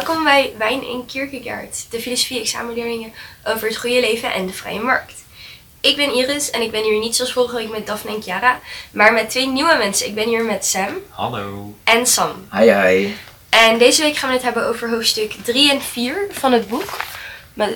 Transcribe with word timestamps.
Welkom 0.00 0.24
bij 0.24 0.52
Wijn 0.58 0.86
in 0.86 1.06
Kierkegaard, 1.06 1.86
de 1.90 2.00
filosofie-examenleerlingen 2.00 3.12
over 3.44 3.68
het 3.68 3.76
goede 3.76 4.00
leven 4.00 4.32
en 4.32 4.46
de 4.46 4.52
vrije 4.52 4.80
markt. 4.80 5.24
Ik 5.80 5.96
ben 5.96 6.14
Iris 6.14 6.50
en 6.50 6.62
ik 6.62 6.70
ben 6.70 6.82
hier 6.82 6.98
niet 6.98 7.16
zoals 7.16 7.32
vorige 7.32 7.56
week 7.56 7.70
met 7.70 7.86
Daphne 7.86 8.14
en 8.14 8.22
Chiara, 8.22 8.60
maar 8.90 9.12
met 9.12 9.30
twee 9.30 9.46
nieuwe 9.46 9.76
mensen. 9.78 10.06
Ik 10.06 10.14
ben 10.14 10.28
hier 10.28 10.44
met 10.44 10.66
Sam 10.66 10.88
Hallo. 11.08 11.74
en 11.84 12.06
Sam. 12.06 12.48
Hi, 12.52 12.70
hi. 12.72 13.14
En 13.48 13.78
deze 13.78 14.02
week 14.02 14.16
gaan 14.16 14.28
we 14.28 14.34
het 14.34 14.44
hebben 14.44 14.66
over 14.66 14.90
hoofdstuk 14.90 15.32
3 15.42 15.70
en 15.70 15.82
4 15.82 16.26
van 16.30 16.52
het 16.52 16.68
boek, 16.68 16.96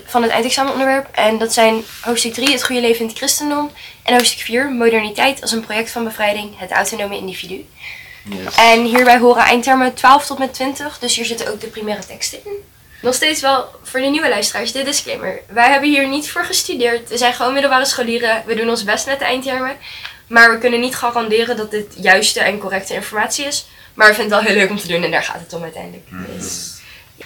van 0.04 0.22
het 0.22 0.31
eindexamenonderwerp. 0.31 1.09
En 1.13 1.39
dat 1.39 1.53
zijn 1.53 1.82
hoofdstuk 2.00 2.32
3, 2.32 2.50
het 2.50 2.64
goede 2.64 2.81
leven 2.81 3.00
in 3.00 3.07
het 3.09 3.17
christendom, 3.17 3.71
en 4.03 4.14
hoofdstuk 4.14 4.41
4, 4.41 4.71
moderniteit 4.71 5.43
als 5.43 5.53
een 5.53 5.64
project 5.64 5.91
van 5.91 6.04
bevrijding, 6.04 6.59
het 6.59 6.71
autonome 6.71 7.17
individu. 7.17 7.67
Yes. 8.25 8.55
En 8.57 8.85
hierbij 8.85 9.19
horen 9.19 9.43
eindtermen 9.43 9.95
12 9.95 10.27
tot 10.27 10.39
met 10.39 10.55
20, 10.55 10.99
dus 10.99 11.17
hier 11.17 11.25
zitten 11.25 11.53
ook 11.53 11.61
de 11.61 11.67
primaire 11.67 12.07
teksten 12.07 12.39
in. 12.45 12.53
Nog 13.03 13.15
steeds 13.15 13.41
wel 13.41 13.67
voor 13.82 14.01
de 14.01 14.07
nieuwe 14.07 14.29
luisteraars 14.29 14.73
de 14.73 14.82
disclaimer. 14.82 15.41
Wij 15.49 15.71
hebben 15.71 15.91
hier 15.91 16.09
niet 16.09 16.31
voor 16.31 16.45
gestudeerd. 16.45 17.09
We 17.09 17.17
zijn 17.17 17.32
gewoon 17.35 17.53
middelbare 17.53 17.85
scholieren. 17.85 18.43
We 18.46 18.55
doen 18.55 18.68
ons 18.68 18.85
best 18.85 19.07
met 19.07 19.18
de 19.18 19.25
eindtermen. 19.25 19.77
Maar 20.27 20.51
we 20.51 20.59
kunnen 20.59 20.81
niet 20.81 20.96
garanderen 20.96 21.57
dat 21.57 21.71
dit 21.71 21.95
juiste 21.96 22.41
en 22.41 22.59
correcte 22.59 22.95
informatie 22.95 23.45
is. 23.45 23.67
Maar 23.95 24.09
we 24.09 24.15
vinden 24.15 24.37
het 24.37 24.46
wel 24.46 24.54
heel 24.54 24.63
leuk 24.63 24.71
om 24.71 24.79
te 24.82 24.89
doen 24.89 25.03
en 25.03 25.11
daar 25.11 25.23
gaat 25.23 25.41
het 25.41 25.53
om 25.53 25.63
uiteindelijk. 25.63 26.07
Dus, 26.37 26.73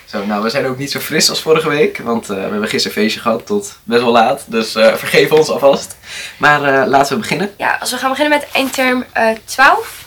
Zo, 0.04 0.24
nou, 0.26 0.42
we 0.42 0.50
zijn 0.50 0.66
ook 0.66 0.78
niet 0.78 0.90
zo 0.90 1.00
fris 1.00 1.30
als 1.30 1.40
vorige 1.40 1.68
week, 1.68 1.98
want 1.98 2.30
eh, 2.30 2.36
we 2.36 2.42
hebben 2.42 2.68
gisteren 2.68 2.96
een 2.96 3.02
feestje 3.02 3.20
gehad 3.20 3.46
tot 3.46 3.78
best 3.84 4.02
wel 4.02 4.12
laat. 4.12 4.44
Dus 4.46 4.74
eh, 4.74 4.94
vergeef 4.94 5.32
ons 5.32 5.48
alvast. 5.48 5.96
Maar 6.36 6.62
eh, 6.64 6.86
laten 6.88 7.12
we 7.14 7.20
beginnen. 7.20 7.54
ja, 7.56 7.76
als 7.80 7.90
we 7.90 7.96
gaan 7.96 8.10
beginnen 8.10 8.38
met 8.38 8.48
eindterm 8.52 9.04
eh 9.12 9.28
12. 9.44 10.06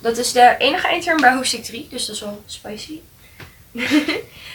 Dat 0.00 0.16
is 0.16 0.32
de 0.32 0.54
enige 0.58 0.86
eindterm 0.86 1.20
bij 1.20 1.34
hoofdstuk 1.34 1.64
3, 1.64 1.86
dus 1.90 2.06
dat 2.06 2.14
is 2.14 2.20
wel 2.20 2.42
spicy. 2.46 3.00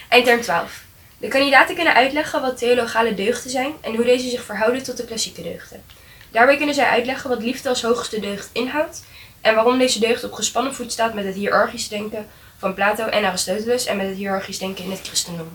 eindterm 0.09 0.41
12. 0.41 0.83
De 1.17 1.27
kandidaten 1.27 1.75
kunnen 1.75 1.93
uitleggen 1.93 2.41
wat 2.41 2.57
theologale 2.57 3.13
deugden 3.13 3.52
zijn 3.52 3.73
en 3.81 3.95
hoe 3.95 4.05
deze 4.05 4.29
zich 4.29 4.43
verhouden 4.43 4.83
tot 4.83 4.97
de 4.97 5.05
klassieke 5.05 5.41
deugden. 5.41 5.83
Daarbij 6.31 6.57
kunnen 6.57 6.75
zij 6.75 6.85
uitleggen 6.85 7.29
wat 7.29 7.41
liefde 7.41 7.69
als 7.69 7.81
hoogste 7.81 8.19
deugd 8.19 8.49
inhoudt 8.52 9.03
en 9.41 9.55
waarom 9.55 9.77
deze 9.77 9.99
deugd 9.99 10.23
op 10.23 10.33
gespannen 10.33 10.75
voet 10.75 10.91
staat 10.91 11.13
met 11.13 11.25
het 11.25 11.35
hiërarchisch 11.35 11.87
denken 11.87 12.27
van 12.57 12.73
Plato 12.73 13.05
en 13.05 13.25
Aristoteles 13.25 13.85
en 13.85 13.97
met 13.97 14.07
het 14.07 14.15
hiërarchisch 14.15 14.59
denken 14.59 14.83
in 14.83 14.91
het 14.91 15.07
christendom. 15.07 15.49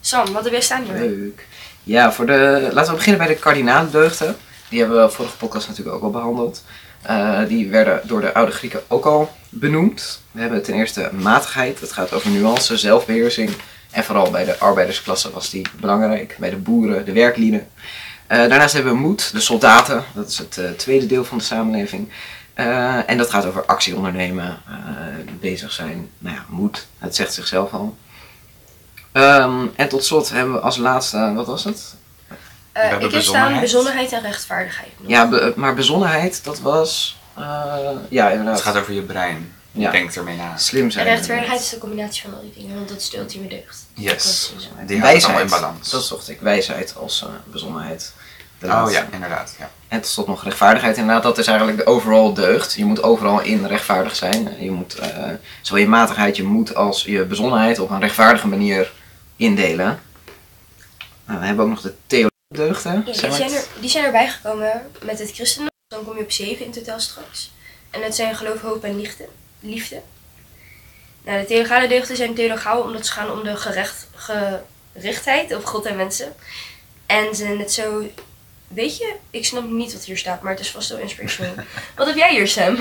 Sam, 0.00 0.32
wat 0.32 0.44
heb 0.44 0.52
jij 0.52 0.60
staan 0.60 0.82
hier? 0.82 0.92
Leuk. 0.94 1.46
Ja, 1.82 2.12
voor 2.12 2.26
de, 2.26 2.68
laten 2.72 2.90
we 2.90 2.96
beginnen 2.96 3.26
bij 3.26 3.34
de 3.34 3.40
kardinale 3.40 3.90
deugden. 3.90 4.36
Die 4.68 4.78
hebben 4.78 5.02
we 5.02 5.10
vorige 5.10 5.36
podcast 5.36 5.68
natuurlijk 5.68 5.96
ook 5.96 6.02
al 6.02 6.10
behandeld. 6.10 6.62
Eh, 7.06 7.38
die 7.48 7.70
werden 7.70 8.00
door 8.04 8.20
de 8.20 8.34
oude 8.34 8.52
Grieken 8.52 8.82
ook 8.88 9.04
al 9.04 9.32
benoemd. 9.48 10.22
We 10.32 10.40
hebben 10.40 10.62
ten 10.62 10.74
eerste 10.74 11.10
matigheid. 11.12 11.80
Dat 11.80 11.92
gaat 11.92 12.12
over 12.12 12.30
nuance, 12.30 12.76
zelfbeheersing. 12.76 13.50
En 13.90 14.04
vooral 14.04 14.30
bij 14.30 14.44
de 14.44 14.58
arbeidersklasse 14.58 15.30
was 15.30 15.50
die 15.50 15.66
belangrijk. 15.80 16.36
Bij 16.38 16.50
de 16.50 16.56
boeren, 16.56 17.04
de 17.04 17.12
werklieden. 17.12 17.68
Eh, 18.26 18.38
daarnaast 18.38 18.74
hebben 18.74 18.92
we 18.92 18.98
moed, 18.98 19.32
de 19.32 19.40
soldaten. 19.40 20.04
Dat 20.14 20.28
is 20.28 20.38
het 20.38 20.58
eh, 20.58 20.70
tweede 20.70 21.06
deel 21.06 21.24
van 21.24 21.38
de 21.38 21.44
samenleving. 21.44 22.08
En 23.06 23.18
dat 23.18 23.30
gaat 23.30 23.46
over 23.46 23.64
actie 23.64 23.96
ondernemen, 23.96 24.58
bezig 25.40 25.72
zijn. 25.72 26.08
Nou 26.18 26.36
ja, 26.36 26.44
moed, 26.48 26.86
het 26.98 27.16
zegt 27.16 27.34
zichzelf 27.34 27.72
al. 27.72 27.96
Ehm, 29.12 29.66
en 29.76 29.88
tot 29.88 30.04
slot 30.04 30.30
hebben 30.30 30.54
we 30.54 30.60
als 30.60 30.76
laatste, 30.76 31.32
wat 31.34 31.46
was 31.46 31.64
het? 31.64 31.96
Hebben 32.82 33.08
ik 33.08 33.14
heb 33.14 33.22
staan 33.22 33.60
bezonnenheid. 33.60 34.12
en 34.12 34.22
rechtvaardigheid. 34.22 34.88
nog. 34.98 35.10
Ja, 35.10 35.28
be- 35.28 35.52
maar 35.56 35.74
bezonnenheid, 35.74 36.44
dat 36.44 36.60
was. 36.60 37.18
eh, 37.34 37.44
ja, 38.08 38.30
inderdaad. 38.30 38.54
Het 38.54 38.62
gaat 38.62 38.76
over 38.76 38.92
je 38.92 39.02
brein. 39.02 39.52
Je 39.72 39.80
Ja. 39.80 39.90
denkt 39.90 40.16
ermee 40.16 40.36
na. 40.36 40.56
Slim 40.56 40.84
En 40.84 40.92
zijn. 40.92 41.06
rechtvaardigheid 41.06 41.60
is 41.60 41.68
de 41.68 41.78
combinatie 41.78 42.22
van 42.22 42.34
al 42.34 42.40
die 42.40 42.52
dingen, 42.62 42.74
want 42.76 42.88
dat 42.88 42.98
is 43.00 43.10
de 43.10 43.18
ultieme 43.18 43.48
deugd. 43.48 43.86
Yes. 43.94 44.52
Die 44.86 45.00
Wijsheid. 45.00 45.40
in 45.40 45.48
balans. 45.48 45.90
Dat 45.90 46.04
zocht 46.04 46.28
ik. 46.28 46.40
Wijsheid 46.40 46.94
als 46.96 47.22
eh, 47.22 47.28
bezonnenheid. 47.44 48.12
De 48.58 48.66
Oh 48.66 48.72
laatste. 48.72 48.98
ja, 48.98 49.06
inderdaad. 49.12 49.54
Ja. 49.58 49.70
En 49.88 50.00
tot 50.00 50.10
slot 50.10 50.26
nog 50.26 50.44
rechtvaardigheid. 50.44 50.96
Inderdaad, 50.96 51.22
dat 51.22 51.38
is 51.38 51.46
eigenlijk 51.46 51.78
de 51.78 51.86
overall 51.86 52.32
deugd. 52.34 52.74
Je 52.74 52.84
moet 52.84 53.02
overal 53.02 53.40
in 53.40 53.66
rechtvaardig 53.66 54.16
zijn. 54.16 54.56
Je 54.58 54.70
moet 54.70 54.94
eh, 54.94 55.08
zowel 55.62 55.82
je 55.82 55.88
matigheid, 55.88 56.36
je 56.36 56.42
moed 56.42 56.74
als 56.74 57.02
je 57.04 57.24
bezonnenheid 57.24 57.78
op 57.78 57.90
een 57.90 58.00
rechtvaardige 58.00 58.46
manier 58.48 58.92
indelen. 59.36 60.00
Nou, 61.26 61.40
we 61.40 61.46
hebben 61.46 61.64
ook 61.64 61.70
nog 61.70 61.80
de 61.80 61.94
Ja, 63.04 63.12
die, 63.12 63.32
zijn 63.32 63.52
er, 63.52 63.64
die 63.80 63.90
zijn 63.90 64.04
erbij 64.04 64.28
gekomen 64.28 64.90
met 65.02 65.18
het 65.18 65.32
christendom. 65.32 65.70
Dan 65.88 66.04
kom 66.04 66.16
je 66.16 66.22
op 66.22 66.32
zeven 66.32 66.64
in 66.64 66.70
totaal 66.72 67.00
straks. 67.00 67.50
En 67.90 68.00
dat 68.00 68.14
zijn 68.14 68.36
geloof, 68.36 68.60
hoop 68.60 68.84
en 68.84 69.00
liefde. 69.00 69.28
liefde. 69.60 70.00
Nou, 71.24 71.40
de 71.40 71.46
theologale 71.46 71.88
deugden 71.88 72.16
zijn 72.16 72.34
theologaal 72.34 72.80
omdat 72.82 73.06
ze 73.06 73.12
gaan 73.12 73.30
om 73.30 73.44
de 73.44 73.56
gerecht, 73.56 74.06
gerichtheid 74.94 75.54
op 75.54 75.64
God 75.64 75.86
en 75.86 75.96
mensen. 75.96 76.32
En 77.06 77.34
ze 77.34 77.44
net 77.44 77.72
zo... 77.72 78.10
Weet 78.68 78.96
je, 78.98 79.14
ik 79.30 79.44
snap 79.44 79.64
niet 79.68 79.92
wat 79.92 80.04
hier 80.04 80.18
staat, 80.18 80.42
maar 80.42 80.52
het 80.52 80.60
is 80.60 80.70
vast 80.70 80.88
wel 80.88 80.98
inspirational. 80.98 81.54
wat 81.96 82.06
heb 82.06 82.16
jij 82.16 82.30
hier, 82.30 82.48
Sam? 82.48 82.78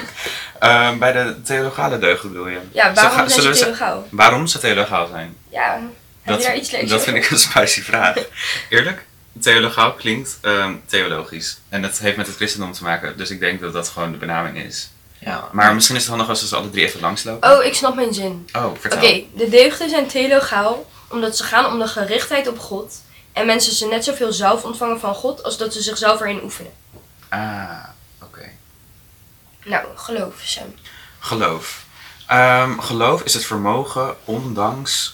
Ehm, 0.59 0.97
bij 0.97 1.11
de 1.11 1.41
theologale 1.41 1.99
deugden 1.99 2.31
bedoel 2.31 2.47
je? 2.47 2.59
Ja, 2.71 2.93
waarom 2.93 3.11
ga- 3.17 3.27
zijn 3.27 3.41
ze 3.41 3.53
ze- 3.55 3.59
theologaal? 3.63 4.07
Waarom 4.11 4.47
ze 4.47 4.59
theologaal 4.59 5.07
zijn? 5.07 5.37
Ja, 5.49 5.79
heb 6.21 6.39
je 6.39 6.45
daar 6.45 6.55
iets 6.55 6.71
leuks 6.71 6.89
dat 6.89 6.99
over? 6.99 7.11
vind 7.13 7.25
ik 7.25 7.31
een 7.31 7.37
spicy 7.39 7.81
vraag. 7.81 8.15
Eerlijk, 8.69 9.05
theologaal 9.41 9.93
klinkt 9.93 10.37
ehm, 10.41 10.75
theologisch. 10.85 11.57
En 11.69 11.81
dat 11.81 11.97
heeft 11.97 12.17
met 12.17 12.27
het 12.27 12.35
christendom 12.35 12.71
te 12.71 12.83
maken. 12.83 13.17
Dus 13.17 13.29
ik 13.29 13.39
denk 13.39 13.61
dat 13.61 13.73
dat 13.73 13.87
gewoon 13.89 14.11
de 14.11 14.17
benaming 14.17 14.57
is. 14.57 14.89
Ja, 15.19 15.49
Maar 15.51 15.73
misschien 15.73 15.95
is 15.95 16.01
het 16.01 16.09
handig 16.09 16.29
als 16.29 16.41
we 16.41 16.47
ze 16.47 16.55
alle 16.55 16.69
drie 16.69 16.85
even 16.85 16.99
langslopen. 17.01 17.57
Oh, 17.57 17.63
ik 17.63 17.73
snap 17.73 17.95
mijn 17.95 18.13
zin. 18.13 18.49
Oh, 18.53 18.71
vertel. 18.79 18.99
Oké, 18.99 19.23
de 19.33 19.49
deugden 19.49 19.89
zijn 19.89 20.07
theologaal 20.07 20.89
omdat 21.09 21.37
ze 21.37 21.43
gaan 21.43 21.65
om 21.65 21.79
de 21.79 21.87
gerichtheid 21.87 22.47
op 22.47 22.59
God. 22.59 23.01
En 23.33 23.45
mensen 23.45 23.73
ze 23.73 23.87
net 23.87 24.03
zoveel 24.03 24.33
zelf 24.33 24.63
ontvangen 24.63 24.99
van 24.99 25.15
God 25.15 25.43
als 25.43 25.57
dat 25.57 25.73
ze 25.73 25.81
zichzelf 25.81 26.21
erin 26.21 26.43
oefenen. 26.43 26.71
Ah, 27.29 27.83
oké. 28.23 28.49
Nou, 29.65 29.85
geloof, 29.95 30.33
Sam. 30.43 30.73
Geloof. 31.19 31.83
Ehm, 32.27 32.79
geloof 32.79 33.21
is 33.21 33.33
het 33.33 33.45
vermogen 33.45 34.15
ondanks. 34.25 35.13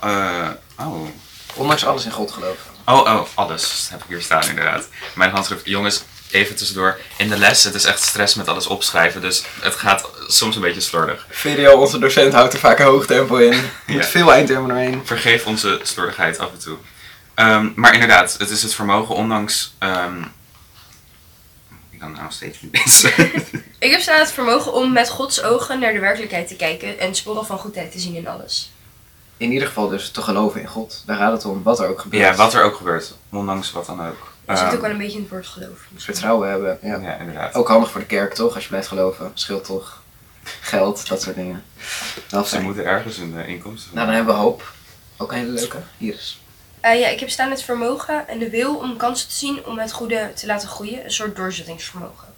eh, 0.00 0.48
oh. 0.78 1.08
ondanks 1.54 1.84
alles 1.84 2.04
in 2.04 2.10
God 2.12 2.30
geloven. 2.32 2.69
Oh, 2.90 2.96
oh, 3.14 3.20
alles 3.34 3.86
heb 3.90 4.00
ik 4.00 4.06
hier 4.08 4.22
staan 4.22 4.48
inderdaad. 4.48 4.88
Mijn 5.14 5.30
handschrift. 5.30 5.64
Jongens, 5.66 6.02
even 6.30 6.56
tussendoor. 6.56 6.98
In 7.16 7.28
de 7.28 7.38
les, 7.38 7.64
het 7.64 7.74
is 7.74 7.84
echt 7.84 8.02
stress 8.02 8.34
met 8.34 8.48
alles 8.48 8.66
opschrijven. 8.66 9.20
Dus 9.20 9.42
het 9.60 9.74
gaat 9.74 10.08
soms 10.28 10.54
een 10.54 10.62
beetje 10.62 10.80
slordig. 10.80 11.26
VDO, 11.30 11.72
onze 11.72 11.98
docent, 11.98 12.32
houdt 12.32 12.52
er 12.52 12.58
vaak 12.58 12.78
een 12.78 12.84
hoog 12.84 13.06
tempo 13.06 13.36
in. 13.36 13.60
Moet 13.86 13.96
Ja. 14.04 14.10
veel 14.10 14.32
eindtermen 14.32 14.68
doorheen. 14.68 15.02
Vergeef 15.04 15.46
onze 15.46 15.80
slordigheid 15.82 16.38
af 16.38 16.52
en 16.52 16.58
toe. 16.58 16.76
Ehm, 17.34 17.68
maar 17.74 17.92
inderdaad, 17.94 18.36
het 18.38 18.50
is 18.50 18.62
het 18.62 18.74
vermogen 18.74 19.14
ondanks. 19.14 19.74
ehm, 19.78 20.22
ik 21.90 21.98
kan 21.98 22.10
nou 22.12 22.22
nog 22.22 22.32
steeds 22.32 22.58
niet. 22.60 23.12
Ik 23.78 23.90
heb 23.90 24.00
staan 24.00 24.18
het 24.20 24.32
vermogen 24.32 24.72
om 24.72 24.92
met 24.92 25.08
Gods 25.08 25.42
ogen 25.42 25.78
naar 25.80 25.92
de 25.92 25.98
werkelijkheid 25.98 26.48
te 26.48 26.54
kijken 26.56 26.98
en 26.98 27.14
sporen 27.14 27.46
van 27.46 27.58
goedheid 27.58 27.92
te 27.92 27.98
zien 27.98 28.14
in 28.14 28.26
alles. 28.28 28.70
In 29.40 29.52
ieder 29.52 29.68
geval 29.68 29.88
dus 29.88 30.10
te 30.10 30.22
geloven 30.22 30.60
in 30.60 30.66
God. 30.66 31.02
Daar 31.06 31.16
gaat 31.16 31.32
het 31.32 31.44
om, 31.44 31.62
wat 31.62 31.80
er 31.80 31.88
ook 31.88 32.00
gebeurt. 32.00 32.22
ja, 32.22 32.34
wat 32.34 32.54
er 32.54 32.62
ook 32.62 32.76
gebeurt. 32.76 33.14
Ondanks 33.30 33.72
wat 33.72 33.86
dan 33.86 34.06
ook. 34.06 34.32
Dat 34.44 34.58
zit 34.58 34.66
Ehm, 34.66 34.74
ook 34.76 34.80
wel 34.80 34.90
een 34.90 34.98
beetje 34.98 35.16
in 35.16 35.22
het 35.22 35.30
woord 35.30 35.46
geloof. 35.46 35.78
Vertrouwen 35.96 36.48
hebben. 36.50 36.78
Ja. 36.82 36.96
ja, 36.96 37.16
inderdaad. 37.16 37.54
Ook 37.54 37.68
handig 37.68 37.90
voor 37.90 38.00
de 38.00 38.06
kerk, 38.06 38.34
toch? 38.34 38.54
Als 38.54 38.62
je 38.62 38.68
blijft 38.68 38.88
geloven. 38.88 39.30
Scheelt 39.34 39.64
toch? 39.64 40.02
Geld, 40.60 41.08
dat 41.08 41.22
soort 41.22 41.36
dingen. 41.36 41.62
Wel 42.30 42.44
Ze 42.44 42.60
moeten 42.60 42.84
ergens 42.84 43.16
hun 43.16 43.38
eh, 43.38 43.48
inkomsten 43.48 43.94
Nou, 43.94 44.06
dan 44.06 44.14
hebben 44.16 44.34
we 44.34 44.40
hoop. 44.40 44.72
Ook 45.16 45.32
een 45.32 45.38
hele 45.38 45.50
leuke. 45.50 45.78
Hier 45.98 46.14
is. 46.14 46.40
Eh, 46.80 47.00
ja, 47.00 47.08
ik 47.08 47.20
heb 47.20 47.30
staan 47.30 47.50
het 47.50 47.62
vermogen 47.62 48.28
en 48.28 48.38
de 48.38 48.50
wil 48.50 48.76
om 48.76 48.96
kansen 48.96 49.28
te 49.28 49.34
zien 49.34 49.64
om 49.64 49.78
het 49.78 49.92
goede 49.92 50.32
te 50.34 50.46
laten 50.46 50.68
groeien. 50.68 51.04
Een 51.04 51.10
soort 51.10 51.36
doorzettingsvermogen. 51.36 52.28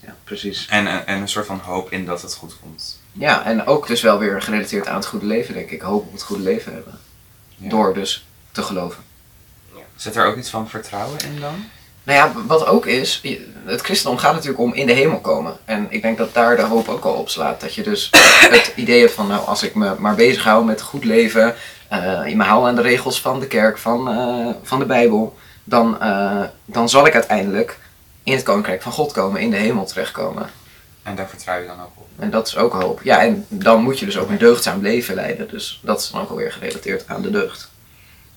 Ja, 0.00 0.16
precies. 0.24 0.66
En, 0.70 0.86
en, 0.86 1.06
en 1.06 1.20
een 1.20 1.28
soort 1.28 1.46
van 1.46 1.58
hoop 1.58 1.92
in 1.92 2.04
dat 2.06 2.22
het 2.22 2.34
goed 2.34 2.56
komt. 2.60 2.99
Ja, 3.12 3.44
en 3.44 3.66
ook 3.66 3.86
dus 3.86 4.02
wel 4.02 4.18
weer 4.18 4.42
gerelateerd 4.42 4.86
aan 4.86 4.96
het 4.96 5.06
goede 5.06 5.26
leven, 5.26 5.54
denk 5.54 5.70
ik. 5.70 5.80
Hoop 5.80 6.06
op 6.06 6.12
het 6.12 6.22
goede 6.22 6.42
leven 6.42 6.72
hebben. 6.72 6.98
Ja. 7.56 7.68
Door 7.68 7.94
dus 7.94 8.26
te 8.52 8.62
geloven. 8.62 9.02
Zit 9.96 10.16
er 10.16 10.26
ook 10.26 10.36
iets 10.36 10.50
van 10.50 10.68
vertrouwen 10.68 11.18
in 11.18 11.40
dan? 11.40 11.64
Nou 12.02 12.18
ja, 12.18 12.42
wat 12.46 12.66
ook 12.66 12.86
is, 12.86 13.22
het 13.64 13.80
christendom 13.80 14.18
gaat 14.18 14.32
natuurlijk 14.32 14.60
om 14.60 14.74
in 14.74 14.86
de 14.86 14.92
hemel 14.92 15.20
komen. 15.20 15.56
En 15.64 15.86
ik 15.88 16.02
denk 16.02 16.18
dat 16.18 16.34
daar 16.34 16.56
de 16.56 16.62
hoop 16.62 16.88
ook 16.88 17.04
al 17.04 17.12
op 17.12 17.28
slaat. 17.28 17.60
Dat 17.60 17.74
je 17.74 17.82
dus 17.82 18.10
het 18.56 18.72
idee 18.76 19.00
hebt 19.00 19.12
van, 19.12 19.26
nou, 19.26 19.46
als 19.46 19.62
ik 19.62 19.74
me 19.74 19.94
maar 19.98 20.14
bezighoud 20.14 20.64
met 20.64 20.82
goed 20.82 21.04
leven, 21.04 21.54
eh 21.88 22.26
ik 22.26 22.34
me 22.34 22.44
hou 22.44 22.68
aan 22.68 22.74
de 22.74 22.82
regels 22.82 23.20
van 23.20 23.40
de 23.40 23.46
kerk, 23.46 23.78
van, 23.78 24.08
eh, 24.08 24.54
van 24.62 24.78
de 24.78 24.84
Bijbel, 24.84 25.36
dan, 25.64 26.00
eh, 26.00 26.42
dan 26.64 26.88
zal 26.88 27.06
ik 27.06 27.14
uiteindelijk 27.14 27.78
in 28.22 28.32
het 28.32 28.42
koninkrijk 28.42 28.82
van 28.82 28.92
God 28.92 29.12
komen, 29.12 29.40
in 29.40 29.50
de 29.50 29.56
hemel 29.56 29.84
terechtkomen. 29.84 30.50
En 31.02 31.14
daar 31.14 31.28
vertrouw 31.28 31.60
je 31.60 31.66
dan 31.66 31.80
ook 31.80 31.92
op. 31.96 32.08
En 32.18 32.30
dat 32.30 32.46
is 32.46 32.56
ook 32.56 32.72
hoop. 32.72 33.02
Ja, 33.02 33.22
en 33.22 33.46
dan 33.48 33.82
moet 33.82 33.98
je 33.98 34.04
dus 34.04 34.18
ook 34.18 34.28
een 34.28 34.38
deugdzaam 34.38 34.82
leven 34.82 35.14
leiden. 35.14 35.48
Dus 35.48 35.80
dat 35.82 36.00
is 36.00 36.10
dan 36.10 36.20
ook 36.20 36.30
alweer 36.30 36.52
gerelateerd 36.52 37.08
aan 37.08 37.22
de 37.22 37.30
deugd. 37.30 37.70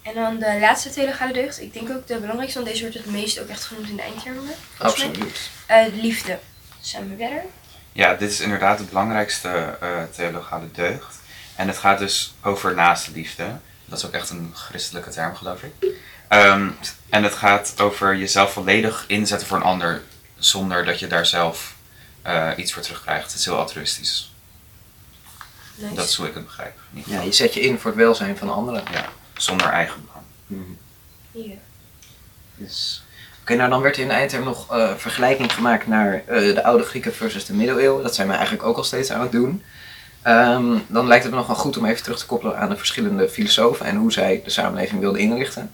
En 0.02 0.14
dan 0.14 0.40
de 0.40 0.58
laatste 0.60 0.90
theologale 0.90 1.34
deugd. 1.34 1.62
Ik 1.62 1.74
denk 1.74 1.90
ook 1.90 2.08
de 2.08 2.18
belangrijkste, 2.18 2.60
want 2.60 2.72
deze 2.72 2.82
wordt 2.82 2.98
het 2.98 3.12
meest 3.12 3.42
ook 3.42 3.48
echt 3.48 3.64
genoemd 3.64 3.90
in 3.90 3.96
de 3.96 4.02
eindtermen. 4.02 4.44
Absoluut. 4.78 5.50
Eh, 5.66 5.86
liefde. 5.94 6.40
Zijn 6.80 7.10
we 7.10 7.16
verder? 7.18 7.42
Ja, 7.92 8.14
dit 8.16 8.32
is 8.32 8.40
inderdaad 8.40 8.78
de 8.78 8.84
belangrijkste 8.84 9.78
eh, 9.82 9.90
theologale 10.16 10.72
deugd. 10.72 11.20
En 11.56 11.68
het 11.68 11.78
gaat 11.78 12.00
dus 12.00 12.34
over 12.42 12.76
naaste 12.76 13.12
liefde. 13.12 13.44
Dat 13.86 13.98
is 13.98 14.06
ook 14.06 14.14
echt 14.14 14.30
een 14.30 14.52
christelijke 14.54 15.10
term, 15.10 15.36
geloof 15.36 15.64
ik. 15.64 15.74
Ehm, 16.28 16.70
en 17.10 17.24
het 17.24 17.34
gaat 17.34 17.82
over 17.82 18.16
jezelf 18.16 18.54
volledig 18.54 19.04
inzetten 19.08 19.48
voor 19.48 19.58
een 19.58 19.64
ander, 19.64 20.02
zonder 20.38 20.86
dat 20.86 21.00
je 21.00 21.08
daar 21.08 21.26
zelf 21.26 21.76
eh, 22.24 22.52
iets 22.56 22.74
voor 22.74 22.82
terugkrijgt. 22.82 23.32
Het 23.32 23.40
is 23.40 23.46
heel 23.46 23.58
altruïstisch. 23.58 24.32
Nice. 25.76 25.96
Dat 25.96 26.06
is 26.06 26.16
hoe 26.16 26.28
ik 26.28 26.34
het 26.34 26.46
begrijp. 26.46 26.80
Ja, 27.06 27.22
je 27.22 27.32
zet 27.32 27.54
je 27.54 27.60
in 27.60 27.80
voor 27.80 27.92
het 27.92 28.00
welzijn 28.00 28.38
van 28.38 28.54
anderen. 28.54 28.84
Ja, 28.92 29.06
zonder 29.38 29.68
eigen 29.68 30.06
belang. 30.06 30.78
Ja. 31.32 31.56
Dus. 32.56 33.04
Oké, 33.42 33.56
nou 33.56 33.70
dan 33.70 33.82
werd 33.82 33.96
er 33.96 34.02
in 34.02 34.08
de 34.08 34.14
eindterm 34.14 34.44
nog 34.44 34.72
eh, 34.72 34.96
vergelijking 34.96 35.54
gemaakt 35.54 35.88
naar 35.88 36.24
eh, 36.28 36.56
de 36.56 36.64
oude 36.64 36.84
Grieken 36.84 37.14
versus 37.14 37.46
de 37.46 37.54
middeleeuwen. 37.54 38.04
Dat 38.04 38.16
zijn 38.16 38.28
we 38.28 38.34
eigenlijk 38.34 38.64
ook 38.64 38.78
al 38.78 38.84
steeds 38.84 39.12
aan 39.12 39.22
het 39.22 39.32
doen. 39.32 39.64
Ehm, 40.22 40.78
dan 40.88 41.08
lijkt 41.08 41.24
het 41.24 41.34
me 41.34 41.40
nog 41.40 41.48
wel 41.48 41.56
goed 41.56 41.78
om 41.78 41.86
even 41.86 42.04
terug 42.04 42.20
te 42.20 42.26
koppelen 42.26 42.58
aan 42.58 42.70
de 42.70 42.78
verschillende 42.78 43.30
filosofen 43.30 43.86
en 43.86 43.96
hoe 43.96 44.12
zij 44.12 44.42
de 44.44 44.50
samenleving 44.50 45.00
wilden 45.00 45.22
inrichten. 45.22 45.72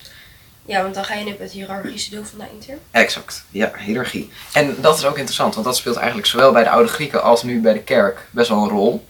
Ja, 0.70 0.82
want 0.82 0.96
dan 0.96 1.06
ga 1.06 1.14
je 1.14 1.32
op 1.32 1.40
het 1.40 1.52
hiërarchische 1.52 2.10
deel 2.10 2.26
van 2.26 2.40
de 2.40 2.46
eindterm. 2.52 2.80
Exact, 2.92 3.46
ja, 3.50 3.72
hiërarchie. 3.78 4.30
En 4.54 4.76
dat 4.82 4.98
is 4.98 5.06
ook 5.06 5.18
interessant, 5.18 5.54
want 5.54 5.66
dat 5.66 5.78
speelt 5.78 5.96
eigenlijk 5.96 6.28
zowel 6.28 6.52
bij 6.52 6.64
de 6.64 6.70
oude 6.70 6.90
Grieken 6.90 7.24
als 7.24 7.44
nu 7.44 7.62
bij 7.62 7.74
de 7.74 7.80
kerk 7.80 8.28
best 8.32 8.50
wel 8.50 8.64
een 8.64 8.70
rol. 8.70 9.06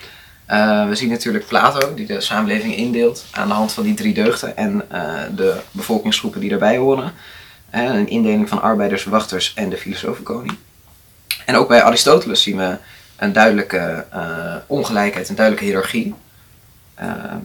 Eh, 0.45 0.87
we 0.87 0.95
zien 0.95 1.09
natuurlijk 1.09 1.47
Plato, 1.47 1.93
die 1.93 2.05
de 2.05 2.21
samenleving 2.21 2.75
indeelt 2.75 3.25
aan 3.31 3.47
de 3.47 3.53
hand 3.53 3.71
van 3.71 3.83
die 3.83 3.93
drie 3.93 4.13
deugden 4.13 4.57
en 4.57 4.91
eh, 4.91 5.13
de 5.35 5.59
bevolkingsgroepen 5.71 6.39
die 6.39 6.49
daarbij 6.49 6.77
horen. 6.77 7.13
Eh, 7.69 7.83
een 7.83 8.07
indeling 8.07 8.49
van 8.49 8.61
arbeiders, 8.61 9.03
wachters 9.03 9.53
en 9.53 9.69
de 9.69 9.77
filosofenkoning. 9.77 10.57
En 11.45 11.55
ook 11.55 11.67
bij 11.67 11.83
Aristoteles 11.83 12.41
zien 12.41 12.57
we 12.57 12.77
een 13.15 13.33
duidelijke 13.33 14.05
ongelijkheid, 14.67 15.29
een 15.29 15.35
duidelijke 15.35 15.69
hiërarchie. 15.69 16.15
Ehm, 16.95 17.37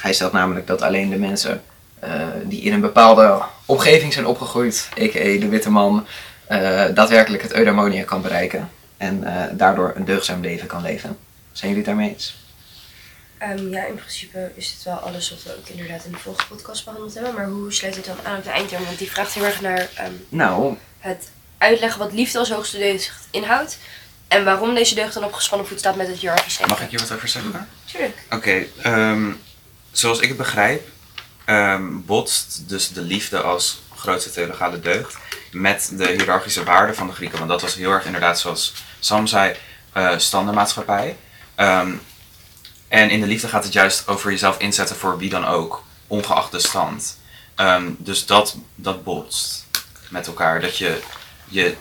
hij 0.00 0.12
stelt 0.12 0.32
namelijk 0.32 0.66
dat 0.66 0.82
alleen 0.82 1.10
de 1.10 1.18
mensen 1.18 1.62
die 2.44 2.62
in 2.62 2.72
een 2.72 2.80
bepaalde 2.80 3.42
omgeving 3.66 4.12
zijn 4.12 4.26
opgegroeid, 4.26 4.88
a.k.a. 5.00 5.38
de 5.38 5.48
witte 5.48 5.70
man, 5.70 6.06
eh, 6.46 6.84
daadwerkelijk 6.94 7.42
het 7.42 7.52
eudaimonia 7.52 8.04
kan 8.04 8.22
bereiken. 8.22 8.70
En 8.96 9.24
eh, 9.24 9.44
daardoor 9.52 9.92
een 9.96 10.04
deugdzaam 10.04 10.40
leven 10.40 10.66
kan 10.66 10.82
leven. 10.82 11.18
Zijn 11.52 11.70
jullie 11.70 11.86
het 11.86 11.96
daarmee 11.96 12.08
eens? 12.14 12.36
Ehm, 13.38 13.68
ja, 13.68 13.84
in 13.84 13.94
principe 13.94 14.52
is 14.54 14.70
het 14.70 14.82
wel 14.82 14.94
alles 14.94 15.30
wat 15.30 15.42
we 15.42 15.56
ook 15.58 15.68
inderdaad 15.68 16.04
in 16.04 16.12
de 16.12 16.18
vorige 16.18 16.46
podcast 16.46 16.84
behandeld 16.84 17.14
hebben. 17.14 17.34
Maar 17.34 17.46
hoe 17.46 17.72
sluit 17.72 17.96
het 17.96 18.04
dan 18.04 18.16
aan 18.24 18.38
op 18.38 18.44
de 18.44 18.50
eindterm? 18.50 18.84
Want 18.84 18.98
die 18.98 19.10
vraagt 19.10 19.34
heel 19.34 19.44
erg 19.44 19.60
naar 19.60 19.88
ehm, 19.94 20.12
Nou, 20.28 20.76
het 20.98 21.30
uitleggen 21.58 21.98
wat 21.98 22.12
liefde 22.12 22.38
als 22.38 22.50
hoogste 22.50 22.78
deugd 22.78 23.12
inhoudt. 23.30 23.78
En 24.28 24.44
waarom 24.44 24.74
deze 24.74 24.94
deugd 24.94 25.14
dan 25.14 25.24
op 25.24 25.32
gespannen 25.32 25.66
voet 25.66 25.78
staat 25.78 25.96
met 25.96 26.06
het 26.06 26.18
hiërarchisch 26.18 26.56
denken. 26.56 26.74
Mag 26.74 26.84
ik 26.84 26.90
hier 26.90 27.00
wat 27.00 27.12
over 27.12 27.28
zeggen? 27.28 27.68
Tuurlijk. 27.84 28.16
Oké, 28.30 28.64
ehm, 28.82 29.32
zoals 29.90 30.20
ik 30.20 30.28
het 30.28 30.36
begrijp, 30.36 30.88
ehm, 31.52 31.82
botst 32.04 32.68
dus 32.68 32.92
de 32.92 33.00
liefde 33.00 33.40
als 33.40 33.82
grootste 33.96 34.30
theologale 34.30 34.80
deugd 34.80 35.16
met 35.52 35.92
de 35.92 36.08
hiërarchische 36.08 36.64
waarden 36.64 36.94
van 36.94 37.06
de 37.06 37.12
Grieken. 37.12 37.38
Want 37.38 37.50
dat 37.50 37.60
was 37.60 37.74
heel 37.74 37.90
erg 37.90 38.04
inderdaad, 38.04 38.40
zoals 38.40 38.72
Sam 39.00 39.26
zei, 39.26 39.56
eh 39.92 40.18
standaardmaatschappij. 40.18 41.16
Ehm, 41.54 41.92
en 42.88 43.10
in 43.10 43.20
de 43.20 43.26
liefde 43.26 43.48
gaat 43.48 43.64
het 43.64 43.72
juist 43.72 44.08
over 44.08 44.30
jezelf 44.30 44.58
inzetten 44.58 44.96
voor 44.96 45.18
wie 45.18 45.30
dan 45.30 45.44
ook, 45.44 45.82
ongeacht 46.06 46.50
de 46.50 46.58
stand. 46.58 47.18
Ehm, 47.54 47.90
dus 47.98 48.26
dat, 48.26 48.56
dat 48.74 49.04
botst 49.04 49.66
met 50.08 50.26
elkaar. 50.26 50.60
Dat 50.60 50.78
je 50.78 51.00
je 51.44 51.76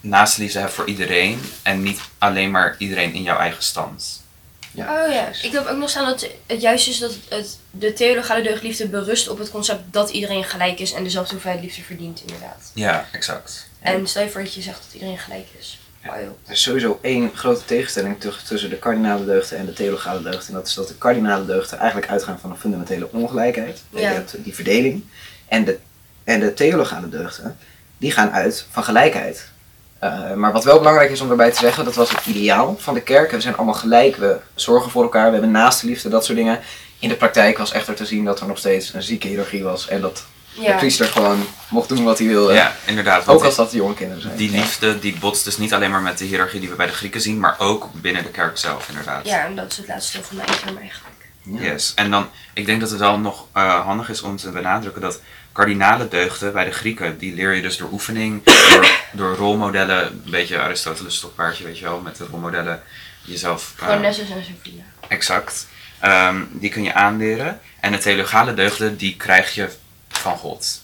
naaste 0.00 0.40
liefde 0.40 0.58
hebt 0.58 0.72
voor 0.72 0.86
iedereen 0.86 1.40
en 1.62 1.82
niet 1.82 2.00
alleen 2.18 2.50
maar 2.50 2.74
iedereen 2.78 3.12
in 3.12 3.22
jouw 3.22 3.38
eigen 3.38 3.62
stand. 3.62 4.22
Ja, 4.70 5.04
oh 5.06 5.12
ja, 5.12 5.22
precies. 5.24 5.44
ik 5.44 5.52
heb 5.52 5.66
ook 5.66 5.76
nog 5.76 5.90
staan 5.90 6.04
dat 6.06 6.26
het 6.46 6.60
juist 6.60 6.88
is 6.88 6.98
dat 6.98 7.12
het, 7.28 7.58
de 7.70 7.92
theologale 7.92 8.42
deugdliefde 8.42 8.88
berust 8.88 9.28
op 9.28 9.38
het 9.38 9.50
concept 9.50 9.80
dat 9.92 10.10
iedereen 10.10 10.44
gelijk 10.44 10.78
is 10.80 10.92
en 10.92 11.02
dezelfde 11.04 11.32
hoeveelheid 11.32 11.62
liefde 11.64 11.82
verdient, 11.82 12.20
inderdaad. 12.20 12.70
Ja, 12.74 13.08
exact. 13.12 13.68
En 13.80 14.06
stel 14.06 14.22
je 14.22 14.30
voor 14.30 14.42
dat 14.42 14.54
je 14.54 14.60
zegt 14.62 14.78
dat 14.84 14.92
iedereen 14.92 15.18
gelijk 15.18 15.46
is. 15.58 15.78
Ja. 16.02 16.08
Oh, 16.10 16.16
er 16.16 16.52
is 16.52 16.62
sowieso 16.62 16.98
één 17.02 17.30
grote 17.34 17.64
tegenstelling 17.64 18.20
tussen- 18.20 18.46
tussen 18.46 18.70
de 18.70 18.76
kardinale 18.78 19.24
deugden 19.24 19.58
en 19.58 19.66
de 19.66 19.72
theologale 19.72 20.22
deugden. 20.22 20.46
En 20.48 20.54
dat 20.54 20.66
is 20.66 20.74
dat 20.74 20.88
de 20.88 20.94
kardinale 20.94 21.46
deugden 21.46 21.78
eigenlijk 21.78 22.10
uitgaan 22.10 22.38
van 22.40 22.50
een 22.50 22.58
fundamentele 22.58 23.08
ongelijkheid. 23.12 23.82
Ja. 23.90 23.98
Je 24.00 24.06
hebt 24.06 24.34
die 24.38 24.54
verdeling. 24.54 25.04
En 25.48 25.64
de, 25.64 25.78
en 26.24 26.40
de 26.40 26.54
theologale 26.54 27.08
deugden, 27.08 27.56
die 27.98 28.10
gaan 28.12 28.30
uit 28.30 28.66
van 28.70 28.84
gelijkheid. 28.84 29.48
Eh, 29.98 30.34
maar 30.34 30.52
wat 30.52 30.64
wel 30.64 30.78
belangrijk 30.78 31.10
is 31.10 31.20
om 31.20 31.28
daarbij 31.28 31.50
te 31.50 31.58
zeggen, 31.58 31.84
dat 31.84 31.94
was 31.94 32.10
het 32.10 32.26
ideaal 32.26 32.76
van 32.78 32.94
de 32.94 33.00
kerk. 33.00 33.30
We 33.30 33.40
zijn 33.40 33.56
allemaal 33.56 33.74
gelijk, 33.74 34.16
we 34.16 34.38
zorgen 34.54 34.90
voor 34.90 35.02
elkaar, 35.02 35.26
we 35.26 35.32
hebben 35.32 35.50
naaste 35.50 35.86
liefde, 35.86 36.08
dat 36.08 36.24
soort 36.24 36.38
dingen. 36.38 36.60
In 36.98 37.08
de 37.08 37.14
praktijk 37.14 37.58
was 37.58 37.72
echter 37.72 37.94
te 37.94 38.06
zien 38.06 38.24
dat 38.24 38.40
er 38.40 38.46
nog 38.46 38.58
steeds 38.58 38.94
een 38.94 39.02
zieke 39.02 39.28
hiërarchie 39.28 39.62
was. 39.62 39.88
En 39.88 40.00
dat 40.00 40.24
de 40.54 40.74
priester 40.76 41.06
gewoon 41.06 41.46
mocht 41.68 41.88
doen 41.88 42.04
wat 42.04 42.18
hij 42.18 42.26
wilde. 42.26 42.52
Ja, 42.52 42.76
inderdaad. 42.84 43.28
Ook 43.28 43.44
als 43.44 43.56
dat 43.56 43.70
de 43.70 43.76
jonge 43.76 43.94
kinderen 43.94 44.22
zijn. 44.22 44.36
Die 44.36 44.50
liefde 44.50 44.98
die 44.98 45.18
botst 45.18 45.44
dus 45.44 45.58
niet 45.58 45.74
alleen 45.74 45.90
maar 45.90 46.02
met 46.02 46.18
de 46.18 46.24
hiërarchie 46.24 46.60
die 46.60 46.68
we 46.68 46.74
bij 46.74 46.86
de 46.86 46.92
Grieken 46.92 47.20
zien, 47.20 47.40
maar 47.40 47.56
ook 47.58 47.88
binnen 47.92 48.22
de 48.22 48.30
kerk 48.30 48.58
zelf 48.58 48.88
inderdaad. 48.88 49.26
ja, 49.26 49.44
en 49.44 49.56
dat 49.56 49.70
is 49.70 49.76
het 49.76 49.88
laatste 49.88 50.22
van 50.22 50.40
eindterm 50.40 50.76
eigenlijk. 50.76 51.16
Ja. 51.42 51.60
Yes. 51.60 51.92
En 51.94 52.10
dan, 52.10 52.28
ik 52.54 52.66
denk 52.66 52.80
dat 52.80 52.90
het 52.90 52.98
wel 52.98 53.18
nog 53.18 53.46
eh, 53.52 53.84
handig 53.84 54.08
is 54.08 54.22
om 54.22 54.36
te 54.36 54.50
benadrukken 54.50 55.02
dat 55.02 55.20
kardinale 55.58 56.08
deugden 56.08 56.52
bij 56.52 56.64
de 56.64 56.70
Grieken, 56.70 57.18
die 57.18 57.34
leer 57.34 57.54
je 57.54 57.62
dus 57.62 57.76
door 57.76 57.88
oefening, 57.92 58.44
door, 58.44 58.90
door 59.12 59.34
rolmodellen, 59.36 60.06
een 60.06 60.22
beetje 60.30 60.58
Aristoteles 60.58 61.16
stokpaardje, 61.16 61.64
weet 61.64 61.78
je 61.78 61.84
wel, 61.84 62.00
met 62.00 62.16
de 62.16 62.26
rolmodellen 62.30 62.82
jezelf... 63.24 63.72
eh, 63.78 63.84
Gewoon 63.84 64.04
en 64.04 64.14
Sophia. 64.14 64.82
Exact. 65.08 65.66
Ehm, 66.00 66.42
die 66.50 66.70
kun 66.70 66.82
je 66.82 66.94
aanleren. 66.94 67.60
En 67.80 67.92
de 67.92 67.98
theologale 67.98 68.54
deugden, 68.54 68.96
die 68.96 69.16
krijg 69.16 69.54
je 69.54 69.68
van 70.08 70.36
God. 70.36 70.82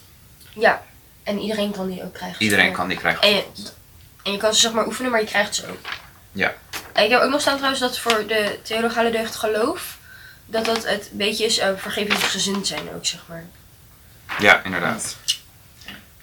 Ja, 0.52 0.82
en 1.22 1.38
iedereen 1.38 1.70
kan 1.70 1.88
die 1.88 2.04
ook 2.04 2.14
krijgen. 2.14 2.42
Iedereen 2.42 2.72
kan 2.72 2.88
die 2.88 2.98
krijgen 2.98 3.22
En 3.22 3.34
je, 3.34 3.42
God. 3.54 3.74
en 4.22 4.32
je 4.32 4.38
kan 4.38 4.54
ze 4.54 4.60
zeg 4.60 4.72
maar 4.72 4.86
oefenen, 4.86 5.10
maar 5.10 5.20
je 5.20 5.26
krijgt 5.26 5.54
ze 5.54 5.68
ook. 5.68 5.86
Ja. 6.32 6.54
En 6.92 7.04
ik 7.04 7.10
heb 7.10 7.20
ook 7.20 7.30
nog 7.30 7.40
staan 7.40 7.56
trouwens 7.56 7.82
dat 7.82 7.98
voor 7.98 8.26
de 8.26 8.58
theologale 8.62 9.10
deugd 9.10 9.36
geloof, 9.36 9.98
dat 10.46 10.64
dat 10.64 10.86
het 10.86 11.08
beetje 11.12 11.44
is 11.44 11.58
uh, 11.58 11.68
vergevingsgezind 11.76 12.66
zijn 12.66 12.94
ook, 12.94 13.06
zeg 13.06 13.20
maar. 13.28 13.44
Ja, 14.38 14.62
inderdaad. 14.64 15.16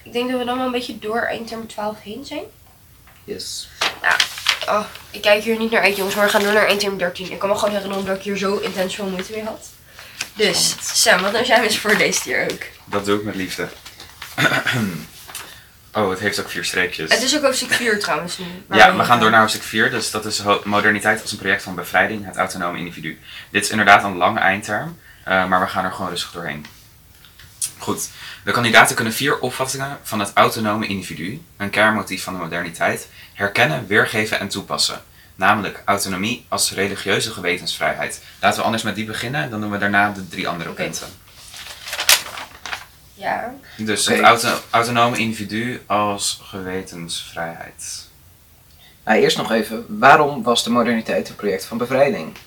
Ik 0.03 0.13
denk 0.13 0.29
dat 0.29 0.39
we 0.39 0.45
dan 0.45 0.57
wel 0.57 0.65
een 0.65 0.71
beetje 0.71 0.99
door 0.99 1.21
eindterm 1.21 1.67
12 1.67 2.01
heen 2.01 2.25
zijn. 2.25 2.43
Yes. 3.23 3.69
Oh, 4.67 4.85
ik 5.11 5.21
kijk 5.21 5.43
hier 5.43 5.57
niet 5.57 5.71
naar 5.71 5.81
uit 5.81 5.95
jongens, 5.95 6.15
maar 6.15 6.25
we 6.25 6.31
gaan 6.31 6.43
door 6.43 6.53
naar 6.53 6.67
eindterm 6.67 6.97
13. 6.97 7.31
Ik 7.31 7.39
kan 7.39 7.49
me 7.49 7.55
gewoon 7.55 7.73
herinneren 7.73 8.05
dat 8.05 8.17
ik 8.17 8.21
hier 8.21 8.37
zo 8.37 8.57
intens 8.57 8.95
veel 8.95 9.05
moeite 9.05 9.31
mee 9.31 9.43
had. 9.43 9.69
Dus, 10.33 10.75
Sam, 10.81 11.21
wat 11.21 11.31
nou 11.31 11.45
zijn 11.45 11.59
we 11.59 11.67
eens 11.67 11.77
voor 11.77 11.97
deze 11.97 12.21
hier 12.23 12.51
ook? 12.51 12.61
Dat 12.85 13.05
doe 13.05 13.19
ik 13.19 13.23
met 13.23 13.35
liefde. 13.35 13.67
oh, 15.93 16.09
het 16.09 16.19
heeft 16.19 16.39
ook 16.39 16.49
vier 16.49 16.65
streepjes. 16.65 17.11
Het 17.11 17.21
is 17.21 17.37
ook 17.37 17.43
hoofdstuk 17.43 17.71
4 17.71 17.99
trouwens 17.99 18.37
nu. 18.37 18.45
Ja, 18.71 18.95
we 18.95 19.03
gaan 19.03 19.19
door 19.19 19.29
naar 19.29 19.39
hoofdstuk 19.39 19.63
4. 19.63 19.91
Dus 19.91 20.11
dat 20.11 20.25
is 20.25 20.41
moderniteit 20.63 21.21
als 21.21 21.31
een 21.31 21.37
project 21.37 21.63
van 21.63 21.75
bevrijding, 21.75 22.25
het 22.25 22.37
autonome 22.37 22.77
individu. 22.77 23.19
Dit 23.49 23.63
is 23.63 23.69
inderdaad 23.69 24.03
een 24.03 24.17
lange 24.17 24.39
eindterm, 24.39 24.99
eh, 25.23 25.47
maar 25.47 25.59
we 25.59 25.67
gaan 25.67 25.85
er 25.85 25.91
gewoon 25.91 26.09
rustig 26.09 26.31
doorheen. 26.31 26.65
Goed, 27.81 28.09
de 28.43 28.51
kandidaten 28.51 28.95
kunnen 28.95 29.13
vier 29.13 29.39
opvattingen 29.39 29.99
van 30.03 30.19
het 30.19 30.31
autonome 30.33 30.87
individu, 30.87 31.41
een 31.57 31.69
kernmotief 31.69 32.23
van 32.23 32.33
de 32.33 32.39
moderniteit, 32.39 33.07
herkennen, 33.33 33.87
weergeven 33.87 34.39
en 34.39 34.47
toepassen. 34.47 35.01
Namelijk 35.35 35.81
autonomie 35.85 36.45
als 36.49 36.71
religieuze 36.71 37.31
gewetensvrijheid. 37.31 38.21
Laten 38.39 38.59
we 38.59 38.65
anders 38.65 38.83
met 38.83 38.95
die 38.95 39.05
beginnen, 39.05 39.49
dan 39.49 39.61
doen 39.61 39.71
we 39.71 39.77
daarna 39.77 40.11
de 40.11 40.27
drie 40.27 40.47
andere 40.47 40.69
Oké. 40.69 40.83
punten. 40.83 41.07
Ja, 43.13 43.53
Dus 43.77 44.05
het 44.07 44.19
auto- 44.19 44.59
autonome 44.69 45.17
individu 45.17 45.81
als 45.85 46.39
gewetensvrijheid. 46.43 48.07
Nou, 49.05 49.19
eerst 49.19 49.37
nog 49.37 49.51
even, 49.51 49.85
waarom 49.99 50.43
was 50.43 50.63
de 50.63 50.69
moderniteit 50.69 51.29
een 51.29 51.35
project 51.35 51.65
van 51.65 51.77
bevrijding? 51.77 52.37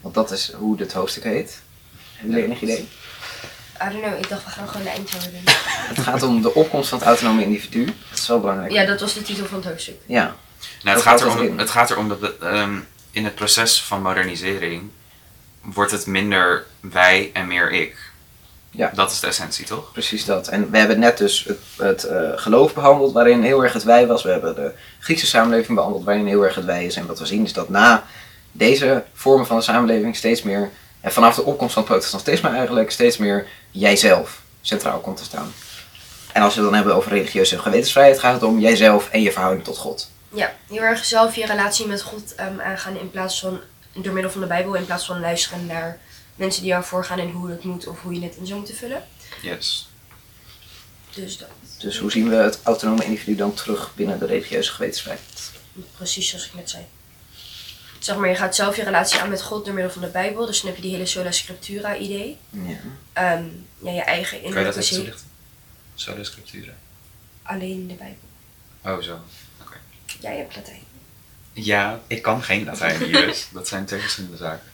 Want 0.00 0.14
dat 0.14 0.30
is 0.30 0.52
hoe 0.52 0.76
dit 0.76 0.92
hoofdstuk 0.92 1.24
heet. 1.24 1.60
Hebben 2.16 2.34
jullie 2.34 2.50
enig 2.50 2.62
idee? 2.62 2.88
I 3.82 3.88
don't 3.90 4.02
know, 4.02 4.18
ik 4.18 4.28
dacht 4.28 4.44
we 4.44 4.50
gaan 4.50 4.68
gewoon 4.68 4.82
de 4.82 4.88
eindterm 4.88 5.22
doen. 5.22 5.42
Het 5.94 5.98
gaat 5.98 6.22
om 6.22 6.42
de 6.42 6.54
opkomst 6.54 6.88
van 6.88 6.98
het 6.98 7.06
autonome 7.06 7.42
individu. 7.42 7.84
Dat 7.84 8.18
is 8.18 8.26
wel 8.26 8.40
belangrijk. 8.40 8.72
Ja, 8.72 8.84
dat 8.84 9.00
was 9.00 9.14
de 9.14 9.22
titel 9.22 9.46
van 9.46 9.58
het 9.58 9.66
hoofdstuk. 9.66 10.00
Ja. 10.06 10.34
Nou, 10.82 10.96
het, 10.96 11.06
gaat 11.06 11.20
erom, 11.20 11.58
het 11.58 11.70
gaat 11.70 11.90
erom 11.90 12.08
dat 12.08 12.18
we, 12.18 12.36
ehm, 12.40 12.78
in 13.10 13.24
het 13.24 13.34
proces 13.34 13.82
van 13.82 14.02
modernisering 14.02 14.90
wordt 15.62 15.90
het 15.90 16.06
minder 16.06 16.66
wij 16.80 17.30
en 17.32 17.46
meer 17.46 17.70
ik. 17.70 18.10
Ja. 18.70 18.90
Dat 18.94 19.10
is 19.10 19.20
de 19.20 19.26
essentie, 19.26 19.66
toch? 19.66 19.92
Precies 19.92 20.24
dat. 20.24 20.48
En 20.48 20.70
we 20.70 20.78
hebben 20.78 20.98
net 20.98 21.18
dus 21.18 21.44
het, 21.44 21.58
het 21.76 22.04
eh, 22.04 22.30
geloof 22.34 22.74
behandeld, 22.74 23.12
waarin 23.12 23.42
heel 23.42 23.62
erg 23.62 23.72
het 23.72 23.84
wij 23.84 24.06
was. 24.06 24.22
We 24.22 24.30
hebben 24.30 24.54
de 24.54 24.72
Griekse 24.98 25.26
samenleving 25.26 25.76
behandeld, 25.76 26.04
waarin 26.04 26.26
heel 26.26 26.44
erg 26.44 26.54
het 26.54 26.64
wij 26.64 26.84
is. 26.84 26.96
En 26.96 27.06
wat 27.06 27.18
we 27.18 27.26
zien 27.26 27.44
is 27.44 27.52
dat 27.52 27.68
na 27.68 28.04
deze 28.52 29.04
vormen 29.14 29.46
van 29.46 29.56
de 29.56 29.62
samenleving 29.62 30.16
steeds 30.16 30.42
meer, 30.42 30.70
en 31.00 31.12
vanaf 31.12 31.34
de 31.34 31.44
opkomst 31.44 31.72
van 31.74 31.82
het 31.82 31.92
protestantisme 31.92 32.48
eigenlijk, 32.48 32.90
steeds 32.90 33.16
meer 33.16 33.46
jijzelf 33.70 34.42
centraal 34.60 35.00
komt 35.00 35.16
te 35.16 35.24
staan. 35.24 35.52
En 36.32 36.42
als 36.42 36.54
we 36.54 36.60
het 36.60 36.68
dan 36.68 36.78
hebben 36.78 36.94
over 36.94 37.12
religieuze 37.12 37.58
gewetensvrijheid, 37.58 38.18
gaat 38.18 38.34
het 38.34 38.42
om 38.42 38.60
jijzelf 38.60 39.08
en 39.10 39.22
je 39.22 39.32
verhouding 39.32 39.64
tot 39.64 39.76
God. 39.76 40.10
Ja, 40.32 40.56
heel 40.68 40.82
erg 40.82 41.04
zelf 41.04 41.36
je 41.36 41.46
relatie 41.46 41.86
met 41.86 42.02
God 42.02 42.34
ehm, 42.34 42.60
aangaan 42.60 42.98
in 42.98 43.10
plaats 43.10 43.40
van 43.40 43.60
door 43.92 44.12
middel 44.12 44.32
van 44.32 44.40
de 44.40 44.46
Bijbel 44.46 44.74
in 44.74 44.84
plaats 44.84 45.06
van 45.06 45.20
luisteren 45.20 45.66
naar 45.66 46.00
mensen 46.34 46.62
die 46.62 46.70
jou 46.70 46.84
voorgaan 46.84 47.18
en 47.18 47.30
hoe 47.30 47.50
het 47.50 47.64
moet 47.64 47.86
of 47.86 48.00
hoe 48.02 48.14
je 48.14 48.22
het 48.22 48.36
in 48.36 48.46
zou 48.46 48.58
moeten 48.58 48.76
vullen. 48.76 49.04
Yes. 49.42 49.88
Dus 51.14 51.38
dat. 51.38 51.48
Dus 51.78 51.98
hoe 51.98 52.10
zien 52.10 52.28
we 52.28 52.34
het 52.34 52.60
autonome 52.62 53.04
individu 53.04 53.36
dan 53.36 53.54
terug 53.54 53.94
binnen 53.94 54.18
de 54.18 54.26
religieuze 54.26 54.72
gewetensvrijheid? 54.72 55.50
Precies 55.96 56.28
zoals 56.28 56.46
ik 56.46 56.54
net 56.54 56.70
zei. 56.70 56.84
Zeg 58.00 58.16
maar, 58.16 58.28
je 58.28 58.34
gaat 58.34 58.54
zelf 58.54 58.76
je 58.76 58.84
relatie 58.84 59.20
aan 59.20 59.28
met 59.28 59.42
God 59.42 59.64
door 59.64 59.74
middel 59.74 59.92
van 59.92 60.02
de 60.02 60.08
Bijbel. 60.08 60.46
Dus 60.46 60.60
dan 60.60 60.66
heb 60.66 60.76
je 60.76 60.82
die 60.82 60.92
hele 60.92 61.06
sola 61.06 61.30
scriptura 61.30 61.96
idee. 61.96 62.38
Ja. 62.50 62.76
Ehm, 63.12 63.44
ja, 63.78 63.90
je 63.90 64.02
eigen 64.02 64.40
Kan 64.42 64.48
je 64.48 64.54
dat 64.54 64.74
innerlijke 64.74 64.80
even 64.80 64.96
toelichten? 64.96 65.26
Sola 65.94 66.24
scriptura. 66.24 66.72
Alleen 67.42 67.86
de 67.86 67.94
Bijbel. 67.94 68.18
Oh, 68.84 69.02
zo. 69.02 69.18
Jij 70.20 70.36
hebt 70.36 70.56
Latijn. 70.56 70.82
Ja, 71.52 72.00
ik 72.06 72.22
kan 72.22 72.42
geen 72.42 72.64
Latijn 72.64 73.02
hier 73.02 73.26
dus. 73.26 73.48
Dat 73.52 73.68
zijn 73.68 73.84
twee 73.84 74.00
verschillende 74.00 74.36
zaken. 74.36 74.70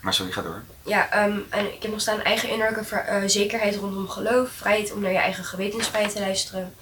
Maar 0.00 0.14
sorry, 0.14 0.32
ga 0.32 0.42
door. 0.42 0.62
Ja, 0.84 1.10
ehm, 1.10 1.38
en 1.50 1.74
ik 1.74 1.82
heb 1.82 1.90
nog 1.90 2.00
staan 2.00 2.22
eigen 2.22 2.48
innerlijke 2.48 2.84
ver- 2.84 3.04
eh, 3.04 3.22
zekerheid 3.28 3.76
rondom 3.76 4.08
geloof. 4.08 4.50
Vrijheid 4.50 4.92
om 4.92 5.00
naar 5.00 5.12
je 5.12 5.18
eigen 5.18 5.44
gewetensvrijheid 5.44 6.12
te 6.14 6.20
luisteren. 6.20 6.74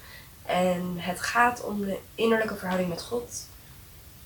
En 0.46 0.94
het 0.98 1.20
gaat 1.20 1.62
om 1.62 1.80
de 1.84 1.98
innerlijke 2.14 2.56
verhouding 2.56 2.88
met 2.88 3.02
God. 3.02 3.48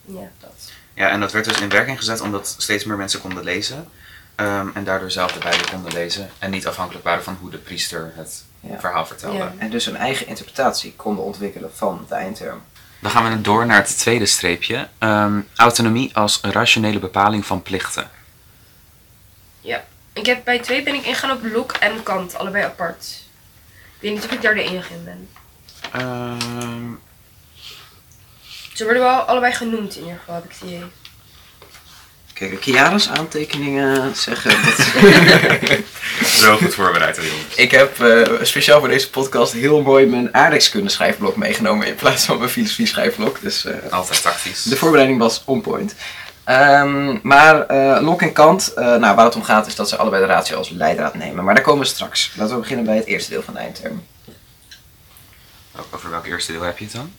Ja, 0.04 0.30
dat. 0.40 0.70
Ja, 0.94 1.08
en 1.08 1.20
dat 1.20 1.32
werd 1.32 1.44
dus 1.44 1.60
in 1.60 1.68
werking 1.68 1.98
gezet 1.98 2.20
omdat 2.20 2.54
steeds 2.58 2.84
meer 2.84 2.96
mensen 2.96 3.20
konden 3.20 3.44
lezen. 3.44 3.88
ehm, 4.34 4.68
en 4.74 4.84
daardoor 4.84 5.10
zelf 5.10 5.32
de 5.32 5.38
Bijbel 5.38 5.66
konden 5.70 5.92
lezen. 5.92 6.30
En 6.38 6.50
niet 6.50 6.66
afhankelijk 6.66 7.04
waren 7.04 7.24
van 7.24 7.36
hoe 7.40 7.50
de 7.50 7.58
priester 7.58 8.12
het 8.16 8.44
Ja. 8.60 8.80
verhaal 8.80 9.06
vertelde. 9.06 9.36
Ja. 9.38 9.52
En 9.58 9.70
dus 9.70 9.86
een 9.86 9.96
eigen 9.96 10.26
interpretatie 10.26 10.92
konden 10.96 11.24
ontwikkelen 11.24 11.70
van 11.74 12.04
de 12.08 12.14
eindterm. 12.14 12.62
Dan 13.00 13.10
gaan 13.10 13.30
we 13.30 13.40
door 13.40 13.66
naar 13.66 13.76
het 13.76 13.98
tweede 13.98 14.26
streepje. 14.26 14.88
Ehm, 14.98 15.40
autonomie 15.56 16.16
als 16.16 16.38
rationele 16.42 16.98
bepaling 16.98 17.46
van 17.46 17.62
plichten. 17.62 18.10
Ik 20.14 20.26
heb 20.26 20.44
bij 20.44 20.58
twee 20.58 20.82
ben 20.82 20.94
ik 20.94 21.04
ingegaan 21.04 21.30
op 21.30 21.44
Locke 21.44 21.78
en 21.78 22.02
Kant, 22.02 22.34
allebei 22.34 22.64
apart. 22.64 23.20
Ik 23.94 24.00
weet 24.00 24.12
niet 24.12 24.24
of 24.24 24.30
ik 24.30 24.42
daar 24.42 24.54
de 24.54 24.62
enige 24.62 24.94
in 24.94 25.04
ben. 25.04 25.28
Ehm, 25.92 26.92
Ze 28.74 28.84
worden 28.84 29.02
wel 29.02 29.18
allebei 29.20 29.52
genoemd 29.52 29.96
in 29.96 30.02
ieder 30.02 30.18
geval, 30.18 30.34
heb 30.34 30.44
ik 30.44 30.50
het 30.50 30.60
idee. 30.68 30.82
Kijk, 32.32 32.60
Kiara's 32.60 33.08
aantekeningen 33.08 34.16
zeggen 34.16 34.50
dat... 34.50 34.86
zo 36.42 36.56
goed 36.56 36.74
voorbereid, 36.74 37.16
hè, 37.16 37.22
jongen. 37.22 37.44
ik 37.56 37.70
heb 37.70 38.00
eh, 38.00 38.42
speciaal 38.42 38.78
voor 38.80 38.88
deze 38.88 39.10
podcast 39.10 39.52
heel 39.52 39.82
mooi 39.82 40.06
mijn 40.06 40.34
aardrijkskunde 40.34 40.88
schrijfblok 40.90 41.36
meegenomen 41.36 41.86
in 41.86 41.94
plaats 41.94 42.24
van 42.24 42.38
mijn 42.38 42.50
filosofie 42.50 42.86
schrijfblok. 42.86 43.40
Dus 43.40 43.64
eh, 43.64 43.92
Altijd 43.92 44.22
tactisch. 44.22 44.62
de 44.62 44.76
voorbereiding 44.76 45.18
was 45.18 45.42
on 45.44 45.60
point. 45.60 45.94
Ehm, 46.44 47.18
maar 47.22 47.66
eh 47.66 48.02
Locke 48.02 48.24
en 48.24 48.32
Kant, 48.32 48.72
eh, 48.74 48.84
nou, 48.84 49.16
waar 49.16 49.24
het 49.24 49.36
om 49.36 49.42
gaat 49.42 49.66
is 49.66 49.74
dat 49.74 49.88
ze 49.88 49.96
allebei 49.96 50.22
de 50.22 50.28
ratio 50.28 50.56
als 50.56 50.70
leidraad 50.70 51.14
nemen. 51.14 51.44
Maar 51.44 51.54
daar 51.54 51.64
komen 51.64 51.80
we 51.82 51.86
straks. 51.88 52.32
Laten 52.36 52.54
we 52.54 52.60
beginnen 52.60 52.84
bij 52.84 52.96
het 52.96 53.06
eerste 53.06 53.30
deel 53.30 53.42
van 53.42 53.54
de 53.54 53.60
eindterm. 53.60 54.06
Over 55.90 56.10
welk 56.10 56.26
eerste 56.26 56.52
deel 56.52 56.62
heb 56.62 56.78
je 56.78 56.84
het 56.84 56.94
dan? 56.94 57.12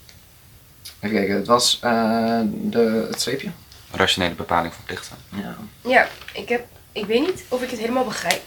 Even 1.05 1.17
kijken, 1.17 1.35
het 1.35 1.47
was 1.47 1.79
eh, 1.81 2.39
de, 2.45 3.07
het 3.09 3.21
streepje. 3.21 3.49
Rationele 3.91 4.35
bepaling 4.35 4.73
van 4.73 4.83
plichten. 4.83 5.17
Ja. 5.29 5.57
Ja, 5.81 6.07
ik, 6.33 6.49
heb, 6.49 6.65
ik 6.91 7.05
weet 7.05 7.19
niet 7.19 7.43
of 7.47 7.61
ik 7.61 7.69
het 7.69 7.79
helemaal 7.79 8.03
begrijp. 8.03 8.41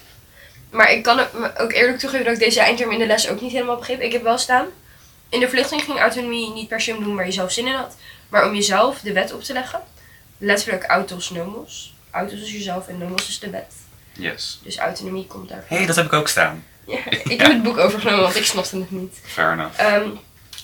Maar 0.71 0.93
ik 0.93 1.03
kan 1.03 1.21
ook 1.59 1.73
eerlijk 1.73 1.99
toegeven 1.99 2.25
dat 2.25 2.35
ik 2.35 2.41
deze 2.41 2.61
eindterm 2.61 2.91
in 2.91 2.99
de 2.99 3.07
les 3.07 3.29
ook 3.29 3.41
niet 3.41 3.53
helemaal 3.53 3.77
begreep. 3.77 4.01
Ik 4.01 4.13
heb 4.13 4.23
wel 4.23 4.39
staan. 4.39 4.67
In 5.29 5.41
de 5.41 5.49
verlichting 5.49 5.83
ging 5.83 5.99
autonomie 5.99 6.53
niet 6.53 6.69
per 6.69 6.81
se 6.81 6.97
om 6.97 7.05
doen 7.05 7.15
waar 7.15 7.27
je 7.27 7.33
zelf 7.33 7.53
zin 7.53 7.67
in 7.67 7.75
had. 7.75 7.97
Maar 8.29 8.47
om 8.47 8.55
jezelf 8.55 9.01
de 9.01 9.13
wet 9.13 9.33
op 9.33 9.43
te 9.43 9.53
leggen. 9.53 9.81
Letterlijk 10.39 10.85
autos 10.85 11.31
nomos. 11.31 11.95
Autos 12.11 12.41
is 12.41 12.53
jezelf 12.53 12.89
en 12.89 12.99
nomos 12.99 13.29
is 13.29 13.39
de 13.39 13.51
wet. 13.51 13.75
Yes. 14.13 14.61
Dus 14.63 14.79
autonomie 14.79 15.27
komt 15.27 15.49
daar. 15.49 15.65
Hé, 15.67 15.77
hey, 15.77 15.87
dat 15.87 15.97
heb 15.97 16.05
ik 16.05 16.13
ook 16.13 16.29
staan. 16.29 16.65
Ja, 16.87 17.11
ik 17.11 17.41
heb 17.43 17.53
het 17.53 17.63
boek 17.63 17.79
overgenomen, 17.79 18.23
want 18.23 18.37
ik 18.37 18.45
snapte 18.45 18.79
het 18.79 18.91
niet. 18.91 19.21
Fair 19.23 19.53
enough. 19.53 19.79
Ehm, 19.79 20.09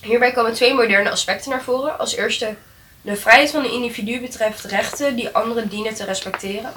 hierbij 0.05 0.33
komen 0.33 0.53
twee 0.53 0.75
moderne 0.75 1.11
aspecten 1.11 1.51
naar 1.51 1.63
voren. 1.63 1.99
Als 1.99 2.17
eerste, 2.17 2.55
de 3.03 3.17
vrijheid 3.17 3.51
van 3.51 3.65
een 3.65 3.73
individu 3.73 4.21
betreft 4.21 4.65
rechten 4.65 5.17
die 5.17 5.29
anderen 5.29 5.69
dienen 5.69 5.95
te 5.95 6.05
respecteren. 6.05 6.73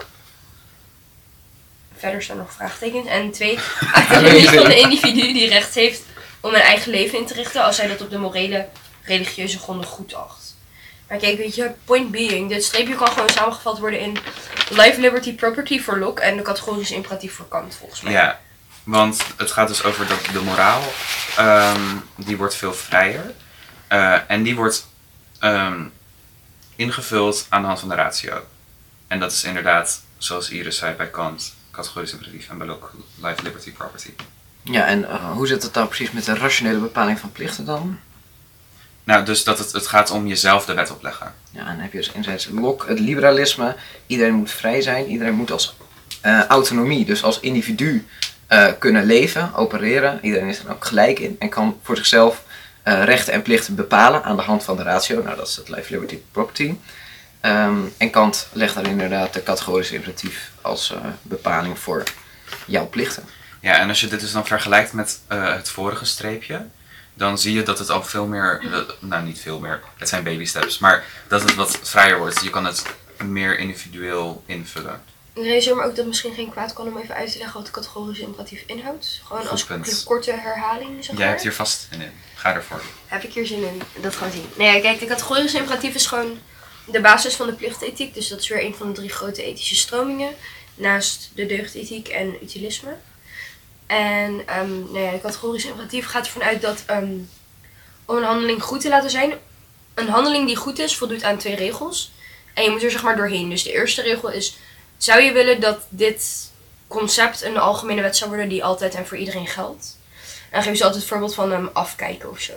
Verder 1.98 2.24
staan 2.24 2.38
nog 2.38 2.54
vraagtekens. 2.54 3.08
En 3.08 3.32
twee, 3.32 3.60
autonomie 3.94 4.50
van 4.50 4.66
een 4.66 4.78
individu 4.78 5.34
die 5.34 5.50
recht 5.50 5.76
heeft 5.76 6.02
om 6.40 6.54
een 6.54 6.62
eigen 6.62 6.92
leven 6.92 7.18
in 7.18 7.26
te 7.26 7.34
richten 7.34 7.64
als 7.64 7.78
hij 7.78 7.88
dat 7.88 8.02
op 8.02 8.10
de 8.10 8.18
morele, 8.18 8.68
religieuze 9.04 9.60
gronden 9.60 9.88
goed 9.88 10.14
acht. 10.14 10.56
Maar 11.08 11.18
kijk, 11.18 11.38
weet 11.38 11.56
je, 11.56 11.72
point 11.86 12.12
being, 12.12 12.50
dit 12.50 12.64
streepje 12.64 12.96
kan 12.96 13.08
gewoon 13.08 13.30
samengevat 13.30 13.80
worden 13.80 14.00
in 14.00 14.18
life, 14.70 15.00
liberty, 15.00 15.36
property 15.36 15.82
voor 15.82 15.98
Locke 15.98 16.22
en 16.22 16.38
de 16.38 16.44
categorische 16.44 16.96
imperatief 16.96 17.34
voor 17.34 17.48
Kant, 17.48 17.76
volgens 17.76 18.02
mij. 18.02 18.12
Ja, 18.12 18.40
want 18.88 19.24
het 19.38 19.52
gaat 19.52 19.68
dus 19.68 19.84
over 19.84 20.08
dat 20.08 20.26
de 20.34 20.42
moraal, 20.42 20.82
ehm, 21.38 21.96
die 22.16 22.38
wordt 22.38 22.56
veel 22.56 22.74
vrijer. 22.74 23.34
Eh, 23.88 24.18
en 24.28 24.44
die 24.44 24.56
wordt 24.56 24.88
ehm, 25.40 25.84
ingevuld 26.76 27.46
aan 27.50 27.62
de 27.62 27.68
hand 27.68 27.80
van 27.80 27.90
de 27.90 27.96
ratio. 27.96 28.46
En 29.08 29.20
dat 29.20 29.32
is 29.32 29.44
inderdaad, 29.44 30.02
zoals 30.18 30.50
Iris 30.50 30.78
zei 30.78 30.96
bij 30.96 31.10
Kant, 31.10 31.54
categorisch 31.72 32.12
imperatief 32.12 32.50
en 32.50 32.58
bij 32.58 32.68
Locke, 32.68 32.88
life, 33.16 33.44
liberty, 33.44 33.72
property. 33.72 34.10
Ja, 34.62 34.86
en 34.86 35.10
eh, 35.10 35.32
hoe 35.32 35.48
zit 35.48 35.64
het 35.64 35.74
dan 35.74 35.88
precies 35.88 36.12
met 36.12 36.26
de 36.26 36.36
rationele 36.36 36.80
bepaling 36.80 37.20
van 37.20 37.32
plichten 37.32 37.66
dan? 37.66 38.00
Nou, 39.04 39.26
dus 39.26 39.44
dat 39.44 39.60
het, 39.60 39.72
het 39.72 39.88
gaat 39.88 40.12
om 40.12 40.28
jezelf 40.28 40.66
de 40.66 40.74
wet 40.74 40.92
opleggen. 40.92 41.34
Ja, 41.52 41.60
en 41.60 41.66
dan 41.66 41.80
heb 41.80 41.92
je 41.92 41.98
dus 41.98 42.10
enerzijds 42.10 42.48
Locke, 42.52 42.88
het 42.88 43.00
liberalisme. 43.00 43.76
Iedereen 44.08 44.34
moet 44.34 44.52
vrij 44.52 44.82
zijn. 44.82 45.08
Iedereen 45.08 45.34
moet 45.34 45.52
als 45.52 45.76
eh, 46.22 46.46
autonomie, 46.46 47.06
dus 47.06 47.24
als 47.24 47.40
individu, 47.40 48.08
eh, 48.48 48.68
kunnen 48.80 49.06
leven, 49.06 49.54
opereren. 49.56 50.20
Iedereen 50.22 50.48
is 50.48 50.60
er 50.60 50.72
ook 50.72 50.86
gelijk 50.86 51.20
in 51.20 51.36
en 51.40 51.50
kan 51.50 51.80
voor 51.84 51.96
zichzelf 51.98 52.44
eh, 52.84 53.04
rechten 53.04 53.34
en 53.34 53.42
plichten 53.42 53.76
bepalen 53.76 54.24
aan 54.24 54.36
de 54.36 54.42
hand 54.42 54.64
van 54.64 54.78
de 54.78 54.84
ratio. 54.84 55.24
Nou, 55.24 55.36
dat 55.36 55.48
is 55.48 55.56
het 55.56 55.70
life, 55.70 55.92
liberty, 55.92 56.20
property. 56.32 56.76
Ehm, 57.42 57.78
en 57.98 58.10
Kant 58.10 58.48
legt 58.52 58.76
daar 58.76 58.88
inderdaad 58.88 59.34
de 59.34 59.44
categorische 59.44 59.94
imperatief 59.94 60.52
als 60.62 60.92
eh, 60.92 60.98
bepaling 61.22 61.80
voor 61.80 62.04
jouw 62.66 62.88
plichten. 62.88 63.24
Ja, 63.62 63.78
en 63.80 63.90
als 63.90 64.00
je 64.02 64.08
dit 64.08 64.20
dus 64.20 64.32
dan 64.32 64.46
vergelijkt 64.48 64.94
met 64.94 65.20
het 65.28 65.70
vorige 65.70 66.06
streepje, 66.06 66.66
dan 67.14 67.40
zie 67.40 67.54
je 67.54 67.64
dat 67.64 67.80
het 67.80 67.90
al 67.90 68.04
veel 68.04 68.26
meer, 68.26 68.62
nou 69.00 69.24
niet 69.24 69.40
veel 69.40 69.60
meer, 69.60 69.82
het 69.98 70.10
zijn 70.10 70.24
baby 70.24 70.46
steps, 70.46 70.78
maar 70.78 71.04
dat 71.28 71.42
het 71.42 71.56
wat 71.56 71.80
vrijer 71.84 72.18
wordt. 72.18 72.44
Je 72.44 72.50
kan 72.50 72.66
het 72.66 72.84
meer 73.26 73.60
individueel 73.60 74.44
invullen. 74.46 75.02
Ik 75.38 75.44
realiseer 75.44 75.76
me 75.76 75.82
ook 75.82 75.88
dat 75.88 75.98
het 75.98 76.08
misschien 76.08 76.34
geen 76.34 76.50
kwaad 76.50 76.74
kan 76.74 76.88
om 76.88 76.98
even 76.98 77.16
uit 77.16 77.32
te 77.32 77.38
leggen 77.38 77.56
wat 77.58 77.66
de 77.66 77.72
categorische 77.72 78.24
imperatief 78.24 78.64
inhoudt. 78.66 79.22
Gewoon 79.26 79.42
Goed 79.42 79.52
als 79.52 79.66
punt. 79.66 80.04
korte 80.06 80.32
herhaling, 80.32 80.96
zeg 81.04 81.06
Jij 81.06 81.16
maar. 81.16 81.28
hebt 81.28 81.42
hier 81.42 81.54
vast 81.54 81.88
zin 81.92 82.02
in. 82.02 82.12
Ga 82.36 82.54
ervoor. 82.54 82.82
Heb 83.06 83.24
ik 83.24 83.34
hier 83.34 83.46
zin 83.46 83.64
in? 83.64 83.82
Dat 84.02 84.16
gaan 84.16 84.30
we 84.30 84.36
zien. 84.36 84.50
Nee, 84.56 84.76
ja, 84.76 84.82
kijk, 84.82 85.00
de 85.00 85.06
categorische 85.06 85.58
imperatief 85.58 85.96
is 85.96 86.06
gewoon 86.06 86.40
de 86.86 87.02
basis 87.02 87.36
van 87.36 87.48
de 87.48 87.54
plichtethiek. 87.54 88.14
Dus 88.14 88.28
dat 88.28 88.40
is 88.40 88.48
weer 88.48 88.64
een 88.64 88.76
van 88.76 88.88
de 88.88 88.94
drie 88.94 89.10
grote 89.10 89.44
ethische 89.44 89.76
stromingen. 89.76 90.36
Naast 90.76 91.32
de 91.36 91.46
deugdethiek 91.46 92.08
en 92.08 92.36
utilisme. 92.44 92.96
En 93.88 94.42
ehm, 94.48 94.80
nou 94.80 95.00
ja, 95.00 95.12
de 95.12 95.22
categorische 95.22 95.68
imperatief 95.68 96.06
gaat 96.08 96.26
ervan 96.26 96.44
uit 96.44 96.62
dat 96.62 96.84
ehm, 96.86 97.12
om 98.06 98.18
een 98.18 98.24
handeling 98.24 98.64
goed 98.64 98.82
te 98.82 98.90
laten 98.90 99.10
zijn, 99.10 99.34
een 99.94 100.10
handeling 100.10 100.48
die 100.48 100.56
goed 100.56 100.80
is, 100.80 100.98
voldoet 100.98 101.24
aan 101.24 101.38
twee 101.38 101.56
regels. 101.56 102.12
En 102.54 102.64
je 102.64 102.70
moet 102.70 102.84
er 102.84 102.92
zeg 102.92 103.04
maar 103.04 103.16
doorheen. 103.16 103.50
Dus 103.50 103.64
de 103.64 103.72
eerste 103.74 104.02
regel 104.02 104.32
is, 104.32 104.58
zou 104.98 105.22
je 105.22 105.32
willen 105.32 105.62
dat 105.62 105.78
dit 105.90 106.52
concept 106.88 107.44
een 107.44 107.58
algemene 107.58 108.02
wet 108.02 108.18
zou 108.18 108.30
worden 108.30 108.50
die 108.50 108.64
altijd 108.64 108.96
en 108.96 109.08
voor 109.08 109.18
iedereen 109.18 109.48
geldt? 109.48 109.98
En 110.22 110.54
dan 110.54 110.62
geven 110.62 110.78
ze 110.78 110.84
altijd 110.84 111.02
het 111.02 111.12
voorbeeld 111.12 111.34
van 111.34 111.52
ehm, 111.52 111.68
afkijken 111.74 112.30
of 112.30 112.40
zo. 112.40 112.54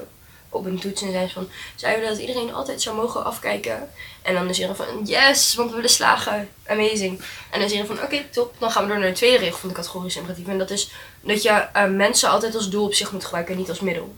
Op 0.48 0.64
een 0.64 0.78
toets 0.78 1.02
en 1.02 1.12
zijn 1.12 1.28
ze 1.28 1.34
van, 1.34 1.48
zou 1.74 1.92
je 1.92 1.98
willen 1.98 2.14
dat 2.14 2.26
iedereen 2.26 2.54
altijd 2.54 2.82
zou 2.82 2.96
mogen 2.96 3.24
afkijken? 3.24 3.90
En 4.22 4.34
dan 4.34 4.48
is 4.48 4.58
iedereen 4.58 4.76
van, 4.76 5.04
yes, 5.04 5.54
want 5.54 5.68
we 5.68 5.74
willen 5.74 5.90
slagen. 5.90 6.48
Amazing. 6.66 7.18
En 7.18 7.58
dan 7.58 7.60
is 7.60 7.72
iedereen 7.72 7.96
van, 7.96 8.04
oké, 8.04 8.24
top. 8.30 8.54
Dan 8.58 8.70
gaan 8.70 8.82
we 8.82 8.88
door 8.88 8.98
naar 8.98 9.08
de 9.08 9.14
tweede 9.14 9.38
regel 9.38 9.58
van 9.58 9.68
de 9.68 9.74
categorische 9.74 10.18
imperatief. 10.18 10.48
En 10.48 10.58
dat 10.58 10.70
is 10.70 10.90
dat 11.20 11.42
je 11.42 11.50
eh, 11.50 11.84
mensen 11.84 12.30
altijd 12.30 12.54
als 12.54 12.70
doel 12.70 12.84
op 12.84 12.94
zich 12.94 13.12
moet 13.12 13.24
gebruiken 13.24 13.54
en 13.54 13.60
niet 13.60 13.68
als 13.68 13.80
middel. 13.80 14.16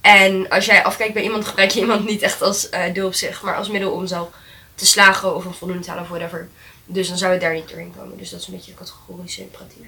En 0.00 0.48
als 0.48 0.64
jij 0.64 0.84
afkijkt 0.84 1.14
bij 1.14 1.22
iemand, 1.22 1.44
gebruik 1.44 1.70
je 1.70 1.80
iemand 1.80 2.04
niet 2.04 2.22
echt 2.22 2.42
als 2.42 2.68
eh, 2.68 2.94
doel 2.94 3.06
op 3.06 3.14
zich, 3.14 3.42
maar 3.42 3.56
als 3.56 3.68
middel 3.68 3.90
om 3.92 4.06
zelf 4.06 4.28
te 4.74 4.86
slagen 4.86 5.34
of 5.34 5.44
een 5.44 5.54
voldoende 5.54 5.82
te 5.82 5.88
halen 5.88 6.04
of 6.04 6.10
whatever. 6.10 6.48
Dus 6.84 7.08
dan 7.08 7.18
zou 7.18 7.32
het 7.32 7.40
daar 7.40 7.54
niet 7.54 7.68
doorheen 7.68 7.94
komen. 7.96 8.18
Dus 8.18 8.30
dat 8.30 8.40
is 8.40 8.46
een 8.46 8.54
beetje 8.54 8.70
de 8.70 8.78
categorische 8.78 9.40
imperatief. 9.40 9.86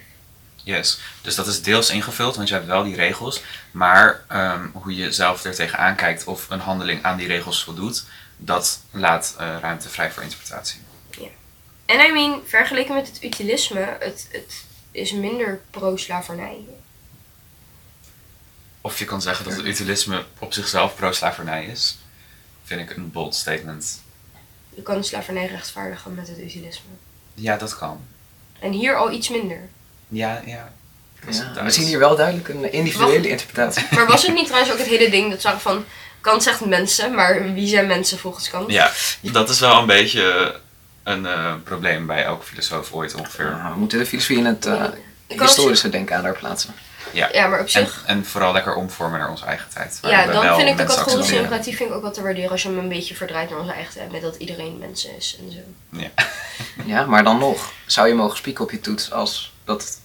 Yes. 0.62 1.00
Dus 1.22 1.34
dat 1.34 1.46
is 1.46 1.62
deels 1.62 1.90
ingevuld, 1.90 2.36
want 2.36 2.48
je 2.48 2.54
hebt 2.54 2.66
wel 2.66 2.84
die 2.84 2.96
regels. 2.96 3.42
Maar 3.70 4.24
ehm, 4.28 4.66
hoe 4.72 4.94
je 4.94 5.12
zelf 5.12 5.44
er 5.44 5.54
tegenaan 5.54 5.96
kijkt 5.96 6.24
of 6.24 6.50
een 6.50 6.60
handeling 6.60 7.02
aan 7.02 7.16
die 7.16 7.26
regels 7.26 7.64
voldoet, 7.64 8.04
dat 8.36 8.80
laat 8.90 9.34
eh, 9.38 9.56
ruimte 9.60 9.88
vrij 9.88 10.10
voor 10.10 10.22
interpretatie. 10.22 10.80
En 11.86 12.00
I 12.00 12.12
mean, 12.12 12.40
vergeleken 12.46 12.94
met 12.94 13.06
het 13.06 13.22
utilisme, 13.22 13.96
het, 14.00 14.28
het 14.30 14.64
is 14.90 15.12
minder 15.12 15.60
pro-slavernij. 15.70 16.58
Of 18.80 18.98
je 18.98 19.04
kan 19.04 19.22
zeggen 19.22 19.44
dat 19.44 19.56
het 19.56 19.66
utilisme 19.66 20.24
op 20.38 20.52
zichzelf 20.52 20.94
pro-slavernij 20.94 21.64
is, 21.64 21.98
vind 22.64 22.80
ik 22.80 22.96
een 22.96 23.12
bold 23.12 23.34
statement. 23.34 24.02
Je 24.74 24.82
kan 24.82 25.04
slavernij 25.04 25.46
rechtvaardigen 25.46 26.14
met 26.14 26.28
het 26.28 26.38
utilisme. 26.38 26.90
Ja, 27.34 27.56
dat 27.56 27.78
kan. 27.78 28.00
En 28.58 28.72
hier 28.72 28.96
al 28.96 29.12
iets 29.12 29.28
minder. 29.28 29.68
Ja, 30.08 30.42
ja. 30.46 30.72
We 31.62 31.70
zien 31.70 31.86
hier 31.86 31.98
wel 31.98 32.16
duidelijk 32.16 32.48
een 32.48 32.72
individuele 32.72 33.28
interpretatie. 33.28 33.86
Maar 33.90 34.06
was 34.06 34.26
het 34.26 34.34
niet 34.34 34.46
trouwens 34.46 34.72
ook 34.72 34.78
het 34.78 34.88
hele 34.88 35.10
ding 35.10 35.30
dat 35.30 35.40
zag 35.40 35.62
van 35.62 35.84
Kant 36.20 36.42
zegt 36.42 36.64
mensen, 36.64 37.14
maar 37.14 37.52
wie 37.54 37.68
zijn 37.68 37.86
mensen 37.86 38.18
volgens 38.18 38.50
Kant? 38.50 38.70
Ja, 38.70 38.90
dat 39.20 39.48
is 39.48 39.60
wel 39.60 39.78
een 39.78 39.86
beetje 39.86 40.60
een 41.02 41.26
eh, 41.26 41.54
probleem 41.64 42.06
bij 42.06 42.24
elke 42.24 42.46
filosoof 42.46 42.92
ooit 42.92 43.14
ongeveer. 43.14 43.46
Ja, 43.46 43.72
we 43.72 43.78
moeten 43.78 43.98
de 43.98 44.06
filosofie 44.06 44.38
in 44.38 44.44
het 44.44 44.66
eh, 44.66 44.84
historische 45.26 45.88
denken 45.88 46.16
aan 46.16 46.22
daar 46.22 46.38
plaatsen. 46.38 46.74
Ja. 47.14 47.28
Ja, 47.32 47.46
maar 47.46 47.58
op 47.60 47.64
En, 47.66 47.70
zich. 47.70 48.02
en 48.06 48.24
vooral 48.26 48.52
lekker 48.52 48.74
omvormen 48.74 49.18
naar 49.18 49.30
onze 49.30 49.44
eigen 49.44 49.66
tijd. 49.74 49.98
Ja, 50.02 50.26
dan 50.26 50.56
vind 50.56 50.68
ik 50.68 50.76
de 50.76 50.82
accepteren. 50.92 51.26
democratie 51.26 51.76
vind 51.76 51.90
ik 51.90 51.96
ook 51.96 52.02
wel 52.02 52.10
te 52.12 52.22
waarderen 52.22 52.50
als 52.50 52.62
je 52.62 52.68
hem 52.68 52.78
een 52.78 52.88
beetje 52.88 53.14
verdraait 53.14 53.50
naar 53.50 53.58
onze 53.58 53.72
eigen 53.72 53.94
tijd. 53.94 54.12
Met 54.12 54.22
dat 54.22 54.36
iedereen 54.36 54.78
mensen 54.78 55.16
is 55.16 55.36
en 55.40 55.52
zo. 55.52 55.58
Ja, 56.84 57.04
maar 57.10 57.24
dan 57.24 57.38
nog, 57.38 57.72
zou 57.86 58.08
je 58.08 58.14
mogen 58.14 58.36
spieken 58.36 58.64
op 58.64 58.70
je 58.70 58.80
toets 58.80 59.12
als 59.12 59.52
dat... 59.64 59.98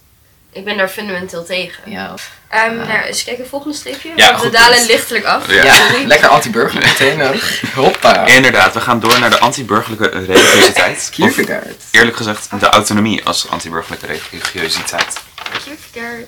Ik 0.52 0.66
ben 0.66 0.78
daar 0.78 0.88
fundamenteel 0.90 1.44
tegen. 1.46 1.92
Ja, 1.92 2.14
Ehm 2.50 2.76
Ja. 2.78 2.86
nou, 2.86 3.00
eens 3.02 3.24
kijken, 3.24 3.48
volgende 3.48 3.78
streepje. 3.78 4.12
Ja, 4.16 4.40
we 4.40 4.50
dalen 4.50 4.76
punt. 4.78 4.88
lichtelijk 4.88 5.26
af. 5.26 5.52
Ja. 5.52 5.64
ja, 5.64 5.76
lekker 6.06 6.28
anti-burgerlijk 6.30 6.86
meteen. 7.00 7.40
Hoppa. 7.74 8.26
Inderdaad, 8.26 8.74
we 8.74 8.82
gaan 8.82 9.00
door 9.00 9.20
naar 9.20 9.30
de 9.30 9.40
anti-burgerlijke 9.40 10.08
religiositeit. 10.20 10.98
Of 11.04 11.10
Kierkegaard. 11.10 11.84
eerlijk 11.92 12.18
gezegd, 12.18 12.50
de 12.60 12.70
autonomie 12.70 13.26
als 13.26 13.48
anti-burgerlijke 13.50 14.06
religiositeit. 14.06 15.18
Kierkegaard. 15.64 16.26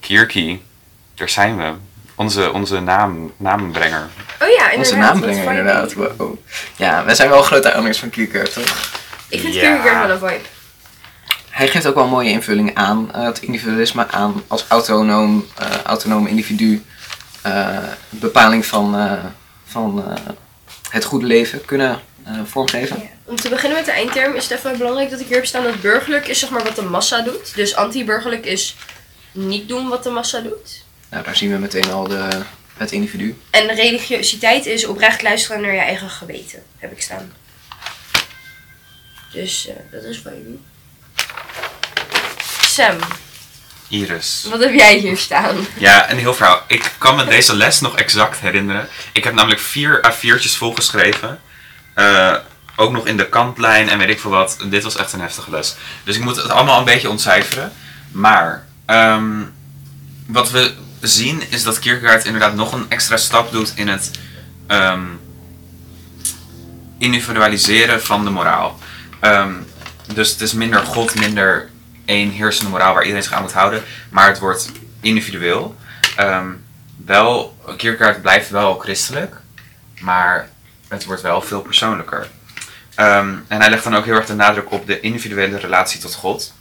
Kierkie, 0.00 0.62
daar 1.14 1.28
zijn 1.28 1.56
we. 1.56 1.72
Onze, 2.14 2.52
onze 2.52 2.80
naam, 2.80 3.32
naambrenger. 3.36 4.08
Oh 4.42 4.48
ja, 4.48 4.70
inderdaad. 4.70 4.76
Onze 4.78 4.96
naambrenger 4.96 5.48
inderdaad. 5.50 5.92
Wow. 5.92 6.36
Ja, 6.76 7.04
wij 7.04 7.14
zijn 7.14 7.28
wel 7.30 7.42
grote 7.42 7.68
aanhangers 7.72 7.98
van 7.98 8.10
Kierkegaard, 8.10 8.52
toch? 8.52 8.90
Ik 9.28 9.40
vind 9.40 9.54
Ja. 9.54 9.60
Kierkegaard 9.60 10.06
wel 10.20 10.30
een 10.30 10.34
vibe. 10.36 10.48
Hij 11.50 11.68
geeft 11.68 11.86
ook 11.86 11.94
wel 11.94 12.04
een 12.04 12.10
mooie 12.10 12.30
invulling 12.30 12.74
aan 12.74 13.12
eh, 13.14 13.24
het 13.24 13.40
individualisme, 13.42 14.08
aan 14.10 14.42
als 14.46 14.64
autonoom, 14.68 15.46
eh, 15.56 15.66
autonoom 15.84 16.26
individu. 16.26 16.82
eh, 17.42 17.78
bepaling 18.08 18.66
van, 18.66 18.96
eh, 18.98 19.12
van 19.64 20.04
eh, 20.06 20.14
het 20.90 21.04
goede 21.04 21.26
leven 21.26 21.64
kunnen 21.64 22.00
vormgeven. 22.44 23.02
Om 23.24 23.36
te 23.36 23.48
beginnen 23.48 23.76
met 23.78 23.86
de 23.86 23.92
eindterm 23.92 24.34
is 24.34 24.48
het 24.48 24.58
even 24.58 24.78
belangrijk 24.78 25.10
dat 25.10 25.20
ik 25.20 25.26
hier 25.26 25.36
heb 25.36 25.46
staan 25.46 25.62
dat 25.62 25.80
burgerlijk 25.80 26.26
is 26.28 26.38
zeg 26.38 26.50
maar 26.50 26.62
wat 26.64 26.76
de 26.76 26.82
massa 26.82 27.20
doet. 27.20 27.54
Dus 27.54 27.76
anti-burgerlijk 27.76 28.46
is 28.46 28.76
niet 29.46 29.68
doen 29.68 29.88
wat 29.88 30.02
de 30.02 30.10
massa 30.10 30.40
doet. 30.40 30.84
Nou, 31.10 31.24
daar 31.24 31.36
zien 31.36 31.50
we 31.50 31.58
meteen 31.58 31.90
al 31.90 32.08
de, 32.08 32.42
het 32.76 32.92
individu. 32.92 33.38
En 33.50 33.74
religiositeit 33.74 34.66
is 34.66 34.86
oprecht 34.86 35.22
luisteren 35.22 35.60
naar 35.60 35.74
je 35.74 35.80
eigen 35.80 36.10
geweten, 36.10 36.62
heb 36.78 36.92
ik 36.92 37.02
staan. 37.02 37.32
Dus 39.32 39.68
eh, 39.68 39.74
dat 39.90 40.02
is 40.02 40.18
van 40.18 40.32
jullie. 40.32 40.60
Sam, 42.62 42.96
Iris. 43.88 44.46
wat 44.50 44.60
heb 44.60 44.74
jij 44.74 44.96
hier 44.96 45.16
staan? 45.16 45.66
Ja, 45.78 46.10
een 46.10 46.18
heel 46.18 46.34
verhaal. 46.34 46.62
Ik 46.66 46.92
kan 46.98 47.16
me 47.16 47.24
deze 47.24 47.56
les 47.56 47.80
nog 47.80 47.96
exact 47.96 48.40
herinneren. 48.40 48.88
Ik 49.12 49.24
heb 49.24 49.34
namelijk 49.34 49.60
vier 49.60 50.12
A4'tjes 50.12 50.56
volgeschreven. 50.56 51.40
Eh, 51.94 52.34
ook 52.76 52.92
nog 52.92 53.06
in 53.06 53.16
de 53.16 53.28
kantlijn 53.28 53.88
en 53.88 53.98
weet 53.98 54.08
ik 54.08 54.20
veel 54.20 54.30
wat. 54.30 54.56
Dit 54.64 54.82
was 54.82 54.96
echt 54.96 55.12
een 55.12 55.20
heftige 55.20 55.50
les. 55.50 55.74
Dus 56.04 56.16
ik 56.16 56.22
moet 56.22 56.36
het 56.36 56.50
allemaal 56.50 56.78
een 56.78 56.84
beetje 56.84 57.10
ontcijferen. 57.10 57.72
Maar 58.10 58.66
ehm, 58.88 59.42
wat 60.26 60.50
we 60.50 60.74
zien 61.00 61.42
is 61.50 61.62
dat 61.62 61.78
Kierkegaard 61.78 62.24
inderdaad 62.24 62.54
nog 62.54 62.72
een 62.72 62.86
extra 62.88 63.16
stap 63.16 63.52
doet 63.52 63.72
in 63.74 63.88
het 63.88 64.10
ehm, 64.66 65.04
individualiseren 66.98 68.02
van 68.02 68.24
de 68.24 68.30
moraal. 68.30 68.78
Ehm, 69.20 69.52
dus 70.14 70.30
het 70.30 70.40
is 70.40 70.52
minder 70.52 70.80
God, 70.80 71.14
minder 71.14 71.70
één 72.04 72.30
heersende 72.30 72.70
moraal 72.70 72.94
waar 72.94 73.02
iedereen 73.02 73.22
zich 73.22 73.32
aan 73.32 73.42
moet 73.42 73.52
houden. 73.52 73.82
Maar 74.10 74.28
het 74.28 74.38
wordt 74.38 74.72
individueel. 75.00 75.76
Wel, 77.04 77.56
Kierkegaard 77.76 78.22
blijft 78.22 78.50
wel 78.50 78.78
christelijk, 78.78 79.36
maar 80.00 80.48
het 80.88 81.04
wordt 81.04 81.22
wel 81.22 81.42
veel 81.42 81.60
persoonlijker. 81.60 82.28
En 82.94 83.44
hij 83.48 83.70
legt 83.70 83.84
dan 83.84 83.96
ook 83.96 84.04
heel 84.04 84.14
erg 84.14 84.26
de 84.26 84.34
nadruk 84.34 84.72
op 84.72 84.86
de 84.86 85.00
individuele 85.00 85.58
relatie 85.58 86.00
tot 86.00 86.14
God. 86.14 86.54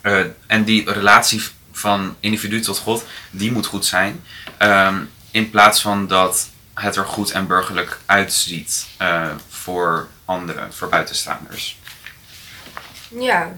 Eh, 0.00 0.24
en 0.46 0.64
die 0.64 0.92
relatie 0.92 1.42
van 1.72 2.16
individu 2.20 2.60
tot 2.60 2.78
God, 2.78 3.04
die 3.30 3.52
moet 3.52 3.66
goed 3.66 3.84
zijn. 3.84 4.24
Ehm, 4.56 4.96
in 5.30 5.50
plaats 5.50 5.80
van 5.80 6.06
dat 6.06 6.48
het 6.74 6.96
er 6.96 7.04
goed 7.04 7.30
en 7.30 7.46
burgerlijk 7.46 7.98
uitziet 8.06 8.86
eh, 8.96 9.30
voor 9.48 10.08
anderen, 10.24 10.72
voor 10.72 10.88
buitenstaanders. 10.88 11.78
Ja, 13.08 13.54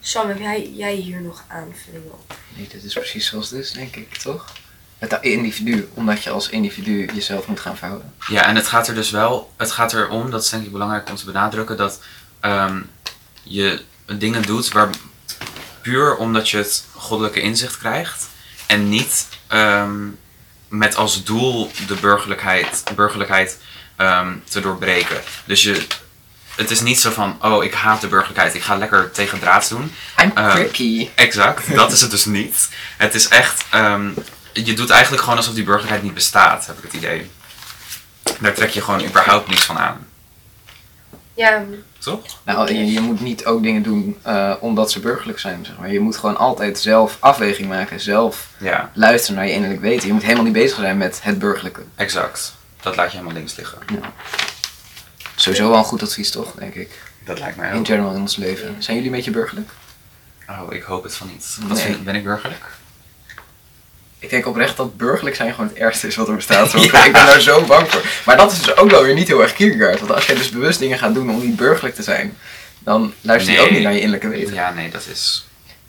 Sam, 0.00 0.28
heb 0.28 0.38
jij, 0.38 0.70
jij 0.74 0.94
hier 0.94 1.20
nog 1.20 1.44
aanvullingen 1.48 2.12
op? 2.12 2.34
Nee, 2.56 2.68
dit 2.68 2.84
is 2.84 2.92
precies 2.92 3.26
zoals 3.26 3.50
het 3.50 3.60
is, 3.60 3.70
denk 3.70 3.96
ik, 3.96 4.14
toch? 4.16 4.52
Het 4.98 5.18
individu, 5.20 5.88
omdat 5.94 6.22
je 6.22 6.30
als 6.30 6.48
individu 6.48 7.08
jezelf 7.14 7.46
moet 7.46 7.60
gaan 7.60 7.76
verhouden. 7.76 8.12
Ja, 8.28 8.46
en 8.46 8.56
het 8.56 8.66
gaat 8.66 8.88
er 8.88 8.94
dus 8.94 9.10
wel, 9.10 9.52
het 9.56 9.70
gaat 9.70 9.92
erom, 9.92 10.30
dat 10.30 10.42
is 10.42 10.48
denk 10.48 10.64
ik 10.64 10.72
belangrijk 10.72 11.08
om 11.08 11.16
te 11.16 11.24
benadrukken, 11.24 11.76
dat 11.76 12.00
ehm, 12.40 12.82
je 13.42 13.82
dingen 14.18 14.42
doet 14.42 14.68
waar 14.68 14.90
puur 15.88 16.16
omdat 16.16 16.50
je 16.50 16.56
het 16.56 16.84
goddelijke 16.94 17.40
inzicht 17.40 17.78
krijgt 17.78 18.28
en 18.66 18.88
niet 18.88 19.26
ehm, 19.46 20.06
met 20.68 20.96
als 20.96 21.24
doel 21.24 21.70
de 21.86 21.94
burgerlijkheid, 21.94 22.82
burgerlijkheid 22.94 23.58
ehm, 23.96 24.34
te 24.48 24.60
doorbreken. 24.60 25.20
Dus 25.44 25.62
je, 25.62 25.86
het 26.56 26.70
is 26.70 26.80
niet 26.80 27.00
zo 27.00 27.10
van, 27.10 27.38
oh 27.42 27.64
ik 27.64 27.74
haat 27.74 28.00
de 28.00 28.06
burgerlijkheid, 28.06 28.54
ik 28.54 28.62
ga 28.62 28.76
lekker 28.76 29.10
tegen 29.10 29.38
draads 29.38 29.68
doen. 29.68 29.94
I'm 30.22 30.32
Eh, 30.34 30.52
pricky. 30.52 31.08
Exact, 31.14 31.74
dat 31.74 31.92
is 31.92 32.00
het 32.00 32.10
dus 32.10 32.24
niet. 32.24 32.68
Het 32.96 33.14
is 33.14 33.28
echt, 33.28 33.64
ehm, 33.70 34.10
je 34.52 34.74
doet 34.74 34.90
eigenlijk 34.90 35.22
gewoon 35.22 35.38
alsof 35.38 35.54
die 35.54 35.64
burgerlijkheid 35.64 36.02
niet 36.02 36.14
bestaat, 36.14 36.66
heb 36.66 36.76
ik 36.76 36.82
het 36.82 36.92
idee. 36.92 37.30
Daar 38.40 38.54
trek 38.54 38.70
je 38.70 38.82
gewoon 38.82 39.04
überhaupt 39.04 39.48
niets 39.48 39.64
van 39.64 39.78
aan. 39.78 40.06
Ja, 41.34 41.64
Toch? 42.08 42.38
Nou, 42.44 42.72
je, 42.72 42.92
je 42.92 43.00
moet 43.00 43.20
niet 43.20 43.44
ook 43.44 43.62
dingen 43.62 43.82
doen 43.82 44.16
eh, 44.22 44.54
omdat 44.60 44.90
ze 44.90 45.00
burgerlijk 45.00 45.38
zijn, 45.38 45.64
zeg 45.66 45.78
maar. 45.78 45.92
Je 45.92 46.00
moet 46.00 46.16
gewoon 46.16 46.36
altijd 46.36 46.78
zelf 46.78 47.16
afweging 47.20 47.68
maken, 47.68 48.00
zelf 48.00 48.48
Ja, 48.58 48.90
luisteren 48.94 49.36
naar 49.36 49.46
je 49.46 49.52
innerlijk 49.54 49.80
weten. 49.80 50.06
Je 50.06 50.12
moet 50.12 50.22
helemaal 50.22 50.44
niet 50.44 50.52
bezig 50.52 50.78
zijn 50.78 50.96
met 50.98 51.20
het 51.22 51.38
burgerlijke. 51.38 51.82
exact. 51.94 52.56
Dat 52.80 52.96
laat 52.96 53.10
je 53.10 53.16
helemaal 53.16 53.36
links 53.36 53.56
liggen. 53.56 53.78
Sowieso 55.34 55.68
wel 55.68 55.78
een 55.78 55.84
goed 55.84 56.02
advies, 56.02 56.30
toch, 56.30 56.52
denk 56.52 56.74
ik. 56.74 56.90
Dat 57.24 57.38
lijkt 57.38 57.56
mij 57.56 57.70
In 57.70 57.76
ook. 57.78 57.86
general 57.86 58.14
in 58.14 58.20
ons 58.20 58.36
leven. 58.36 58.76
Zijn 58.78 58.96
jullie 58.96 59.10
een 59.10 59.16
beetje 59.16 59.30
burgerlijk? 59.30 59.70
Oh, 60.48 60.72
ik 60.72 60.82
hoop 60.82 61.02
het 61.02 61.14
van 61.16 61.26
niet. 61.32 61.56
Wat 61.60 61.76
Nee. 61.76 61.86
vind, 61.86 62.04
ben 62.04 62.14
ik 62.14 62.24
burgerlijk? 62.24 62.64
Ik 64.18 64.30
denk 64.30 64.46
oprecht 64.46 64.76
dat 64.76 64.96
burgerlijk 64.96 65.36
zijn 65.36 65.54
gewoon 65.54 65.68
het 65.68 65.76
ergste 65.78 66.06
is 66.06 66.16
wat 66.16 66.28
er 66.28 66.34
bestaat. 66.34 66.72
Want 66.72 66.84
Ja. 66.90 67.04
Ik 67.04 67.12
ben 67.12 67.26
daar 67.26 67.40
zo 67.40 67.64
bang 67.64 67.88
voor. 67.90 68.02
Maar 68.24 68.36
dat 68.36 68.52
is 68.52 68.58
dus 68.62 68.76
ook 68.76 68.90
wel 68.90 69.02
weer 69.02 69.14
niet 69.14 69.28
heel 69.28 69.42
erg 69.42 69.52
Kierkegaard. 69.52 69.98
Want 69.98 70.12
als 70.12 70.26
jij 70.26 70.36
dus 70.36 70.50
bewust 70.50 70.78
dingen 70.78 70.98
gaat 70.98 71.14
doen 71.14 71.30
om 71.30 71.40
niet 71.40 71.56
burgerlijk 71.56 71.94
te 71.94 72.02
zijn, 72.02 72.36
dan 72.78 73.12
luister 73.20 73.52
je 73.52 73.58
Nee. 73.58 73.66
ook 73.66 73.72
niet 73.72 73.82
naar 73.82 73.92
je 73.92 73.98
innerlijke 74.00 74.28
weten. 74.28 74.54
Ja, 74.54 74.72
nee, 74.72 74.90
dat 74.90 75.06
is... 75.10 75.46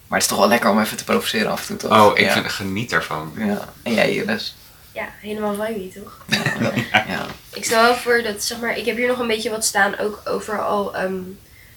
Maar 0.08 0.20
het 0.20 0.28
is 0.28 0.34
toch 0.36 0.40
wel 0.40 0.48
lekker 0.48 0.70
om 0.70 0.80
even 0.82 0.98
te 0.98 1.04
provoceren 1.04 1.52
af 1.52 1.60
en 1.60 1.78
toe, 1.78 1.90
toch? 1.90 2.00
Oh, 2.12 2.18
ik 2.18 2.26
ja. 2.26 2.34
vind, 2.34 2.50
geniet 2.52 2.92
ervan. 2.92 3.34
Ja. 3.38 3.70
En 3.84 3.94
jij, 3.94 4.12
Iris? 4.12 4.56
ja 4.92 5.10
helemaal 5.22 5.54
vibey 5.54 5.92
toch? 5.96 6.18
Ja. 6.92 7.26
Ik 7.54 7.66
stel 7.66 7.82
wel 7.82 7.96
voor 7.96 8.22
dat, 8.24 8.44
zeg 8.44 8.60
maar, 8.60 8.78
ik 8.78 8.86
heb 8.86 8.98
hier 8.98 9.08
nog 9.08 9.20
een 9.20 9.28
beetje 9.28 9.50
wat 9.50 9.66
staan, 9.66 9.98
ook 10.00 10.22
over 10.26 10.62
al, 10.64 10.96
ehm, 10.96 11.14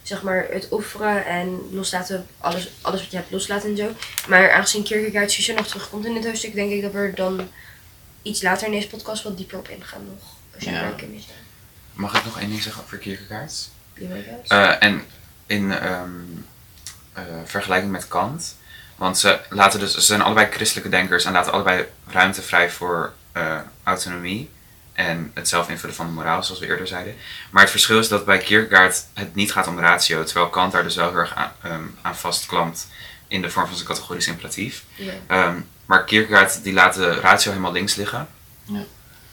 zeg 0.03 0.23
maar, 0.23 0.47
het 0.51 0.69
offeren 0.69 1.25
en 1.27 1.61
loslaten, 1.71 2.27
alles, 2.39 2.71
alles 2.81 3.01
wat 3.01 3.11
je 3.11 3.17
hebt 3.17 3.31
loslaten 3.31 3.71
en 3.71 3.77
zo. 3.77 3.91
Maar 4.29 4.53
aangezien 4.53 4.83
Kierkegaard 4.83 5.31
sowieso 5.31 5.55
nog 5.55 5.67
terugkomt 5.67 6.05
in 6.05 6.15
dit 6.15 6.25
hoofdstuk, 6.25 6.55
denk 6.55 6.71
ik 6.71 6.83
dat 6.83 6.93
we 6.93 6.99
er 6.99 7.15
dan 7.15 7.49
iets 8.23 8.43
later 8.43 8.67
in 8.67 8.73
deze 8.73 8.89
podcast 8.89 9.23
wat 9.23 9.37
dieper 9.37 9.59
op 9.59 9.69
ingaan 9.69 10.05
nog. 10.07 10.23
Als 10.55 10.65
je 10.65 10.71
Ja. 10.71 10.81
daar. 10.81 10.95
Mag 11.93 12.15
ik 12.19 12.25
nog 12.25 12.41
één 12.41 12.49
ding 12.49 12.63
zeggen 12.63 12.83
over 12.83 12.99
Kierkegaard? 12.99 13.69
That? 13.95 14.49
Eh, 14.49 14.83
en 14.83 15.05
in 15.47 15.73
ehm, 15.73 16.11
eh, 17.13 17.23
vergelijking 17.45 17.93
met 17.93 18.09
Kant. 18.09 18.57
Want 18.97 19.19
ze, 19.19 19.41
laten 19.49 19.81
dus, 19.81 19.93
ze 19.95 20.01
zijn 20.01 20.23
allebei 20.23 20.51
christelijke 20.51 20.89
denkers 20.91 21.25
en 21.25 21.33
laten 21.33 21.53
allebei 21.53 21.85
ruimte 22.07 22.43
vrij 22.43 22.71
voor 22.71 23.13
eh, 23.33 23.59
autonomie. 23.83 24.51
En 25.07 25.31
het 25.35 25.49
zelf 25.49 25.69
invullen 25.69 25.95
van 25.97 26.07
de 26.07 26.13
moraal, 26.13 26.43
zoals 26.43 26.61
we 26.61 26.67
eerder 26.67 26.87
zeiden. 26.87 27.15
Maar 27.51 27.63
het 27.63 27.71
verschil 27.71 27.99
is 27.99 28.09
dat 28.09 28.25
bij 28.25 28.39
Kierkegaard 28.39 29.05
het 29.15 29.35
niet 29.35 29.53
gaat 29.53 29.67
om 29.67 29.79
ratio. 29.81 30.25
Terwijl 30.25 30.49
Kant 30.49 30.73
daar 30.73 30.83
dus 30.83 30.97
wel 30.97 31.09
heel 31.09 31.19
erg 31.19 31.35
aan, 31.35 31.53
ehm, 31.63 31.83
aan 32.03 32.17
vastklampt 32.17 32.87
in 33.29 33.43
de 33.43 33.51
vorm 33.51 33.67
van 33.67 33.75
zijn 33.75 33.89
categorisch 33.89 34.27
imperatief. 34.27 34.85
Ja. 34.95 35.13
Ehm, 35.27 35.57
maar 35.87 36.05
Kierkegaard 36.05 36.63
die 36.63 36.73
laat 36.73 36.95
de 36.95 37.21
ratio 37.21 37.51
helemaal 37.51 37.73
links 37.73 37.95
liggen. 37.95 38.29
Ja. 38.65 38.85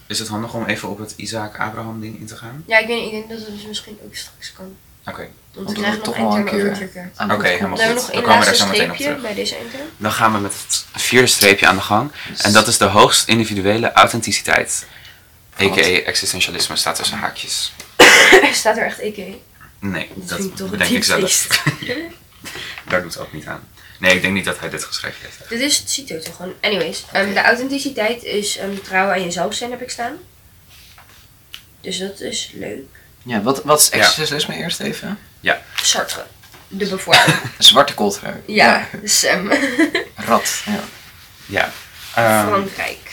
Is 0.07 0.19
het 0.19 0.27
handig 0.27 0.53
om 0.53 0.65
even 0.65 0.89
op 0.89 0.99
het 0.99 1.13
Isaac-Abraham 1.15 1.99
ding 2.01 2.19
in 2.19 2.25
te 2.25 2.35
gaan? 2.37 2.63
ja, 2.67 2.77
ik, 2.77 2.87
weet, 2.87 3.05
ik 3.05 3.11
denk 3.11 3.29
dat 3.29 3.39
het 3.39 3.55
dus 3.55 3.65
misschien 3.65 3.97
ook 4.05 4.15
straks 4.15 4.53
kan. 4.53 4.75
Oké, 5.05 5.17
Want 5.17 5.29
Want 5.53 5.67
we 5.67 5.73
we 5.73 5.79
krijgen 5.79 6.01
nog 6.05 6.15
één 6.15 6.25
over 6.25 6.43
keer 6.43 6.71
Kierkegaard. 6.71 7.17
aan 7.17 7.31
Oké, 7.31 7.41
bod 7.41 7.51
helemaal 7.51 7.77
we 7.77 7.83
goed. 7.83 8.05
We 8.05 8.11
één 8.13 8.23
komen 8.23 8.45
daar 8.45 8.55
zo 8.55 8.65
meteen 8.67 8.89
op 8.89 8.95
streepje 8.95 9.03
terug. 9.03 9.21
bij 9.21 9.33
deze. 9.33 9.55
Dan 9.97 10.11
gaan 10.11 10.33
we 10.33 10.39
met 10.39 10.53
het 10.53 10.85
vierde 11.01 11.27
streepje 11.27 11.67
aan 11.67 11.75
de 11.75 11.81
gang. 11.81 12.11
En 12.41 12.51
dat 12.51 12.67
is 12.67 12.77
de 12.77 12.85
hoogst 12.85 13.27
individuele 13.27 13.91
authenticiteit. 13.91 14.85
A.k.a. 15.61 16.01
existentialisme 16.05 16.75
staat 16.75 16.95
tussen 16.95 17.17
haakjes. 17.17 17.73
Staat 18.51 18.77
er 18.77 18.85
echt 18.85 18.99
EK? 18.99 19.17
Nee, 19.79 20.09
Dat 20.15 20.27
dat 20.29 20.37
vind 20.37 20.49
ik 20.51 20.55
toch 20.55 20.69
bedenk 20.69 20.89
ik 20.91 21.03
zelf. 21.03 21.47
Ja. 21.79 21.95
Daar 22.87 23.01
doet 23.01 23.13
het 23.13 23.21
ook 23.23 23.33
niet 23.33 23.45
aan. 23.45 23.67
Nee, 23.99 24.15
ik 24.15 24.21
denk 24.21 24.33
niet 24.33 24.45
dat 24.45 24.59
hij 24.59 24.69
dit 24.69 24.83
geschreven 24.83 25.17
heeft. 25.21 25.49
Dit 25.49 25.59
is, 25.59 25.77
het 25.77 25.89
ziet 25.91 26.11
er 26.11 26.23
toch 26.23 26.35
gewoon. 26.35 26.53
Anyways, 26.61 27.03
ehm, 27.11 27.33
de 27.33 27.41
authenticiteit 27.41 28.23
is 28.23 28.57
ehm, 28.57 28.75
trouw 28.83 29.09
aan 29.09 29.23
jezelf 29.23 29.53
zijn, 29.53 29.71
heb 29.71 29.81
ik 29.81 29.89
staan. 29.89 30.17
Dus 31.81 31.97
dat 31.99 32.19
is 32.19 32.51
leuk. 32.53 32.85
Ja, 33.23 33.41
wat, 33.41 33.63
wat 33.63 33.79
is 33.79 33.87
Ja. 33.87 33.97
existentialisme 33.97 34.55
eerst 34.55 34.79
even? 34.79 35.19
Sartre. 35.81 36.25
De 36.67 36.85
bevoorraad. 36.85 37.35
Zwarte 37.57 37.93
kooltrui. 37.93 38.33
ja, 38.45 38.87
Sam. 39.03 39.51
Rat. 40.15 40.61
Ja. 40.65 40.83
Ja. 41.45 41.71
Ehm, 42.15 42.47
Frankrijk. 42.47 43.08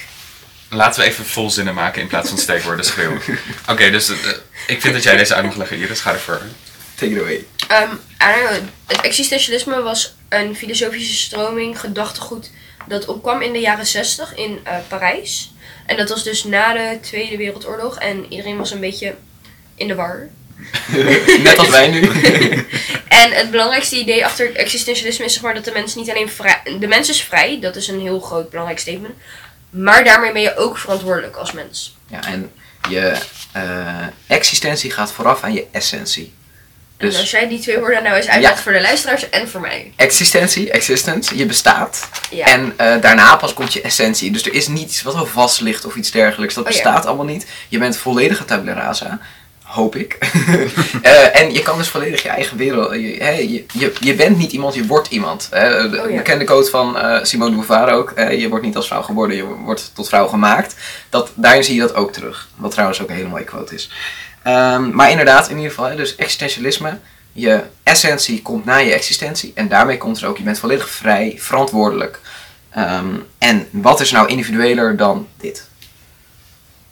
Laten 0.71 1.01
we 1.01 1.09
even 1.09 1.25
vol 1.25 1.51
zinnen 1.51 1.75
maken 1.75 2.03
in 2.03 2.09
plaats 2.09 2.29
van 2.29 2.39
steekwoorden 2.39 2.85
schreeuwen. 2.85 3.21
Oké, 3.71 3.91
dus 3.91 4.09
eh, 4.09 4.17
ik 4.67 4.81
vind 4.81 4.95
dat 4.95 5.03
jij 5.03 5.17
deze 5.17 5.35
uit 5.35 5.45
mag 5.45 5.57
leggen. 5.57 5.77
Iris, 5.79 6.01
ga 6.01 6.13
ervoor. 6.13 6.41
Take 6.95 7.13
it 7.13 7.21
away. 7.21 7.45
Ehm, 7.69 8.63
het 8.87 9.01
existentialisme 9.01 9.83
was 9.83 10.15
een 10.29 10.57
filosofische 10.57 11.15
stroming, 11.15 11.81
gedachtegoed, 11.81 12.51
dat 12.87 13.07
opkwam 13.07 13.43
in 13.43 13.53
de 13.53 13.61
jaren 13.61 13.87
60 13.87 14.35
in 14.35 14.61
eh, 14.63 14.77
Parijs. 14.89 15.55
En 15.87 15.97
dat 15.97 16.09
was 16.09 16.25
dus 16.25 16.45
na 16.45 16.73
de 16.73 16.99
Tweede 17.01 17.37
Wereldoorlog 17.37 17.99
en 17.99 18.27
iedereen 18.29 18.57
was 18.57 18.71
een 18.71 18.81
beetje 18.81 19.15
in 19.75 19.89
de 19.89 19.95
war. 19.95 20.29
Net 21.43 21.59
als 21.59 21.69
wij 21.69 21.89
nu. 21.89 22.11
En 23.09 23.33
het 23.33 23.51
belangrijkste 23.51 23.97
idee 23.97 24.25
achter 24.25 24.57
existentialisme 24.57 25.25
is 25.25 25.33
zeg 25.33 25.43
maar 25.43 25.55
dat 25.55 25.65
de 25.65 25.73
mens 25.73 25.95
niet 25.95 26.11
alleen 26.11 26.29
vrij... 26.29 26.61
De 26.79 26.87
mens 26.87 27.09
is 27.09 27.23
vrij, 27.23 27.61
dat 27.61 27.77
is 27.77 27.89
een 27.89 28.01
heel 28.01 28.21
groot 28.21 28.51
belangrijk 28.51 28.79
statement. 28.79 29.15
Maar 29.77 30.05
daarmee 30.05 30.33
ben 30.33 30.43
je 30.43 30.57
ook 30.57 30.79
verantwoordelijk 30.79 31.37
als 31.37 31.53
mens. 31.53 31.97
Ja, 32.07 32.25
en 32.25 32.53
je 32.89 33.17
eh, 33.53 34.07
existentie 34.27 34.91
gaat 34.91 35.13
vooraf 35.13 35.43
aan 35.43 35.53
je 35.53 35.67
essentie. 35.71 36.35
Dus 36.97 37.09
als 37.13 37.21
Dus 37.21 37.31
jij 37.31 37.49
die 37.49 37.59
twee 37.59 37.79
woorden 37.79 38.03
nou 38.03 38.17
eens 38.17 38.29
uitlegt 38.29 38.61
voor 38.61 38.73
de 38.73 38.81
luisteraars 38.81 39.31
en 39.31 39.49
voor 39.49 39.61
mij. 39.61 39.93
existentie, 39.97 40.71
existence, 40.71 41.37
je 41.37 41.47
bestaat. 41.47 42.09
Ja. 42.31 42.47
En 42.47 42.73
eh, 42.77 43.01
daarna 43.01 43.37
pas 43.37 43.55
komt 43.55 43.73
je 43.73 43.81
essentie. 43.81 44.31
Dus 44.31 44.47
er 44.47 44.53
is 44.53 44.69
niets 44.69 45.03
wat 45.03 45.15
al 45.15 45.27
vast 45.27 45.61
ligt 45.61 45.85
of 45.85 45.95
iets 45.95 46.11
dergelijks. 46.11 46.55
Dat 46.55 46.67
Oh 46.67 46.71
ja. 46.71 46.77
bestaat 46.77 47.07
allemaal 47.07 47.25
niet. 47.25 47.47
Je 47.69 47.79
bent 47.79 47.97
volledige 47.97 48.45
tabula 48.45 48.73
rasa. 48.73 49.19
Hoop 49.77 49.97
ik. 49.97 50.19
Eh, 51.03 51.41
en 51.41 51.53
je 51.53 51.63
kan 51.63 51.79
dus 51.79 51.89
volledig 51.89 52.23
je 52.23 52.29
eigen 52.29 52.57
wereld. 52.57 52.93
Je, 52.93 53.17
hè, 53.19 53.31
je, 53.31 53.65
je, 53.73 53.93
je 54.01 54.15
bent 54.15 54.39
niet 54.39 54.53
iemand, 54.53 54.75
je 54.75 54.87
wordt 54.87 55.09
iemand. 55.09 55.49
Eh, 55.51 55.91
de 55.91 56.03
Oh 56.05 56.11
ja. 56.11 56.17
bekende 56.17 56.45
quote 56.45 56.71
van 56.71 56.99
eh, 56.99 57.25
Simone 57.25 57.51
de 57.51 57.57
Beauvoir 57.57 57.93
ook. 57.93 58.13
je 58.17 58.49
wordt 58.49 58.65
niet 58.65 58.77
als 58.77 58.87
vrouw 58.87 59.03
geboren, 59.03 59.37
je 59.37 59.45
wordt 59.45 59.91
tot 59.95 60.09
vrouw 60.09 60.27
gemaakt. 60.27 60.77
Dat, 61.11 61.31
daarin 61.35 61.65
zie 61.65 61.75
je 61.75 61.81
dat 61.81 61.95
ook 61.95 62.13
terug. 62.13 62.49
Wat 62.57 62.71
trouwens 62.71 63.03
ook 63.03 63.09
een 63.09 63.15
hele 63.15 63.29
mooie 63.29 63.45
quote 63.45 63.75
is. 63.75 63.91
Ehm, 64.43 64.91
maar 64.91 65.11
inderdaad, 65.11 65.49
in 65.49 65.57
ieder 65.57 65.71
geval, 65.71 65.91
hè, 65.91 65.97
dus 65.97 66.17
existentialisme. 66.17 66.99
Je 67.33 67.63
essentie 67.83 68.43
komt 68.43 68.65
na 68.65 68.77
je 68.77 68.93
existentie. 68.93 69.53
En 69.55 69.69
daarmee 69.69 69.99
komt 69.99 70.21
er 70.21 70.29
ook, 70.29 70.37
je 70.37 70.43
bent 70.43 70.59
volledig 70.59 70.89
vrij, 70.89 71.35
verantwoordelijk. 71.39 72.21
Ehm, 72.71 73.15
en 73.39 73.69
wat 73.71 74.01
is 74.01 74.11
nou 74.11 74.29
individueler 74.29 74.97
dan 74.97 75.29
dit? 75.37 75.69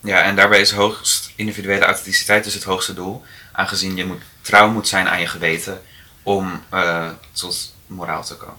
Ja, 0.04 0.22
en 0.22 0.36
daarbij 0.36 0.60
is 0.60 0.70
hoogst 0.70 1.32
individuele 1.36 1.84
authenticiteit 1.84 2.44
dus 2.44 2.54
het 2.54 2.62
hoogste 2.62 2.94
doel. 2.94 3.22
Aangezien 3.52 3.96
je 3.96 4.04
moet, 4.04 4.22
trouw 4.40 4.70
moet 4.70 4.88
zijn 4.88 5.08
aan 5.08 5.20
je 5.20 5.26
geweten 5.26 5.82
om 6.22 6.62
eh, 6.68 7.10
tot 7.32 7.74
moraal 7.86 8.24
te 8.24 8.36
komen. 8.36 8.56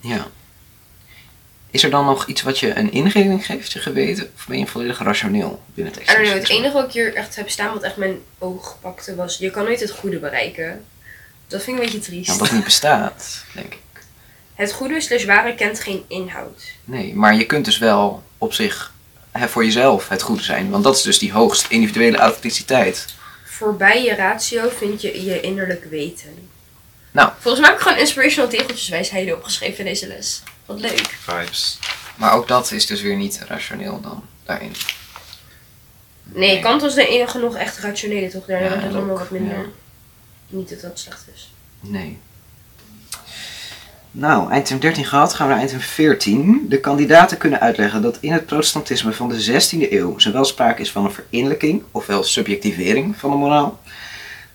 Ja. 0.00 0.26
Is 1.70 1.82
er 1.82 1.90
dan 1.90 2.04
nog 2.04 2.26
iets 2.26 2.42
wat 2.42 2.58
je 2.58 2.76
een 2.76 2.92
ingeving 2.92 3.46
geeft, 3.46 3.72
je 3.72 3.78
geweten? 3.78 4.30
Of 4.36 4.46
ben 4.46 4.58
je 4.58 4.66
volledig 4.66 4.98
rationeel 4.98 5.62
binnen 5.74 5.94
het 5.94 6.04
know, 6.04 6.32
het 6.32 6.48
enige 6.48 6.72
wat 6.72 6.84
ik 6.84 6.92
hier 6.92 7.14
echt 7.14 7.36
heb 7.36 7.50
staan 7.50 7.72
wat 7.72 7.82
echt 7.82 7.96
mijn 7.96 8.18
oog 8.38 8.76
pakte 8.80 9.14
was... 9.14 9.38
Je 9.38 9.50
kan 9.50 9.64
nooit 9.64 9.80
het 9.80 9.90
goede 9.90 10.18
bereiken. 10.18 10.84
Dat 11.46 11.62
vind 11.62 11.76
ik 11.76 11.82
een 11.82 11.90
beetje 11.90 12.10
triest. 12.10 12.30
Ja, 12.30 12.36
dat 12.36 12.52
niet 12.52 12.64
bestaat, 12.74 13.44
denk 13.54 13.72
ik. 13.72 13.78
Het 14.54 14.72
goede 14.72 15.00
slash 15.00 15.24
ware 15.24 15.54
kent 15.54 15.80
geen 15.80 16.04
inhoud. 16.08 16.62
Nee, 16.84 17.14
maar 17.14 17.34
je 17.34 17.46
kunt 17.46 17.64
dus 17.64 17.78
wel 17.78 18.22
op 18.38 18.52
zich 18.52 18.92
voor 19.34 19.64
jezelf 19.64 20.08
het 20.08 20.22
goede 20.22 20.42
zijn. 20.42 20.70
Want 20.70 20.84
dat 20.84 20.96
is 20.96 21.02
dus 21.02 21.18
die 21.18 21.32
hoogst 21.32 21.66
individuele 21.68 22.16
authenticiteit. 22.16 23.04
Voorbij 23.44 24.04
je 24.04 24.14
ratio 24.14 24.68
vind 24.76 25.00
je 25.02 25.24
je 25.24 25.40
innerlijk 25.40 25.84
weten. 25.84 26.48
Nou. 27.10 27.30
Volgens 27.38 27.60
mij 27.62 27.70
heb 27.70 27.78
ik 27.80 27.84
gewoon 27.86 27.98
inspirational 28.02 28.50
tegeltjeswijsheden 28.50 29.36
opgeschreven 29.36 29.78
in 29.78 29.84
deze 29.84 30.06
les. 30.06 30.42
Wat 30.66 30.80
leuk. 30.80 31.18
Vibes. 31.20 31.78
Maar 32.16 32.32
ook 32.32 32.48
dat 32.48 32.70
is 32.72 32.86
dus 32.86 33.00
weer 33.02 33.16
niet 33.16 33.40
rationeel 33.48 34.00
dan 34.00 34.24
daarin. 34.44 34.72
Nee, 36.22 36.48
Nee. 36.50 36.60
Kant 36.62 36.80
was 36.82 36.94
de 36.94 37.06
enige 37.08 37.38
nog 37.38 37.56
echt 37.56 37.78
rationele 37.78 38.30
toch? 38.30 38.44
Daarna 38.46 38.64
Ja, 38.64 38.70
werd 38.70 38.82
het 38.82 38.92
dat 38.92 39.00
allemaal 39.00 39.18
wat 39.18 39.30
minder. 39.30 39.56
ja. 39.56 39.64
Niet 40.48 40.68
dat 40.68 40.80
dat 40.80 40.98
slecht 40.98 41.24
is. 41.34 41.52
Nee. 41.80 42.18
Nou, 44.12 44.54
item 44.54 44.78
13 44.78 45.04
gehad, 45.04 45.34
gaan 45.34 45.48
we 45.48 45.54
naar 45.54 45.64
item 45.64 45.80
14. 45.80 46.66
De 46.68 46.80
kandidaten 46.80 47.38
kunnen 47.38 47.60
uitleggen 47.60 48.02
dat 48.02 48.18
in 48.20 48.32
het 48.32 48.46
protestantisme 48.46 49.12
van 49.12 49.28
de 49.28 49.44
16e 49.44 49.92
eeuw 49.92 50.18
zowel 50.18 50.44
sprake 50.44 50.80
is 50.80 50.90
van 50.92 51.04
een 51.04 51.12
verinnerlijking, 51.12 51.82
ofwel 51.90 52.22
subjectivering 52.22 53.16
van 53.16 53.30
de 53.30 53.36
moraal, 53.36 53.80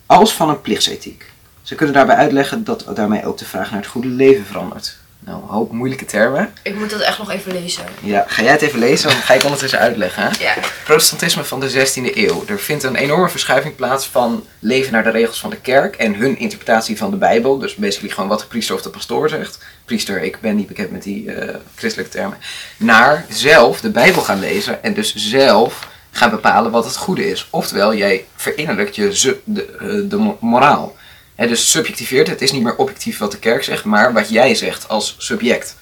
als 0.05 0.33
van 0.33 0.49
een 0.49 0.61
plichtsethiek. 0.61 1.31
Ze 1.61 1.75
kunnen 1.75 1.95
daarbij 1.95 2.15
uitleggen 2.15 2.63
dat 2.63 2.85
daarmee 2.95 3.25
ook 3.25 3.37
de 3.37 3.45
vraag 3.45 3.71
naar 3.71 3.79
het 3.79 3.89
goede 3.89 4.07
leven 4.07 4.45
verandert. 4.45 4.97
Nou, 5.25 5.41
een 5.41 5.47
hoop 5.49 5.71
moeilijke 5.71 6.05
termen. 6.05 6.53
Ik 6.61 6.75
moet 6.75 6.89
dat 6.89 6.99
echt 7.01 7.17
nog 7.17 7.31
even 7.31 7.51
lezen. 7.51 7.83
Ja, 8.01 8.25
ga 8.27 8.41
jij 8.43 8.51
het 8.51 8.61
even 8.61 8.79
lezen, 8.79 9.09
dan 9.09 9.17
ga 9.17 9.33
ik 9.33 9.43
ondertussen 9.43 9.79
uitleggen. 9.79 10.23
Hè? 10.23 10.29
Ja. 10.43 10.53
protestantisme 10.83 11.43
van 11.43 11.59
de 11.59 11.69
16e 11.71 12.15
eeuw. 12.17 12.43
Er 12.47 12.59
vindt 12.59 12.83
een 12.83 12.95
enorme 12.95 13.29
verschuiving 13.29 13.75
plaats 13.75 14.05
van 14.07 14.45
leven 14.59 14.91
naar 14.93 15.03
de 15.03 15.09
regels 15.09 15.39
van 15.39 15.49
de 15.49 15.55
kerk 15.61 15.95
en 15.95 16.15
hun 16.15 16.37
interpretatie 16.37 16.97
van 16.97 17.11
de 17.11 17.17
Bijbel. 17.17 17.57
Dus 17.57 17.75
basically 17.75 18.13
gewoon 18.13 18.29
wat 18.29 18.39
de 18.39 18.45
priester 18.45 18.75
of 18.75 18.81
de 18.81 18.89
pastoor 18.89 19.29
zegt. 19.29 19.59
Priester, 19.85 20.21
ik 20.23 20.39
ben 20.41 20.55
niet 20.55 20.67
bekend 20.67 20.91
met 20.91 21.03
die 21.03 21.31
eh, 21.31 21.55
christelijke 21.75 22.11
termen. 22.11 22.37
Naar 22.77 23.25
zelf 23.29 23.81
de 23.81 23.89
Bijbel 23.89 24.21
gaan 24.21 24.39
lezen 24.39 24.83
en 24.83 24.93
dus 24.93 25.15
zelf 25.15 25.87
gaan 26.11 26.29
bepalen 26.29 26.71
wat 26.71 26.85
het 26.85 26.97
goede 26.97 27.29
is. 27.29 27.47
Oftewel, 27.49 27.93
jij 27.95 28.25
verinnerlijkt 28.35 28.95
je 28.95 29.39
de, 29.43 29.65
eh, 29.79 30.09
de 30.09 30.17
mo- 30.17 30.37
moraal. 30.41 30.95
Hè, 31.35 31.47
dus 31.47 31.71
subjectiveert, 31.71 32.27
het 32.27 32.41
is 32.41 32.51
niet 32.51 32.63
meer 32.63 32.75
objectief 32.75 33.17
wat 33.17 33.31
de 33.31 33.39
kerk 33.39 33.63
zegt, 33.63 33.83
maar 33.83 34.13
wat 34.13 34.29
jij 34.29 34.55
zegt 34.55 34.87
als 34.89 35.15
subject. 35.17 35.75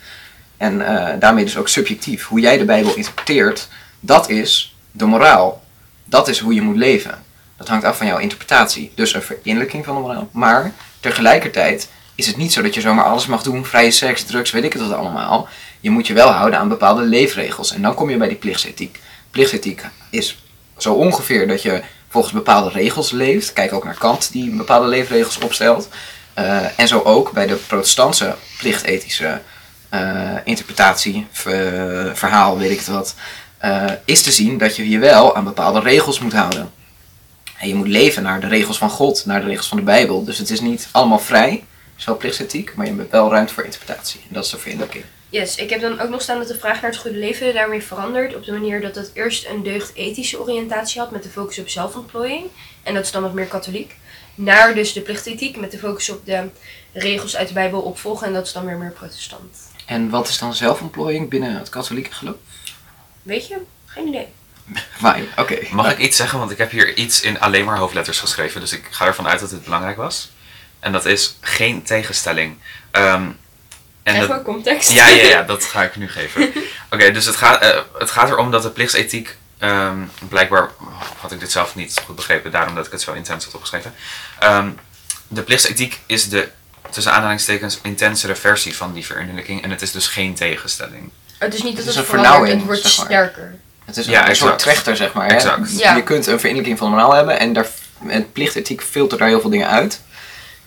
En 0.57 0.81
eh, 0.87 1.19
daarmee 1.19 1.43
dus 1.43 1.57
ook 1.57 1.67
subjectief. 1.67 2.25
Hoe 2.25 2.39
jij 2.39 2.57
de 2.57 2.65
Bijbel 2.65 2.95
interpreteert, 2.95 3.67
dat 3.99 4.29
is 4.29 4.75
de 4.91 5.05
moraal. 5.05 5.63
Dat 6.05 6.27
is 6.27 6.39
hoe 6.39 6.53
je 6.53 6.61
moet 6.61 6.77
leven. 6.77 7.23
Dat 7.57 7.67
hangt 7.67 7.85
af 7.85 7.97
van 7.97 8.07
jouw 8.07 8.17
interpretatie. 8.17 8.91
Dus 8.95 9.13
een 9.13 9.21
verinnerlijking 9.21 9.85
van 9.85 9.95
de 9.95 10.01
moraal. 10.01 10.29
Maar 10.31 10.71
tegelijkertijd 10.99 11.89
is 12.15 12.27
het 12.27 12.37
niet 12.37 12.53
zo 12.53 12.61
dat 12.61 12.73
je 12.73 12.81
zomaar 12.81 13.05
alles 13.05 13.25
mag 13.25 13.43
doen. 13.43 13.65
Vrije 13.65 13.91
seks, 13.91 14.23
drugs, 14.23 14.51
weet 14.51 14.63
ik 14.63 14.73
het 14.73 14.91
allemaal. 14.91 15.47
Je 15.79 15.89
moet 15.89 16.07
je 16.07 16.13
wel 16.13 16.29
houden 16.29 16.59
aan 16.59 16.69
bepaalde 16.69 17.01
leefregels. 17.01 17.71
En 17.71 17.81
dan 17.81 17.93
kom 17.93 18.09
je 18.09 18.17
bij 18.17 18.27
die 18.27 18.37
plichtsethiek. 18.37 18.99
Plichtsethiek 19.31 19.83
is 20.09 20.43
zo 20.77 20.93
ongeveer 20.93 21.47
dat 21.47 21.61
je 21.61 21.81
volgens 22.13 22.33
bepaalde 22.33 22.69
regels 22.69 23.11
leeft. 23.11 23.53
Kijk 23.53 23.73
ook 23.73 23.83
naar 23.83 23.97
Kant 23.97 24.31
die 24.31 24.55
bepaalde 24.55 24.87
leefregels 24.87 25.37
opstelt. 25.37 25.89
Eh, 26.33 26.79
en 26.79 26.87
zo 26.87 26.99
ook 26.99 27.31
bij 27.31 27.47
de 27.47 27.55
protestantse 27.55 28.35
plichtethische 28.57 29.41
eh, 29.89 30.35
interpretatie, 30.43 31.27
ver- 31.31 32.15
verhaal, 32.17 32.57
weet 32.57 32.71
ik 32.71 32.77
het 32.77 32.87
wat, 32.87 33.15
eh, 33.57 33.85
is 34.05 34.21
te 34.21 34.31
zien 34.31 34.57
dat 34.57 34.75
je 34.75 34.89
je 34.89 34.99
wel 34.99 35.35
aan 35.35 35.43
bepaalde 35.43 35.79
regels 35.79 36.19
moet 36.19 36.33
houden. 36.33 36.71
En 37.57 37.67
je 37.67 37.75
moet 37.75 37.87
leven 37.87 38.23
naar 38.23 38.39
de 38.39 38.47
regels 38.47 38.77
van 38.77 38.89
God, 38.89 39.25
naar 39.25 39.41
de 39.41 39.47
regels 39.47 39.67
van 39.67 39.77
de 39.77 39.83
Bijbel. 39.83 40.23
Dus 40.23 40.37
het 40.37 40.49
is 40.49 40.59
niet 40.59 40.87
allemaal 40.91 41.19
vrij, 41.19 41.63
wel 42.05 42.17
plichtsethiek, 42.17 42.75
maar 42.75 42.85
je 42.85 42.95
hebt 42.95 43.11
wel 43.11 43.31
ruimte 43.31 43.53
voor 43.53 43.63
interpretatie. 43.63 44.19
En 44.19 44.33
dat 44.33 44.45
is 44.45 44.51
de 44.51 44.57
verinnerlijking. 44.57 45.03
Yes, 45.33 45.55
ik 45.55 45.69
heb 45.69 45.81
dan 45.81 45.99
ook 45.99 46.09
nog 46.09 46.21
staan 46.21 46.37
dat 46.37 46.47
de 46.47 46.59
vraag 46.59 46.81
naar 46.81 46.91
het 46.91 46.99
goede 46.99 47.17
leven 47.17 47.53
daarmee 47.53 47.83
verandert. 47.83 48.35
Op 48.35 48.45
de 48.45 48.51
manier 48.51 48.81
dat 48.81 48.95
het 48.95 49.11
eerst 49.13 49.45
een 49.45 49.63
deugdethische 49.63 50.39
oriëntatie 50.39 51.01
had 51.01 51.11
met 51.11 51.23
de 51.23 51.29
focus 51.29 51.59
op 51.59 51.69
zelfontplooiing. 51.69 52.45
En 52.83 52.93
dat 52.93 53.03
is 53.03 53.11
dan 53.11 53.21
wat 53.21 53.33
meer 53.33 53.45
katholiek. 53.45 53.95
Naar 54.35 54.73
dus 54.75 54.93
de 54.93 55.01
plichtethiek 55.01 55.57
met 55.57 55.71
de 55.71 55.77
focus 55.77 56.09
op 56.09 56.25
de 56.25 56.49
regels 56.91 57.35
uit 57.35 57.47
de 57.47 57.53
Bijbel 57.53 57.81
opvolgen. 57.81 58.27
En 58.27 58.33
dat 58.33 58.45
is 58.45 58.53
dan 58.53 58.65
weer 58.65 58.77
meer 58.77 58.91
protestant. 58.91 59.57
En 59.85 60.09
wat 60.09 60.27
is 60.27 60.37
dan 60.37 60.53
zelfontplooiing 60.53 61.29
binnen 61.29 61.57
het 61.57 61.69
katholieke 61.69 62.13
geloof? 62.13 62.35
Weet 63.21 63.47
je? 63.47 63.57
Geen 63.85 64.07
idee. 64.07 64.27
Fijn, 65.01 65.27
oké. 65.37 65.57
Mag 65.71 65.91
ik 65.91 65.97
iets 65.97 66.17
zeggen? 66.17 66.39
Want 66.39 66.51
ik 66.51 66.57
heb 66.57 66.71
hier 66.71 66.97
iets 66.97 67.21
in 67.21 67.39
alleen 67.39 67.65
maar 67.65 67.77
hoofdletters 67.77 68.19
geschreven. 68.19 68.61
Dus 68.61 68.73
ik 68.73 68.87
ga 68.89 69.05
ervan 69.05 69.27
uit 69.27 69.39
dat 69.39 69.51
het 69.51 69.63
belangrijk 69.63 69.97
was. 69.97 70.31
En 70.79 70.91
dat 70.91 71.05
is 71.05 71.37
geen 71.39 71.83
tegenstelling. 71.83 72.57
Ehm, 72.91 73.29
en 74.03 74.13
En 74.13 74.19
dat, 74.19 74.29
gewoon 74.29 74.43
context. 74.43 74.91
ja, 74.91 75.07
ja, 75.07 75.23
ja, 75.23 75.41
dat 75.53 75.63
ga 75.63 75.83
ik 75.83 75.95
nu 75.95 76.09
geven. 76.09 76.53
Oké, 76.89 77.11
dus 77.11 77.25
het 77.25 77.35
gaat, 77.35 77.61
eh, 77.61 77.79
het 77.97 78.11
gaat 78.11 78.29
erom 78.29 78.51
dat 78.51 78.61
de 78.61 78.69
plichtsethiek, 78.69 79.35
ehm, 79.57 79.97
blijkbaar 80.29 80.69
had 81.19 81.31
ik 81.31 81.39
dit 81.39 81.51
zelf 81.51 81.75
niet 81.75 82.01
goed 82.05 82.15
begrepen, 82.15 82.51
daarom 82.51 82.75
dat 82.75 82.85
ik 82.85 82.91
het 82.91 83.01
zo 83.01 83.13
intens 83.13 83.45
had 83.45 83.53
opgeschreven. 83.53 83.93
Ehm, 84.39 84.69
de 85.27 85.41
plichtsethiek 85.41 85.99
is 86.05 86.29
de, 86.29 86.49
tussen 86.89 87.13
aanhalingstekens, 87.13 87.79
intensere 87.81 88.35
versie 88.35 88.75
van 88.75 88.93
die 88.93 89.05
verinnerlijking 89.05 89.63
en 89.63 89.69
het 89.69 89.81
is 89.81 89.91
dus 89.91 90.07
geen 90.07 90.33
tegenstelling. 90.33 91.09
Het 91.37 91.53
is 91.53 91.63
niet 91.63 91.75
dat 91.75 91.85
Het 91.85 91.95
het, 91.95 92.05
verandert, 92.05 92.33
vernauwing, 92.33 92.57
het 92.57 92.65
wordt 92.65 92.81
zeg 92.81 92.97
maar. 92.97 93.05
sterker. 93.05 93.55
Het 93.85 93.97
is 93.97 94.05
Ja, 94.05 94.29
een, 94.29 94.35
soort 94.35 94.59
trechter, 94.59 94.95
zeg 94.95 95.13
maar. 95.13 95.27
Hè? 95.27 95.33
Exact. 95.33 95.79
Ja. 95.79 95.95
Je 95.95 96.03
kunt 96.03 96.27
een 96.27 96.39
verinnerlijking 96.39 96.77
van 96.77 96.89
de 96.89 96.95
moraal 96.95 97.13
hebben 97.13 97.39
en 97.39 97.53
daar 97.53 97.67
met 97.99 98.33
plichtethiek 98.33 98.81
filtert 98.81 99.19
daar 99.19 99.29
heel 99.29 99.41
veel 99.41 99.49
dingen 99.49 99.69
uit. 99.69 100.01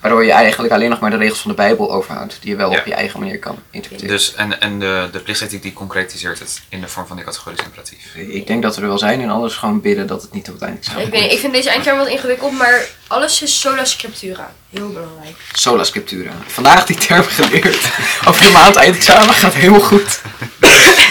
Waardoor 0.01 0.25
je 0.25 0.33
eigenlijk 0.33 0.73
alleen 0.73 0.91
nog 0.91 1.01
maar 1.01 1.11
de 1.11 1.17
regels 1.17 1.39
van 1.39 1.51
de 1.51 1.57
Bijbel 1.57 1.93
overhoudt. 1.93 2.37
Die 2.41 2.51
je 2.51 2.57
wel 2.57 2.71
Ja. 2.73 2.79
op 2.79 2.87
je 2.87 2.95
eigen 2.95 3.21
manier 3.21 3.39
kan 3.39 3.59
interpreteren. 3.71 4.15
Dus, 4.17 4.35
en 4.35 4.61
en 4.61 4.79
de, 4.79 5.09
de 5.13 5.19
plichtethiek 5.19 5.63
die 5.63 5.73
concretiseert 5.73 6.39
het 6.39 6.61
in 6.69 6.81
de 6.81 6.89
vorm 6.89 7.07
van 7.07 7.17
die 7.17 7.25
categorisch 7.25 7.61
imperatief. 7.65 8.15
Ik 8.15 8.47
denk 8.47 8.63
dat 8.63 8.77
we 8.77 8.83
er 8.83 8.89
wel 8.89 8.99
zijn 8.99 9.21
en 9.21 9.31
anders 9.31 9.55
gewoon 9.55 9.81
bidden 9.81 10.07
dat 10.07 10.23
het 10.23 10.33
niet 10.33 10.45
tot 10.45 10.55
het 10.55 10.63
einde 10.63 10.79
zou 10.81 11.01
Ik, 11.01 11.11
weet 11.11 11.33
ik 11.33 11.39
vind 11.39 11.53
deze 11.53 11.71
eindterm 11.71 11.99
wat 11.99 12.09
ingewikkeld, 12.09 12.53
maar 12.53 12.85
alles 13.07 13.43
is 13.43 13.61
sola 13.61 13.85
scriptura. 13.85 14.53
Heel 14.71 14.89
belangrijk. 14.93 15.37
Sola 15.53 15.85
scriptura. 15.85 16.31
Vandaag 16.47 16.87
die 16.87 16.97
term 16.97 17.25
geleerd. 17.25 17.91
Over 18.29 18.43
de 18.47 18.51
maand 18.51 18.77
eindexamen 18.77 19.35
gaat 19.35 19.55
helemaal 19.55 19.81
goed. 19.81 20.21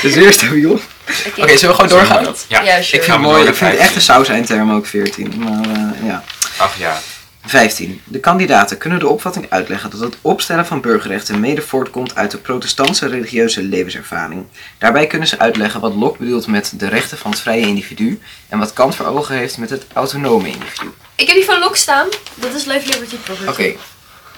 Dus 0.02 0.16
eerst 0.16 0.40
stabiel. 0.40 0.72
Oké, 0.72 1.42
Oké, 1.42 1.58
zullen 1.58 1.76
we 1.76 1.82
gewoon 1.84 2.00
doorgaan? 2.00 2.36
Ja. 2.48 2.62
Ik 2.62 2.84
vind 2.86 3.06
het 3.06 3.16
we 3.16 3.22
mooi, 3.22 3.48
ik 3.48 3.56
vind 3.56 3.72
het 3.72 3.80
echt 3.80 3.92
15. 3.92 3.96
een 3.96 4.02
saus 4.02 4.28
eindterm 4.28 4.72
ook 4.72 4.86
14. 4.86 5.34
Maar 5.38 5.66
eh, 5.76 6.08
ja. 6.08 6.24
Ach 6.58 6.78
ja. 6.78 7.02
15. 7.46 8.02
De 8.06 8.20
kandidaten 8.20 8.78
kunnen 8.78 9.00
de 9.00 9.08
opvatting 9.08 9.46
uitleggen 9.50 9.90
dat 9.90 10.00
het 10.00 10.18
opstellen 10.22 10.66
van 10.66 10.82
burgerrechten 10.82 11.40
mede 11.40 11.62
voortkomt 11.62 12.16
uit 12.16 12.32
de 12.32 12.38
protestantse 12.38 13.08
religieuze 13.08 13.62
levenservaring. 13.62 14.46
Daarbij 14.78 15.08
kunnen 15.08 15.28
ze 15.28 15.40
uitleggen 15.40 15.80
wat 15.80 15.96
Locke 15.96 16.18
bedoelt 16.18 16.48
met 16.48 16.74
de 16.76 16.88
rechten 16.88 17.18
van 17.18 17.32
het 17.32 17.40
vrije 17.40 17.68
individu 17.68 18.20
en 18.50 18.60
wat 18.60 18.74
Kant 18.74 18.96
voor 18.96 19.06
ogen 19.06 19.36
heeft 19.36 19.58
met 19.58 19.70
het 19.70 19.86
autonome 19.94 20.48
individu. 20.48 20.94
Ik 21.16 21.28
heb 21.28 21.36
die 21.36 21.46
van 21.46 21.60
Locke 21.60 21.78
staan. 21.78 22.08
Dat 22.36 22.54
is 22.54 22.66
Life, 22.66 22.90
Liberty, 22.90 23.16
Property. 23.16 23.50
Oké, 23.50 23.80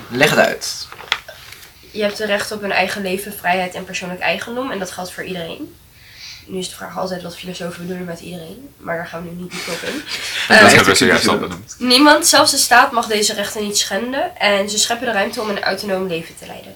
leg 0.10 0.30
het 0.30 0.39
uit. 0.39 0.88
Je 1.91 2.02
hebt 2.02 2.17
het 2.17 2.28
recht 2.28 2.52
op 2.52 2.63
een 2.63 2.72
eigen 2.72 3.02
leven, 3.02 3.34
vrijheid 3.34 3.74
en 3.74 3.86
persoonlijk 3.86 4.22
eigendom. 4.22 4.72
En 4.72 4.80
dat 4.80 4.91
geldt 4.91 5.12
voor 5.12 5.24
iedereen. 5.24 5.76
Nu 6.47 6.57
is 6.60 6.69
de 6.69 6.75
vraag 6.75 6.97
altijd 6.97 7.21
wat 7.23 7.38
filosofen 7.38 7.81
bedoelen 7.81 8.05
met 8.05 8.19
iedereen. 8.19 8.69
Maar 8.77 8.95
daar 8.97 9.07
gaan 9.07 9.23
we 9.23 9.29
nu 9.29 9.41
niet 9.41 9.51
diep 9.51 9.67
op 9.67 9.81
in. 9.81 9.93
Dat 10.47 10.57
Eh, 10.57 10.57
heeft 10.57 10.75
hebben 10.75 10.91
we 10.93 10.95
zojuist 10.95 11.27
al 11.27 11.38
benoemd. 11.38 11.75
Niemand, 11.77 12.27
zelfs 12.27 12.51
de 12.51 12.57
staat, 12.57 12.91
mag 12.91 13.05
deze 13.07 13.33
rechten 13.33 13.63
niet 13.63 13.77
schenden. 13.77 14.38
En 14.38 14.69
ze 14.69 14.77
scheppen 14.79 15.05
de 15.07 15.13
ruimte 15.13 15.41
om 15.41 15.49
een 15.49 15.63
autonoom 15.63 16.07
leven 16.07 16.36
te 16.39 16.45
leiden. 16.45 16.75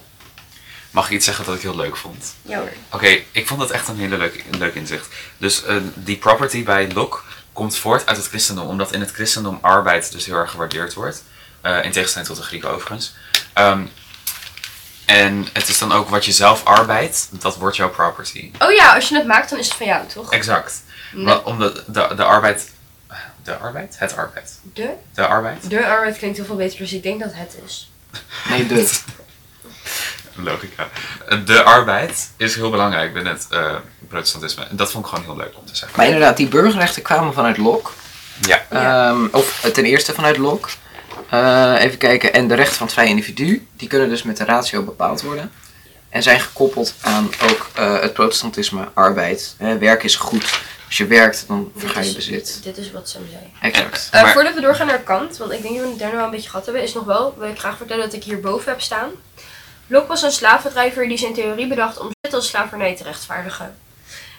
Mag 0.90 1.06
ik 1.06 1.12
iets 1.12 1.24
zeggen 1.24 1.44
dat 1.44 1.54
ik 1.54 1.62
heel 1.62 1.76
leuk 1.76 1.96
vond? 1.96 2.34
Ja 2.42 2.58
hoor. 2.58 2.72
Oké, 2.90 3.18
ik 3.32 3.46
vond 3.46 3.60
dat 3.60 3.70
echt 3.70 3.88
een 3.88 3.96
hele 3.98 4.16
leuk, 4.16 4.44
een 4.50 4.58
leuk 4.58 4.74
inzicht. 4.74 5.06
Dus 5.38 5.64
eh, 5.64 5.76
die 5.94 6.16
property 6.16 6.64
bij 6.64 6.92
Locke 6.92 7.18
komt 7.52 7.76
voort 7.76 8.06
uit 8.06 8.16
het 8.16 8.26
christendom, 8.28 8.68
omdat 8.68 8.92
in 8.92 9.00
het 9.00 9.10
christendom 9.10 9.58
arbeid 9.60 10.12
dus 10.12 10.24
heel 10.26 10.36
erg 10.36 10.50
gewaardeerd 10.50 10.94
wordt. 10.94 11.22
Eh, 11.60 11.84
in 11.84 11.92
tegenstelling 11.92 12.28
tot 12.30 12.36
de 12.40 12.42
Grieken 12.42 12.70
overigens. 12.70 13.14
Ehm, 13.52 13.82
en 15.16 15.46
het 15.52 15.68
is 15.68 15.78
dan 15.78 15.92
ook 15.92 16.08
wat 16.08 16.24
je 16.24 16.32
zelf 16.32 16.64
arbeidt, 16.64 17.28
dat 17.30 17.56
wordt 17.56 17.76
jouw 17.76 17.90
property. 17.90 18.50
Oh 18.58 18.72
ja, 18.72 18.94
als 18.94 19.08
je 19.08 19.14
het 19.16 19.26
maakt, 19.26 19.50
dan 19.50 19.58
is 19.58 19.66
het 19.68 19.76
van 19.76 19.86
jou, 19.86 20.06
toch? 20.06 20.32
Exact. 20.32 20.82
Nee. 21.12 21.24
Wa- 21.24 21.40
Omdat 21.44 21.74
de, 21.86 22.08
de 22.16 22.24
arbeid. 22.24 22.70
De 23.44 23.56
arbeid? 23.56 23.94
Het 23.98 24.16
arbeid. 24.16 24.58
De? 24.62 24.90
De 25.14 25.26
arbeid? 25.26 25.70
De 25.70 25.86
arbeid 25.86 26.18
klinkt 26.18 26.36
heel 26.36 26.46
veel 26.46 26.56
beter, 26.56 26.78
dus 26.78 26.92
ik 26.92 27.02
denk 27.02 27.20
dat 27.20 27.30
het 27.32 27.56
is. 27.66 27.90
Nee, 28.48 28.66
de. 28.66 28.90
Logica. 30.34 30.88
De 31.44 31.62
arbeid 31.62 32.30
is 32.36 32.54
heel 32.54 32.70
belangrijk 32.70 33.12
binnen 33.14 33.32
het 33.32 33.46
eh, 33.50 33.74
protestantisme. 34.08 34.64
En 34.64 34.76
dat 34.76 34.90
vond 34.90 35.04
ik 35.06 35.10
gewoon 35.10 35.24
heel 35.24 35.36
leuk 35.36 35.52
om 35.58 35.66
te 35.66 35.76
zeggen. 35.76 35.96
Maar 35.98 36.06
inderdaad, 36.06 36.36
die 36.36 36.48
burgerrechten 36.48 37.02
kwamen 37.02 37.34
vanuit 37.34 37.56
Locke. 37.56 37.90
Ja. 38.40 38.62
Ja. 38.70 39.08
Ehm, 39.10 39.26
of 39.32 39.60
ten 39.72 39.84
eerste 39.84 40.12
vanuit 40.12 40.36
Locke. 40.36 40.68
Eh, 41.32 41.74
even 41.78 41.98
kijken. 41.98 42.32
En 42.32 42.48
de 42.48 42.54
rechten 42.54 42.76
van 42.76 42.86
het 42.86 42.94
vrije 42.94 43.08
individu, 43.08 43.66
die 43.76 43.88
kunnen 43.88 44.08
dus 44.08 44.22
met 44.22 44.36
de 44.36 44.44
ratio 44.44 44.82
bepaald 44.82 45.22
worden. 45.22 45.52
En 46.08 46.22
zijn 46.22 46.40
gekoppeld 46.40 46.94
aan 47.00 47.30
ook 47.50 47.70
eh, 47.74 48.00
het 48.00 48.12
protestantisme, 48.12 48.88
arbeid. 48.94 49.54
Werk 49.78 50.02
is 50.02 50.16
goed. 50.16 50.60
Als 50.86 50.96
je 50.96 51.06
werkt, 51.06 51.44
dan 51.48 51.72
verga 51.76 52.00
je 52.00 52.14
bezit. 52.14 52.60
dit 52.62 52.76
is 52.78 52.90
wat 52.90 53.08
Sam 53.08 53.22
zei. 53.30 53.72
Exact. 53.72 54.08
Eh, 54.10 54.22
Maar- 54.22 54.32
Voordat 54.32 54.54
we 54.54 54.60
doorgaan 54.60 54.86
naar 54.86 54.98
Kant, 55.00 55.36
want 55.36 55.52
ik 55.52 55.62
denk 55.62 55.74
dat 55.74 55.84
we 55.84 55.90
het 55.90 55.98
daar 55.98 56.08
nog 56.08 56.16
wel 56.16 56.24
een 56.24 56.30
beetje 56.30 56.50
gehad 56.50 56.64
hebben, 56.64 56.82
is 56.82 56.92
nog 56.94 57.04
wel, 57.04 57.34
wil 57.38 57.48
ik 57.48 57.58
graag 57.58 57.76
vertellen 57.76 58.04
dat 58.04 58.14
ik 58.14 58.24
hierboven 58.24 58.72
heb 58.72 58.80
staan. 58.80 59.10
Locke 59.86 60.06
was 60.08 60.22
een 60.22 60.32
slavendrijver 60.32 61.08
die 61.08 61.18
zijn 61.18 61.34
theorie 61.34 61.66
bedacht 61.66 61.98
om 61.98 62.08
zit 62.20 62.34
als 62.34 62.48
slavernij 62.48 62.96
te 62.96 63.02
rechtvaardigen. 63.02 63.74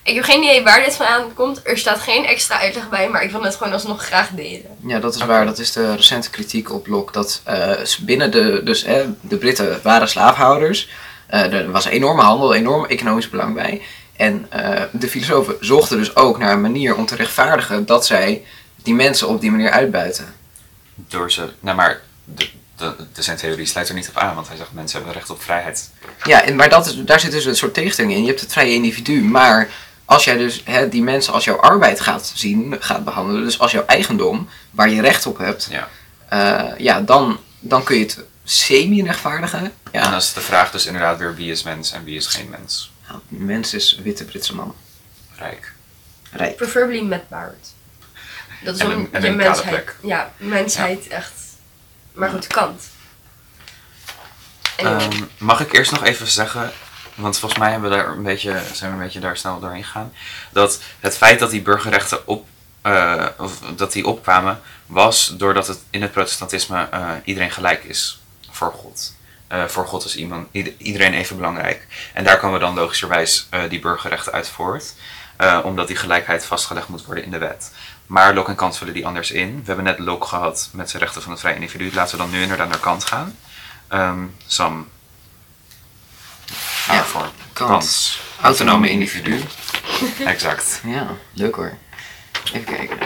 Ik 0.04 0.16
heb 0.16 0.24
geen 0.24 0.44
idee 0.44 0.64
waar 0.64 0.84
dit 0.84 0.96
vandaan 0.96 1.34
komt, 1.34 1.62
er 1.64 1.78
staat 1.78 2.00
geen 2.00 2.26
extra 2.26 2.60
uitleg 2.60 2.90
bij, 2.90 3.10
maar 3.10 3.24
ik 3.24 3.32
wil 3.32 3.44
het 3.44 3.56
gewoon 3.56 3.74
alsnog 3.74 4.06
graag 4.06 4.30
delen. 4.30 4.78
Ja, 4.86 5.00
dat 5.00 5.16
is 5.16 5.26
waar. 5.26 5.46
Dat 5.46 5.60
is 5.60 5.72
de 5.72 5.96
recente 5.96 6.30
kritiek 6.30 6.72
op 6.72 6.88
Locke. 6.88 7.12
Dat 7.12 7.42
eh, 7.44 7.72
binnen 8.02 8.32
de, 8.32 8.62
dus, 8.64 8.84
eh, 8.84 9.02
de 9.22 9.38
Britten 9.38 9.80
waren 9.84 10.10
slaafhouders. 10.10 10.90
Eh, 11.28 11.54
er 11.54 11.72
was 11.72 11.86
enorme 11.86 12.22
handel, 12.22 12.54
enorm 12.54 12.86
economisch 12.86 13.30
belang 13.30 13.54
bij. 13.54 13.82
En 14.16 14.46
eh, 14.50 14.82
de 14.92 15.08
filosofen 15.08 15.56
zochten 15.60 15.98
dus 15.98 16.16
ook 16.16 16.38
naar 16.38 16.52
een 16.52 16.62
manier 16.62 16.96
om 16.96 17.06
te 17.06 17.16
rechtvaardigen 17.16 17.86
dat 17.86 18.06
zij 18.06 18.46
die 18.76 18.94
mensen 18.94 19.28
op 19.28 19.42
die 19.42 19.52
manier 19.52 19.70
uitbuiten. 19.70 20.34
Door 20.96 21.32
ze. 21.32 21.50
Nou, 21.60 21.78
maar 21.78 22.02
de, 22.26 22.50
de, 22.78 22.96
de 23.14 23.22
zijn 23.22 23.38
theorie 23.38 23.66
sluit 23.66 23.90
er 23.90 23.96
niet 23.96 24.10
op 24.10 24.18
aan, 24.18 24.36
want 24.36 24.48
hij 24.48 24.58
zegt 24.58 24.74
mensen 24.74 24.98
hebben 24.98 25.16
recht 25.16 25.30
op 25.30 25.42
vrijheid. 25.42 25.90
Ja, 26.24 26.44
en, 26.44 26.56
maar 26.56 26.70
dat 26.70 26.86
is, 26.86 26.96
daar 26.96 27.20
zit 27.20 27.32
dus 27.32 27.46
een 27.46 27.56
soort 27.56 27.74
tegenstelling 27.74 28.14
in. 28.14 28.22
Je 28.22 28.28
hebt 28.28 28.42
het 28.42 28.54
vrije 28.54 28.74
individu, 28.74 29.24
maar 29.24 29.70
als 30.06 30.24
jij 30.24 30.38
dus 30.38 30.62
hè, 30.66 30.90
die 30.90 31.04
mensen 31.04 31.34
als 31.34 31.44
jouw 31.44 31.60
arbeid 31.60 32.00
gaat 32.00 32.32
zien, 32.36 32.76
gaat 32.80 33.04
behandelen, 33.04 33.44
dus 33.44 33.60
als 33.60 33.72
jouw 33.72 33.86
eigendom, 33.86 34.50
waar 34.72 34.90
je 34.90 35.02
recht 35.02 35.26
op 35.26 35.38
hebt, 35.38 35.68
Ja. 35.72 35.88
eh, 36.30 36.78
ja, 36.80 37.02
dan, 37.02 37.40
dan 37.60 37.84
kun 37.84 37.96
je 37.98 38.04
het 38.04 38.20
semi-rechtvaardigen. 38.44 39.60
En 39.60 39.72
Ja, 39.92 40.04
dan 40.04 40.14
is 40.16 40.34
de 40.34 40.42
vraag 40.42 40.72
dus 40.72 40.86
inderdaad 40.86 41.18
weer 41.18 41.36
wie 41.36 41.52
is 41.52 41.64
mens 41.64 41.92
en 41.92 42.04
wie 42.04 42.16
is 42.16 42.28
geen 42.28 42.50
mens. 42.50 42.92
Nou, 43.08 43.20
mens 43.28 43.74
is 43.74 44.00
witte 44.04 44.26
Britse 44.26 44.56
man. 44.56 44.76
Rijk. 45.38 45.74
Rijk. 46.32 46.56
Preferably 46.56 47.02
met 47.02 47.30
baard. 47.30 47.68
Dat 48.64 48.76
is 48.76 48.82
En 48.82 48.92
een- 48.92 49.10
en 49.12 49.22
je 49.22 49.28
een 49.28 49.38
kale 49.38 49.50
mensheid. 49.50 49.70
plek. 49.70 49.96
Ja, 50.04 50.32
mensheid 50.38 51.08
echt. 51.08 51.32
Maar 52.14 52.30
goed, 52.30 52.48
Kant. 52.48 52.82
Ehm, 54.78 55.10
mag 55.38 55.60
ik 55.60 55.74
eerst 55.74 55.92
nog 55.92 56.04
even 56.04 56.28
zeggen, 56.28 56.72
want 57.16 57.40
volgens 57.40 57.60
mij 57.60 57.72
hebben 57.72 57.90
we 57.90 57.96
daar 57.96 58.08
een 58.08 58.24
beetje, 58.24 58.62
zijn 58.74 58.92
we 58.92 58.98
een 58.98 59.04
beetje 59.04 59.20
daar 59.20 59.38
snel 59.38 59.60
doorheen 59.60 59.84
gegaan, 59.84 60.14
dat 60.52 60.80
het 61.00 61.18
feit 61.18 61.40
dat 61.40 61.50
die 61.52 61.62
burgerrechten 61.62 62.28
op, 62.28 62.48
eh, 62.82 63.26
of 63.38 63.60
dat 63.76 63.92
die 63.92 64.08
opkwamen, 64.08 64.62
was 64.86 65.34
doordat 65.38 65.68
het 65.68 65.80
in 65.90 66.02
het 66.02 66.12
protestantisme 66.12 66.88
eh, 66.92 67.10
iedereen 67.24 67.52
gelijk 67.52 67.84
is 67.84 68.22
voor 68.52 68.72
God. 68.72 69.16
Eh, 69.48 69.66
voor 69.66 69.88
God 69.88 70.06
is 70.06 70.16
iemand, 70.16 70.48
ied- 70.52 70.74
iedereen 70.78 71.14
even 71.14 71.36
belangrijk. 71.36 71.88
En 72.14 72.24
daar 72.24 72.40
komen 72.40 72.60
dan 72.60 72.76
logischerwijs 72.76 73.48
die 73.70 73.80
burgerrechten 73.80 74.34
uit 74.34 74.48
voort, 74.50 74.94
omdat 75.64 75.88
die 75.88 75.96
gelijkheid 75.96 76.46
vastgelegd 76.46 76.88
moet 76.88 77.06
worden 77.06 77.24
in 77.24 77.32
de 77.32 77.38
wet. 77.38 77.72
Maar 78.08 78.34
Locke 78.34 78.50
en 78.50 78.56
Kant 78.56 78.78
vullen 78.78 78.94
die 78.94 79.06
anders 79.06 79.32
in. 79.32 79.56
We 79.60 79.64
hebben 79.66 79.86
net 79.86 80.00
Locke 80.00 80.28
gehad 80.28 80.70
met 80.72 80.90
zijn 80.90 81.04
rechten 81.04 81.22
van 81.22 81.32
het 81.32 81.40
vrije 81.42 81.56
individu. 81.56 81.92
Laten 81.94 82.18
we 82.18 82.24
dan 82.24 82.32
nu 82.32 82.42
inderdaad 82.42 82.70
naar 82.70 82.80
Kant 82.80 83.06
gaan. 83.06 83.38
Ehm, 83.88 84.24
Sam. 84.48 84.88
Ja, 86.88 86.94
ervoor. 86.98 87.30
Kant. 87.54 88.18
Autonome 88.42 88.90
individu. 88.90 89.40
Exact. 90.26 90.82
Ja, 90.86 91.08
leuk 91.34 91.56
hoor. 91.56 91.74
Even 92.54 92.64
kijken. 92.64 92.98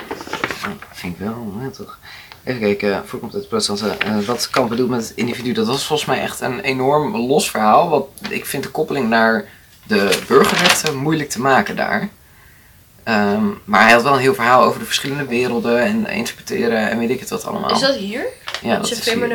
Oh, 0.65 0.71
vind 0.91 1.13
ik 1.13 1.19
wel, 1.19 1.53
ja, 1.61 1.69
toch. 1.69 1.99
Even 2.43 2.59
kijken, 2.61 3.03
voorkomt 3.07 3.33
het 3.33 3.47
protestantse. 3.47 3.89
eh 3.89 4.19
wat 4.19 4.49
Kant 4.49 4.69
bedoelt 4.69 4.89
met 4.89 5.07
het 5.07 5.17
individu, 5.17 5.51
dat 5.51 5.67
was 5.67 5.85
volgens 5.85 6.07
mij 6.07 6.21
echt 6.21 6.41
een 6.41 6.59
enorm 6.59 7.15
los 7.17 7.49
verhaal. 7.51 7.89
Want 7.89 8.05
ik 8.29 8.45
vind 8.45 8.63
de 8.63 8.69
koppeling 8.69 9.09
naar 9.09 9.45
de 9.83 10.19
burgerrechten 10.27 10.95
moeilijk 10.95 11.29
te 11.29 11.41
maken 11.41 11.75
daar. 11.75 12.09
Ehm, 13.03 13.45
maar 13.63 13.81
hij 13.83 13.91
had 13.91 14.03
wel 14.03 14.13
een 14.13 14.19
heel 14.19 14.33
verhaal 14.33 14.63
over 14.63 14.79
de 14.79 14.85
verschillende 14.85 15.25
werelden 15.25 15.79
en 15.79 16.07
interpreteren 16.07 16.89
en 16.89 16.97
weet 16.97 17.09
ik 17.09 17.19
het 17.19 17.29
wat 17.29 17.45
allemaal. 17.45 17.71
is 17.71 17.79
dat 17.79 17.95
hier? 17.95 18.25
ja, 18.61 18.75
dat 18.77 18.91
is 18.91 19.09
hier. 19.09 19.31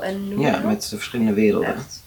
En 0.00 0.28
noem 0.28 0.40
Ja, 0.40 0.58
met 0.58 0.82
de 0.90 0.96
verschillende 0.96 1.32
werelden. 1.32 1.74
Echt. 1.76 2.01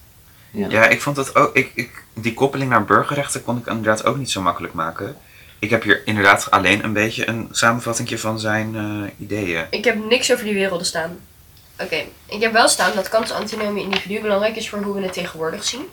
Ja. 0.55 0.67
Ja, 0.69 0.87
ik 0.87 1.01
vond 1.01 1.15
dat 1.15 1.35
ook. 1.35 1.55
Ik, 1.55 1.71
ik, 1.73 2.03
die 2.13 2.33
koppeling 2.33 2.69
naar 2.69 2.85
burgerrechten 2.85 3.43
kon 3.43 3.57
ik 3.57 3.65
inderdaad 3.65 4.05
ook 4.05 4.17
niet 4.17 4.31
zo 4.31 4.41
makkelijk 4.41 4.73
maken. 4.73 5.17
Ik 5.59 5.69
heb 5.69 5.83
hier 5.83 6.01
inderdaad 6.05 6.51
alleen 6.51 6.83
een 6.83 6.93
beetje 6.93 7.27
een 7.27 7.47
samenvatting 7.51 8.19
van 8.19 8.39
zijn 8.39 8.75
eh, 8.75 9.25
ideeën. 9.25 9.65
Ik 9.69 9.83
heb 9.83 10.05
niks 10.09 10.31
over 10.31 10.45
die 10.45 10.53
werelden 10.53 10.85
staan. 10.85 11.19
Oké, 11.79 12.03
ik 12.25 12.41
heb 12.41 12.51
wel 12.53 12.67
staan 12.67 12.95
dat 12.95 13.09
Kants 13.09 13.31
antinome 13.31 13.81
individu 13.81 14.21
belangrijk 14.21 14.55
is 14.55 14.69
voor 14.69 14.81
hoe 14.81 14.95
we 14.95 15.01
het 15.01 15.13
tegenwoordig 15.13 15.63
zien. 15.63 15.85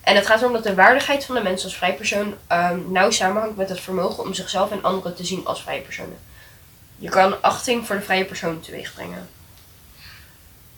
En 0.00 0.16
het 0.16 0.26
gaat 0.26 0.40
erom 0.40 0.52
dat 0.52 0.62
de 0.62 0.74
waardigheid 0.74 1.24
van 1.24 1.34
de 1.34 1.42
mens 1.42 1.64
als 1.64 1.76
vrij 1.76 1.94
persoon 1.94 2.34
ehm, 2.46 2.78
nauw 2.88 3.10
samenhangt 3.10 3.56
met 3.56 3.68
het 3.68 3.80
vermogen 3.80 4.24
om 4.24 4.34
zichzelf 4.34 4.70
en 4.70 4.82
anderen 4.82 5.14
te 5.14 5.24
zien 5.24 5.46
als 5.46 5.62
vrije 5.62 5.80
personen. 5.80 6.18
Je 6.98 7.08
kan 7.08 7.42
achting 7.42 7.86
voor 7.86 7.96
de 7.96 8.02
vrije 8.02 8.24
persoon 8.24 8.60
teweeg 8.60 8.94
brengen. 8.94 9.28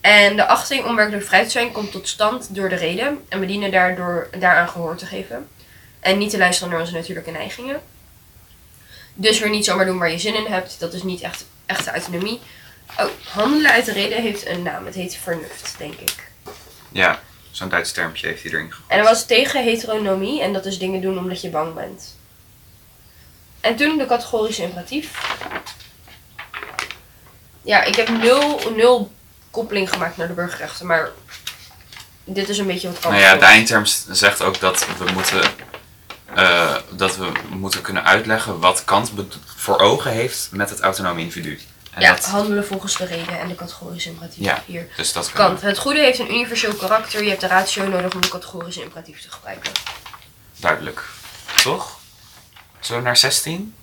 En 0.06 0.36
de 0.36 0.46
achting 0.46 0.84
om 0.84 0.96
werkelijk 0.96 1.26
vrij 1.26 1.44
te 1.44 1.50
zijn 1.50 1.72
komt 1.72 1.92
tot 1.92 2.08
stand 2.08 2.54
door 2.54 2.68
de 2.68 2.74
reden 2.74 3.24
en 3.28 3.40
we 3.40 3.46
dienen 3.46 3.70
daardoor, 3.70 4.28
daaraan 4.38 4.68
gehoor 4.68 4.96
te 4.96 5.06
geven. 5.06 5.48
En 6.00 6.18
niet 6.18 6.30
te 6.30 6.38
luisteren 6.38 6.70
naar 6.70 6.80
onze 6.80 6.92
natuurlijke 6.92 7.30
neigingen. 7.30 7.82
Dus 9.14 9.38
weer 9.38 9.50
niet 9.50 9.64
zomaar 9.64 9.86
doen 9.86 9.98
waar 9.98 10.10
je 10.10 10.18
zin 10.18 10.34
in 10.34 10.52
hebt. 10.52 10.80
Dat 10.80 10.92
is 10.92 11.02
niet 11.02 11.20
echt 11.20 11.44
echte 11.66 11.90
autonomie. 11.90 12.40
Oh, 12.98 13.06
handelen 13.32 13.70
uit 13.70 13.84
de 13.84 13.92
reden 13.92 14.22
heeft 14.22 14.46
een 14.46 14.62
naam. 14.62 14.86
Het 14.86 14.94
heet 14.94 15.16
vernuft, 15.16 15.74
denk 15.78 15.94
ik. 15.94 16.30
Ja, 16.92 17.20
zo'n 17.50 17.68
Duits 17.68 17.92
termpje 17.92 18.26
heeft 18.26 18.42
hij 18.42 18.52
erin 18.52 18.72
gegooid. 18.72 18.90
En 18.90 18.96
hij 18.96 19.06
was 19.06 19.26
tegen 19.26 19.64
heteronomie. 19.64 20.42
En 20.42 20.52
dat 20.52 20.66
is 20.66 20.78
dingen 20.78 21.00
doen 21.00 21.18
omdat 21.18 21.40
je 21.40 21.50
bang 21.50 21.74
bent. 21.74 22.16
En 23.60 23.76
toen 23.76 23.98
de 23.98 24.06
categorische 24.06 24.62
imperatief. 24.62 25.36
Ja, 27.62 27.82
ik 27.82 27.94
heb 27.94 28.08
nul, 28.08 28.60
nul 28.76 29.14
koppeling 29.56 29.90
gemaakt 29.90 30.16
naar 30.16 30.26
de 30.26 30.32
burgerrechten, 30.32 30.86
maar 30.86 31.10
dit 32.24 32.48
is 32.48 32.58
een 32.58 32.66
beetje 32.66 32.88
wat 32.88 32.98
kan. 32.98 33.10
Nou 33.10 33.22
ja, 33.22 33.36
de 33.36 33.44
eindterm 33.44 33.84
zegt 34.10 34.42
ook 34.42 34.60
dat 34.60 34.86
we 34.98 35.12
moeten, 35.12 35.42
eh, 36.34 36.76
dat 36.90 37.16
we 37.16 37.32
moeten 37.48 37.80
kunnen 37.80 38.04
uitleggen 38.04 38.60
wat 38.60 38.84
Kant 38.84 39.12
voor 39.56 39.78
ogen 39.78 40.10
heeft 40.10 40.48
met 40.50 40.70
het 40.70 40.80
autonome 40.80 41.20
individu. 41.20 41.60
En 41.90 42.02
Ja, 42.02 42.14
dat, 42.14 42.24
handelen 42.24 42.66
volgens 42.66 42.96
de 42.96 43.04
reden 43.04 43.40
en 43.40 43.48
de 43.48 43.54
categorische 43.54 44.08
imperatief. 44.08 44.44
Ja. 44.44 44.62
Hier. 44.66 44.88
dus 44.96 45.12
dat 45.12 45.32
kan. 45.32 45.46
Kant. 45.46 45.60
Het 45.60 45.78
goede 45.78 46.00
heeft 46.00 46.18
een 46.18 46.34
universeel 46.34 46.74
karakter. 46.74 47.22
Je 47.22 47.28
hebt 47.28 47.40
de 47.40 47.46
ratio 47.46 47.86
nodig 47.86 48.14
om 48.14 48.20
de 48.20 48.28
categorische 48.28 48.82
imperatief 48.82 49.20
te 49.22 49.30
gebruiken. 49.30 49.72
Duidelijk. 50.56 51.04
Toch? 51.62 51.98
Zo 52.80 53.00
naar 53.00 53.16
16? 53.16 53.74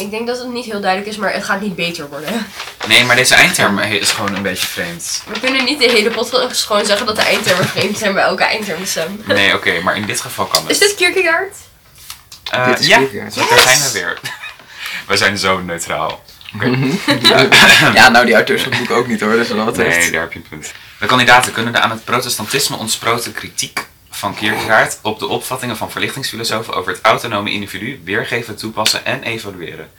Ik 0.00 0.10
denk 0.10 0.26
dat 0.26 0.38
het 0.38 0.48
niet 0.48 0.64
heel 0.64 0.80
duidelijk 0.80 1.10
is, 1.10 1.16
maar 1.16 1.32
het 1.32 1.44
gaat 1.44 1.60
niet 1.60 1.74
beter 1.74 2.08
worden. 2.08 2.46
Nee, 2.88 3.04
maar 3.04 3.16
deze 3.16 3.34
eindterm 3.34 3.78
is 3.78 4.10
gewoon 4.10 4.34
een 4.34 4.42
beetje 4.42 4.66
vreemd. 4.66 5.22
We 5.32 5.40
kunnen 5.40 5.64
niet 5.64 5.78
de 5.78 5.90
hele 5.90 6.10
podcast 6.10 6.64
gewoon 6.64 6.86
zeggen 6.86 7.06
dat 7.06 7.16
de 7.16 7.22
eindtermen 7.22 7.66
vreemd 7.68 7.98
zijn 7.98 8.14
bij 8.14 8.22
elke 8.22 8.44
eindtermstem. 8.44 9.22
Nee, 9.26 9.54
oké, 9.54 9.80
maar 9.80 9.96
in 9.96 10.06
dit 10.06 10.20
geval 10.20 10.46
kan 10.46 10.62
het. 10.62 10.70
Is 10.70 10.78
dit 10.78 10.94
Kierkegaard? 10.94 11.54
Eh, 12.50 12.66
Dit 12.66 12.78
is 12.80 12.86
ja, 12.86 12.98
Kierkegaard. 12.98 13.34
daar 13.34 13.58
zijn 13.58 13.78
we 13.78 13.90
weer. 13.92 14.18
we 15.08 15.16
zijn 15.16 15.38
zo 15.38 15.60
neutraal. 15.60 16.22
ja, 17.94 18.08
nou 18.08 18.26
die 18.26 18.34
auteurs 18.34 18.62
van 18.62 18.72
het 18.72 18.80
boek 18.80 18.96
ook 18.96 19.06
niet 19.06 19.20
hoor, 19.20 19.32
dus 19.32 19.48
wat 19.48 19.66
dat 19.66 19.76
Nee, 19.76 20.10
daar 20.10 20.20
heb 20.20 20.32
je 20.32 20.38
een 20.38 20.48
punt. 20.48 20.72
De 20.98 21.06
kandidaten 21.06 21.52
kunnen 21.52 21.72
de 21.72 21.78
aan 21.80 21.90
het 21.90 22.04
protestantisme 22.04 22.76
ontsproten 22.76 23.32
kritiek 23.32 23.86
van 24.20 24.34
Kierkegaard 24.34 24.98
op 25.02 25.18
de 25.18 25.26
opvattingen 25.26 25.76
van 25.76 25.90
verlichtingsfilosofen 25.90 26.74
over 26.74 26.92
het 26.92 27.00
autonome 27.02 27.50
individu 27.50 28.00
weergeven, 28.04 28.56
toepassen 28.56 29.04
en 29.04 29.22
evalueren. 29.22 29.90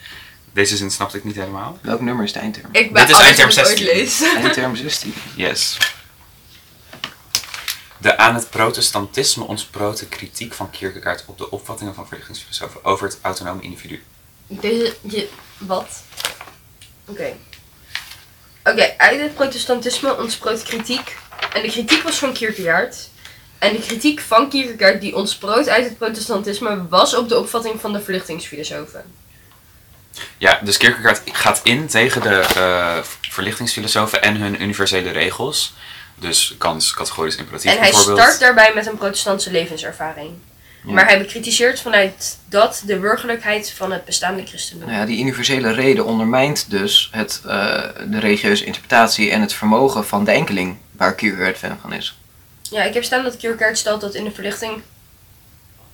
Deze 0.53 0.77
zin 0.77 0.91
snapte 0.91 1.17
ik 1.17 1.23
niet 1.23 1.35
helemaal. 1.35 1.79
Welk 1.81 2.01
nummer 2.01 2.23
is 2.23 2.33
de 2.33 2.39
eindterm? 2.39 2.69
Ik 2.71 2.93
ben 2.93 3.07
Dit 3.07 3.15
is 3.15 3.21
eindterm 3.21 3.49
wat 3.49 3.57
ik 3.57 3.65
ooit 3.65 3.77
16. 3.77 3.95
lees. 3.95 4.21
Eindterm 4.43 4.75
16. 4.75 5.13
Yes. 5.35 5.77
De 7.97 8.17
aan 8.17 8.35
het 8.35 8.49
protestantisme 8.49 9.43
ontsproten 9.43 10.09
kritiek 10.09 10.53
van 10.53 10.69
Kierkegaard 10.69 11.23
op 11.27 11.37
de 11.37 11.51
opvattingen 11.51 11.95
van 11.95 12.07
verlichtingsfilosofen 12.07 12.83
over 12.83 13.07
het 13.07 13.17
autonome 13.21 13.61
individu. 13.61 14.03
Deze, 14.47 14.95
je, 15.01 15.29
wat? 15.57 16.03
Oké. 17.05 17.33
Oké, 18.63 18.93
uit 18.97 19.21
het 19.21 19.33
protestantisme 19.33 20.17
ontsproot 20.17 20.63
kritiek. 20.63 21.17
En 21.53 21.61
de 21.61 21.67
kritiek 21.69 22.03
was 22.03 22.15
van 22.15 22.33
Kierkegaard. 22.33 23.09
En 23.61 23.73
de 23.73 23.79
kritiek 23.79 24.19
van 24.19 24.49
Kierkegaard 24.49 25.01
die 25.01 25.15
ontsproot 25.15 25.69
uit 25.69 25.85
het 25.85 25.97
protestantisme 25.97 26.87
was 26.89 27.15
op 27.15 27.29
de 27.29 27.39
opvatting 27.39 27.81
van 27.81 27.93
de 27.93 28.01
verlichtingsfilosofen. 28.01 29.03
Ja, 30.37 30.59
dus 30.63 30.77
Kierkegaard 30.77 31.21
gaat 31.25 31.59
in 31.63 31.87
tegen 31.87 32.21
de 32.21 32.45
eh, 32.55 32.97
verlichtingsfilosofen 33.21 34.21
en 34.21 34.35
hun 34.35 34.61
universele 34.61 35.09
regels. 35.09 35.73
Dus 36.15 36.55
kans, 36.57 36.93
categorisch, 36.93 37.35
imperatief 37.35 37.71
En 37.71 37.79
hij 37.79 37.91
start 37.91 38.39
daarbij 38.39 38.71
met 38.75 38.87
een 38.87 38.97
protestantse 38.97 39.51
levenservaring. 39.51 40.31
Ja. 40.85 40.93
Maar 40.93 41.05
hij 41.05 41.17
bekritiseert 41.17 41.79
vanuit 41.79 42.37
dat 42.49 42.83
de 42.85 42.99
burgerlijkheid 42.99 43.71
van 43.71 43.91
het 43.91 44.05
bestaande 44.05 44.45
christendom. 44.45 44.87
Nou 44.87 44.99
ja, 44.99 45.05
die 45.05 45.19
universele 45.19 45.71
reden 45.71 46.05
ondermijnt 46.05 46.69
dus 46.69 47.09
het, 47.11 47.41
eh, 47.45 47.83
de 48.05 48.19
religieuze 48.19 48.65
interpretatie 48.65 49.31
en 49.31 49.41
het 49.41 49.53
vermogen 49.53 50.05
van 50.05 50.23
de 50.23 50.31
enkeling 50.31 50.77
waar 50.91 51.15
Kierkegaard 51.15 51.57
fan 51.57 51.77
van 51.81 51.93
is. 51.93 52.15
Ja, 52.71 52.83
ik 52.83 52.93
heb 52.93 53.03
staan 53.03 53.23
dat 53.23 53.37
Kierkegaard 53.37 53.77
stelt 53.77 54.01
dat 54.01 54.13
in 54.13 54.23
de 54.23 54.31
verlichting 54.31 54.81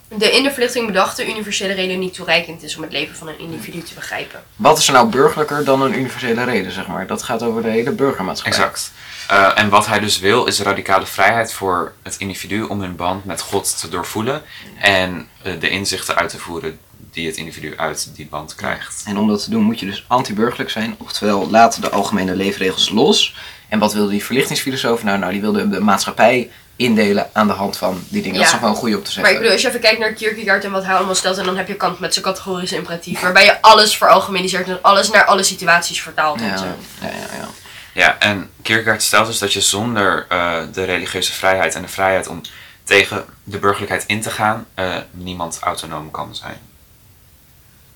de 0.08 0.32
in 0.32 0.44
de 0.44 0.52
verlichting 0.52 0.86
bedachte 0.86 1.30
universele 1.30 1.74
reden 1.74 2.00
niet 2.00 2.14
toereikend 2.14 2.64
is 2.64 2.76
om 2.76 2.82
het 2.82 2.92
leven 2.92 3.16
van 3.16 3.28
een 3.28 3.40
individu 3.40 3.82
te 3.82 3.94
begrijpen. 3.94 4.44
Wat 4.56 4.78
is 4.78 4.88
er 4.88 4.94
nou 4.94 5.10
burgerlijker 5.10 5.64
dan 5.64 5.82
een 5.82 5.98
universele 5.98 6.44
reden, 6.44 6.72
zeg 6.72 6.88
maar? 6.88 7.08
Dat 7.08 7.24
gaat 7.24 7.44
over 7.44 7.62
de 7.62 7.70
hele 7.70 7.92
burgermaatschappij. 7.92 8.60
Exact. 8.60 8.92
Eh, 9.28 9.52
en 9.56 9.70
wat 9.70 9.86
hij 9.88 10.00
dus 10.00 10.20
wil 10.20 10.46
is 10.46 10.60
radicale 10.60 11.06
vrijheid 11.06 11.54
voor 11.54 11.94
het 12.04 12.16
individu 12.18 12.62
om 12.62 12.82
hun 12.82 12.96
band 12.96 13.26
met 13.26 13.42
God 13.42 13.80
te 13.80 13.90
doorvoelen 13.90 14.42
en 14.80 15.28
eh, 15.42 15.60
de 15.60 15.70
inzichten 15.70 16.16
uit 16.16 16.30
te 16.30 16.38
voeren 16.38 16.80
die 17.12 17.28
het 17.28 17.38
individu 17.38 17.74
uit 17.78 18.10
die 18.16 18.28
band 18.28 18.56
krijgt. 18.56 19.04
En 19.06 19.18
om 19.18 19.28
dat 19.28 19.44
te 19.44 19.50
doen 19.50 19.64
moet 19.64 19.80
je 19.80 19.86
dus 19.86 20.06
anti-burgerlijk 20.08 20.70
zijn, 20.70 20.96
oftewel 20.98 21.50
laat 21.50 21.82
de 21.82 21.90
algemene 21.90 22.36
leefregels 22.36 22.90
los. 22.90 23.36
En 23.70 23.80
wat 23.80 23.94
wilde 23.94 24.12
die 24.12 24.24
verlichtingsfilosoof 24.24 25.04
nou? 25.04 25.18
Nou, 25.18 25.32
die 25.32 25.42
wilde 25.42 25.70
de 25.70 25.80
maatschappij 25.80 26.50
indelen 26.78 27.30
aan 27.34 27.48
de 27.48 27.54
hand 27.54 27.78
van 27.78 28.04
die 28.10 28.22
dingen. 28.22 28.38
Dat 28.38 28.46
is 28.46 28.52
Ja. 28.52 28.56
nog 28.56 28.62
wel 28.66 28.70
een 28.74 28.82
goede 28.82 28.98
om 28.98 29.04
te 29.04 29.10
Maar 29.10 29.18
ik 29.20 29.24
zeggen. 29.26 29.36
bedoel, 29.38 29.52
als 29.52 29.62
je 29.62 29.68
even 29.68 29.80
kijkt 29.80 30.00
naar 30.00 30.14
Kierkegaard 30.14 30.64
en 30.64 30.72
wat 30.72 30.84
hij 30.84 30.96
allemaal 30.96 31.16
stelt, 31.16 31.38
en 31.38 31.46
dan 31.46 31.58
heb 31.58 31.68
je 31.68 31.76
Kant 31.76 32.00
met 32.00 32.14
zijn 32.14 32.26
categorische 32.26 32.76
imperatief, 32.76 33.20
waarbij 33.20 33.46
je 33.46 33.62
alles 33.62 33.98
veralgemeniseert 33.98 34.68
en 34.68 34.80
alles 34.82 35.10
naar 35.10 35.26
alle 35.26 35.44
situaties 35.44 36.02
vertaalt 36.02 36.42
en 36.42 36.48
ja, 36.48 36.58
zo. 36.58 36.66
ja, 37.02 37.08
ja, 37.08 37.38
ja. 37.38 37.48
Ja, 37.94 38.20
en 38.20 38.50
Kierkegaard 38.62 39.02
stelt 39.04 39.28
dus 39.28 39.38
dat 39.38 39.54
je 39.54 39.62
zonder 39.62 40.26
eh, 40.30 40.58
de 40.74 40.84
religieuze 40.84 41.34
vrijheid 41.34 41.76
en 41.76 41.82
de 41.82 41.88
vrijheid 41.88 42.28
om 42.28 42.42
tegen 42.84 43.26
de 43.44 43.58
burgerlijkheid 43.58 44.04
in 44.08 44.22
te 44.22 44.30
gaan, 44.30 44.66
eh, 44.74 44.96
niemand 45.12 45.58
autonoom 45.62 46.12
kan 46.12 46.36
zijn. 46.36 46.58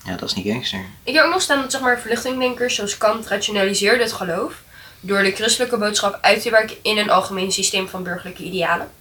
ja, 0.03 0.15
dat 0.15 0.29
is 0.29 0.35
niet 0.35 0.47
gangster. 0.47 0.79
Ik 1.03 1.13
heb 1.15 1.23
ook 1.25 1.31
nog 1.31 1.41
staan 1.41 1.61
dat 1.61 1.71
zeg 1.71 1.81
maar, 1.81 1.99
verlichtingdenkers 1.99 2.75
zoals 2.75 2.97
Kant 2.97 3.27
rationaliseerden 3.27 4.01
het 4.05 4.13
geloof 4.13 4.53
door 5.01 5.23
de 5.23 5.31
christelijke 5.31 5.77
boodschap 5.77 6.17
uit 6.21 6.41
te 6.41 6.49
werken 6.49 6.75
in 6.81 6.97
een 6.97 7.09
algemeen 7.09 7.51
systeem 7.51 7.87
van 7.87 8.03
burgerlijke 8.03 8.43
idealen. 8.43 8.91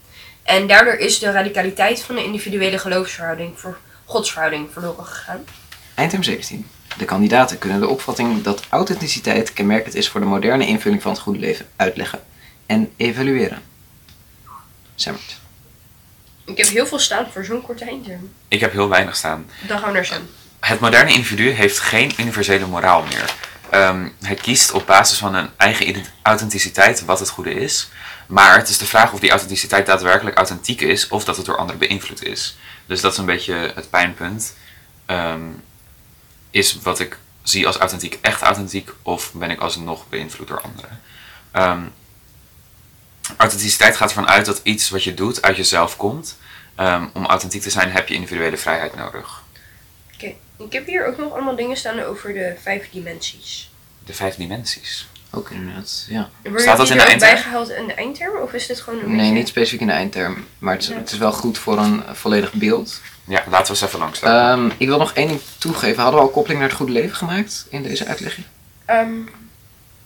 En 0.43 0.67
daardoor 0.67 0.95
is 0.95 1.19
de 1.19 1.31
radicaliteit 1.31 2.03
van 2.03 2.15
de 2.15 2.25
individuele 2.25 2.79
geloofsverhouding 2.79 3.59
voor 3.59 3.79
godsverhouding 4.05 4.69
verloren 4.73 5.05
gegaan. 5.05 5.45
Eindterm 5.95 6.23
17. 6.23 6.67
De 6.97 7.05
kandidaten 7.05 7.59
kunnen 7.59 7.81
de 7.81 7.89
opvatting 7.89 8.43
dat 8.43 8.63
authenticiteit 8.69 9.53
kenmerkend 9.53 9.95
is 9.95 10.09
voor 10.09 10.21
de 10.21 10.27
moderne 10.27 10.67
invulling 10.67 11.03
van 11.03 11.13
het 11.13 11.21
goede 11.21 11.39
leven 11.39 11.67
uitleggen 11.77 12.21
en 12.67 12.93
evalueren. 12.97 13.63
Semmert. 14.95 15.39
Ik 16.45 16.57
heb 16.57 16.67
heel 16.67 16.87
veel 16.87 16.99
staan 16.99 17.27
voor 17.33 17.45
zo'n 17.45 17.63
korte 17.63 17.85
eindterm. 17.85 18.33
Ik 18.49 18.61
heb 18.61 18.73
heel 18.73 18.89
weinig 18.89 19.17
staan. 19.17 19.47
Dan 19.67 19.79
gaan 19.79 19.89
we 19.89 19.95
naar 19.95 20.05
Sam. 20.05 20.29
Het 20.61 20.81
moderne 20.81 21.13
individu 21.13 21.51
heeft 21.51 21.79
geen 21.79 22.13
universele 22.19 22.67
moraal 22.67 23.03
meer. 23.03 23.35
Ehm, 23.71 24.09
hij 24.21 24.35
kiest 24.35 24.73
op 24.73 24.87
basis 24.87 25.19
van 25.19 25.35
een 25.35 25.51
eigen 25.57 26.05
authenticiteit 26.23 27.05
wat 27.05 27.19
het 27.19 27.29
goede 27.29 27.55
is. 27.55 27.89
Maar 28.27 28.57
het 28.57 28.69
is 28.69 28.79
de 28.79 28.87
vraag 28.87 29.13
of 29.13 29.21
die 29.21 29.31
authenticiteit 29.31 29.87
daadwerkelijk 29.87 30.37
authentiek 30.37 30.81
is 30.81 31.09
of 31.09 31.25
dat 31.25 31.37
het 31.37 31.47
door 31.47 31.57
anderen 31.57 31.79
beïnvloed 31.79 32.25
is. 32.25 32.57
Dus 32.87 33.01
dat 33.01 33.13
is 33.13 33.19
een 33.19 33.25
beetje 33.25 33.73
het 33.75 33.91
pijnpunt. 33.91 34.55
Ehm, 35.07 35.43
is 36.51 36.79
wat 36.83 37.01
ik 37.01 37.19
zie 37.43 37.67
als 37.67 37.77
authentiek 37.77 38.19
echt 38.21 38.43
authentiek 38.43 38.91
of 39.03 39.33
ben 39.33 39.51
ik 39.51 39.61
alsnog 39.61 40.09
beïnvloed 40.09 40.49
door 40.49 40.61
anderen? 40.61 41.01
Ehm, 41.51 41.83
authenticiteit 43.37 43.97
gaat 43.97 44.09
ervan 44.09 44.29
uit 44.29 44.47
dat 44.47 44.61
iets 44.63 44.91
wat 44.91 45.05
je 45.05 45.15
doet 45.15 45.43
uit 45.43 45.57
jezelf 45.57 45.97
komt. 45.97 46.39
Om 47.13 47.27
authentiek 47.27 47.63
te 47.63 47.71
zijn 47.71 47.93
heb 47.93 48.09
je 48.09 48.15
individuele 48.15 48.57
vrijheid 48.57 48.95
nodig. 48.95 49.43
Ik 50.67 50.73
heb 50.73 50.87
hier 50.87 51.07
ook 51.07 51.19
nog 51.19 51.33
allemaal 51.33 51.57
dingen 51.57 51.77
staan 51.77 52.01
over 52.01 52.33
de 52.35 52.55
vijf 52.63 52.91
dimensies. 52.91 53.71
De 54.07 54.15
vijf 54.15 54.35
dimensies. 54.35 55.09
Ook 55.33 55.51
inderdaad, 55.51 56.07
ja. 56.09 56.31
Staat 56.55 56.77
dat 56.77 56.91
in 56.91 56.97
de 56.97 57.01
er 57.03 57.05
ook 57.05 57.11
eindterm? 57.11 57.33
bijgehaald 57.35 57.71
in 57.71 57.87
de 57.87 57.95
eindterm? 57.95 58.37
Of 58.43 58.53
is 58.53 58.67
dit 58.67 58.81
gewoon 58.81 58.99
een 59.01 59.09
Nee, 59.09 59.17
beetje- 59.17 59.33
niet 59.33 59.49
specifiek 59.49 59.81
in 59.81 59.87
de 59.87 59.93
eindterm, 59.93 60.47
maar 60.59 60.75
het 60.75 60.83
is, 60.83 60.89
Ja. 60.89 60.95
het 60.95 61.13
is 61.13 61.19
wel 61.19 61.33
goed 61.33 61.59
voor 61.59 61.79
een 61.79 62.03
volledig 62.13 62.53
beeld. 62.53 63.01
Ja, 63.25 63.45
laten 63.51 63.65
we 63.65 63.71
eens 63.71 63.81
even 63.83 63.99
langs. 63.99 64.21
Ehm, 64.21 64.71
ik 64.77 64.87
wil 64.89 64.99
nog 64.99 65.13
één 65.13 65.29
ding 65.29 65.41
toegeven. 65.59 66.03
Hadden 66.03 66.21
we 66.21 66.27
al 66.27 66.33
koppeling 66.33 66.61
naar 66.61 66.69
het 66.69 66.79
goede 66.79 66.93
leven 66.93 67.17
gemaakt 67.17 67.67
in 67.71 67.83
deze 67.83 68.07
uitlegging? 68.07 68.47
Ehm, 68.85 69.13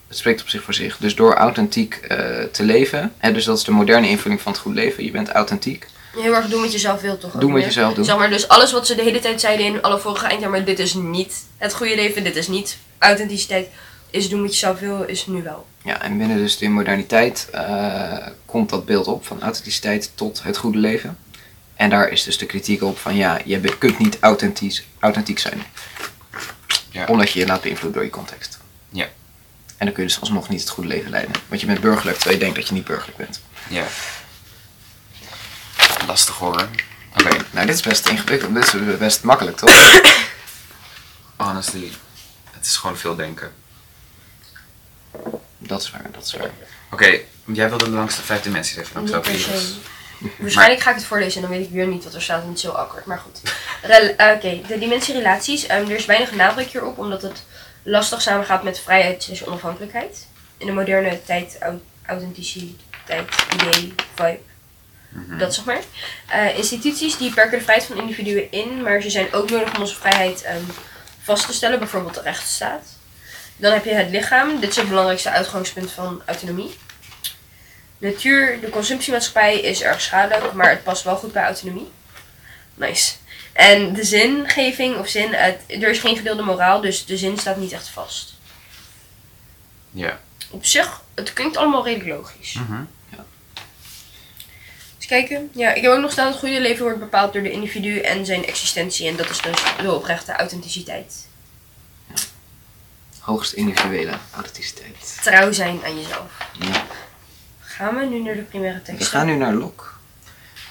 Het 0.09 0.17
spreekt 0.23 0.41
op 0.43 0.49
zich 0.49 0.63
voor 0.63 0.75
zich. 0.75 0.97
Dus 0.97 1.15
door 1.15 1.35
authentiek 1.35 1.95
eh, 1.95 2.43
te 2.43 2.63
leven, 2.63 3.13
hè, 3.19 3.33
dus 3.33 3.45
dat 3.45 3.59
is 3.59 3.65
de 3.65 3.71
moderne 3.71 4.09
invulling 4.09 4.41
van 4.41 4.53
het 4.53 4.61
goede 4.61 4.81
leven. 4.81 5.05
Je 5.05 5.11
bent 5.11 5.29
authentiek. 5.29 5.87
Heel 6.17 6.35
erg 6.35 6.47
doen 6.47 6.61
wat 6.61 6.73
je 6.73 6.79
zelf 6.79 7.01
wilt, 7.01 7.21
toch? 7.21 7.33
Doen 7.33 7.41
wat 7.41 7.51
meer? 7.51 7.65
je 7.65 7.73
zelf 7.73 7.95
doet. 7.95 8.07
Zeg 8.07 8.17
maar, 8.17 8.31
dus 8.31 8.49
alles 8.49 8.73
wat 8.73 8.87
ze 8.87 8.95
de 8.95 9.03
hele 9.03 9.21
tijd 9.21 9.41
zeiden 9.41 9.67
in 9.67 9.83
alle 9.83 9.99
vorige 9.99 10.27
eindtermen, 10.27 10.65
dit 10.65 10.79
is 10.79 10.95
niet 10.95 11.45
het 11.57 11.75
goede 11.75 11.95
leven, 11.95 12.25
dit 12.25 12.37
is 12.37 12.49
niet 12.49 12.79
authenticiteit, 12.99 13.69
is 14.11 14.29
doen 14.29 14.43
wat 14.43 14.53
je 14.53 14.59
zelf 14.59 14.79
wil, 14.79 15.03
is 15.03 15.27
nu 15.27 15.43
wel. 15.43 15.67
Ja, 15.83 16.03
en 16.03 16.19
binnen 16.19 16.37
dus 16.37 16.59
de 16.59 16.69
moderniteit 16.69 17.49
eh, 17.53 18.27
komt 18.47 18.71
dat 18.71 18.85
beeld 18.85 19.07
op 19.07 19.27
van 19.27 19.43
authenticiteit 19.43 20.11
tot 20.15 20.43
het 20.43 20.57
goede 20.57 20.79
leven. 20.79 21.19
En 21.75 21.91
daar 21.91 22.09
is 22.09 22.23
dus 22.23 22.39
de 22.39 22.47
kritiek 22.47 22.83
op 22.83 22.99
van 22.99 23.17
ja, 23.17 23.41
je 23.45 23.61
kunt 23.79 23.99
niet 23.99 24.19
authentisch, 24.21 24.85
authentiek 24.99 25.39
zijn. 25.39 25.63
Ja. 26.91 27.07
Omdat 27.07 27.31
je 27.31 27.39
je 27.39 27.47
laat 27.47 27.63
beïnvloeden 27.63 27.93
door 27.93 28.05
je 28.05 28.17
context. 28.17 28.59
Ja. 28.89 29.05
En 29.77 29.87
dan 29.87 29.93
kun 29.93 30.03
je 30.03 30.09
dus 30.09 30.21
alsnog 30.21 30.49
niet 30.49 30.61
het 30.61 30.69
goede 30.69 30.89
leven 30.89 31.11
leiden. 31.11 31.35
Want 31.49 31.61
je 31.61 31.67
bent 31.67 31.81
burgerlijk 31.81 32.17
terwijl 32.17 32.39
je 32.39 32.45
denkt 32.45 32.59
dat 32.59 32.69
je 32.69 32.75
niet 32.75 32.85
burgerlijk 32.85 33.19
bent. 33.19 33.41
Ja. 33.69 33.85
Lastig 36.07 36.35
hoor. 36.35 36.69
Oké, 37.19 37.37
Nou, 37.51 37.67
dit 37.67 37.75
is 37.75 37.83
best 37.83 38.09
ingewikkeld. 38.09 38.55
Dit 38.55 38.75
is 38.75 38.99
best 38.99 39.23
makkelijk, 39.23 39.57
toch? 39.57 40.01
honestly. 41.37 41.93
Het 42.51 42.65
is 42.67 42.77
gewoon 42.77 42.97
veel 42.97 43.15
denken. 43.17 43.53
dat 45.59 45.83
is 45.83 45.91
waar, 45.91 46.07
dat 46.13 46.25
is 46.25 46.35
waar. 46.35 46.51
Oké, 46.91 47.19
jij 47.45 47.69
wilde 47.69 47.89
langs 47.91 48.17
de 48.17 48.23
vijf 48.23 48.41
dimensies 48.43 48.77
even 48.77 48.95
langs 48.95 49.11
lopen. 49.11 49.33
Waarschijnlijk 50.39 50.81
ga 50.81 50.91
ik 50.91 50.97
het 50.97 51.05
voorlezen 51.05 51.43
en 51.43 51.49
dan 51.49 51.57
weet 51.59 51.67
ik 51.67 51.73
weer 51.73 51.87
niet 51.87 52.05
wat 52.05 52.15
er 52.15 52.23
staat 52.23 52.43
en 52.43 52.49
het 52.49 52.57
is 52.57 52.63
zo 52.63 52.71
awkward, 52.71 53.05
maar 53.07 53.19
goed. 53.19 53.41
Rel- 53.83 54.15
eh, 54.17 54.35
Oké, 54.37 54.61
de 54.67 54.79
dimensierelaties. 54.79 55.67
ehm 55.67 55.91
er 55.91 55.97
is 55.97 56.05
weinig 56.05 56.33
nadruk 56.35 56.69
hierop, 56.71 56.99
omdat 56.99 57.23
het 57.23 57.43
lastig 57.83 58.23
samengaat 58.23 58.63
met 58.63 58.81
vrijheid 58.81 59.23
slash 59.23 59.43
onafhankelijkheid. 59.43 60.27
In 60.57 60.67
de 60.67 60.73
moderne 60.73 61.21
tijd 61.25 61.57
au- 61.61 61.81
authenticiteit, 62.07 63.35
idee, 63.55 63.95
vibe. 64.15 64.39
Mhm. 65.15 65.39
Dat 65.39 65.55
zeg 65.55 65.65
maar. 65.65 65.81
Eh, 66.27 66.57
instituties 66.57 67.17
die 67.17 67.35
perken 67.35 67.59
de 67.59 67.65
vrijheid 67.65 67.89
van 67.89 67.99
individuen 67.99 68.51
in, 68.51 68.83
maar 68.83 69.01
ze 69.01 69.11
zijn 69.11 69.33
ook 69.33 69.51
nodig 69.51 69.75
om 69.75 69.81
onze 69.81 69.95
vrijheid 69.95 70.43
ehm, 70.43 70.63
vast 71.23 71.47
te 71.47 71.53
stellen, 71.53 71.79
bijvoorbeeld 71.79 72.15
de 72.15 72.23
rechtsstaat. 72.23 72.87
Dan 73.57 73.73
heb 73.73 73.85
je 73.85 73.95
het 73.95 74.11
lichaam, 74.11 74.61
dit 74.61 74.71
is 74.71 74.77
het 74.77 74.89
belangrijkste 74.89 75.31
uitgangspunt 75.31 75.91
van 75.91 76.23
autonomie. 76.27 76.75
Natuur, 77.99 78.61
de 78.61 78.69
consumptiemaatschappij 78.69 79.61
is 79.61 79.83
erg 79.83 80.01
schadelijk, 80.01 80.53
maar 80.53 80.71
het 80.71 80.83
past 80.83 81.05
wel 81.05 81.17
goed 81.17 81.33
bij 81.33 81.45
autonomie. 81.45 81.91
Nice. 82.75 83.15
En 83.53 83.93
de 83.93 84.05
zingeving 84.05 84.97
of 84.97 85.09
zin, 85.09 85.33
het, 85.33 85.61
er 85.69 85.89
is 85.89 85.99
geen 85.99 86.17
gedeelde 86.17 86.43
moraal, 86.43 86.81
dus 86.81 87.07
de 87.07 87.17
zin 87.17 87.39
staat 87.39 87.57
niet 87.57 87.73
echt 87.73 87.89
vast. 87.89 88.35
Ja. 89.91 90.21
Op 90.51 90.65
zich, 90.65 91.03
het 91.15 91.33
klinkt 91.33 91.57
allemaal 91.57 91.85
redelijk 91.85 92.09
logisch. 92.09 92.55
Mhm. 92.55 92.83
Eens 95.05 95.13
kijken. 95.13 95.51
Ja, 95.53 95.75
ik 95.75 95.83
heb 95.83 95.93
ook 95.93 96.01
nog 96.01 96.13
staan 96.13 96.25
dat 96.25 96.35
het 96.35 96.43
goede 96.43 96.61
leven 96.61 96.85
wordt 96.85 96.99
bepaald 96.99 97.33
door 97.33 97.43
de 97.43 97.51
individu 97.51 97.99
en 97.99 98.27
zijn 98.27 98.47
existentie. 98.47 99.09
En 99.09 99.17
dat 99.17 99.31
is 99.31 99.41
dus 99.41 99.63
de 99.83 99.93
oprechte 99.93 100.33
authenticiteit. 100.33 101.27
Hoogst 103.19 103.53
individuele 103.53 104.13
authenticiteit. 104.35 105.19
Trouw 105.23 105.53
zijn 105.53 105.81
aan 105.85 106.01
jezelf. 106.01 106.31
Ja. 106.59 106.87
Gaan 107.61 107.97
we 107.97 108.05
nu 108.05 108.23
naar 108.23 108.35
de 108.35 108.43
primaire 108.43 108.83
tekst? 108.83 108.99
We 108.99 109.05
gaan 109.05 109.27
nu 109.27 109.35
naar 109.35 109.53
Lok. 109.53 109.99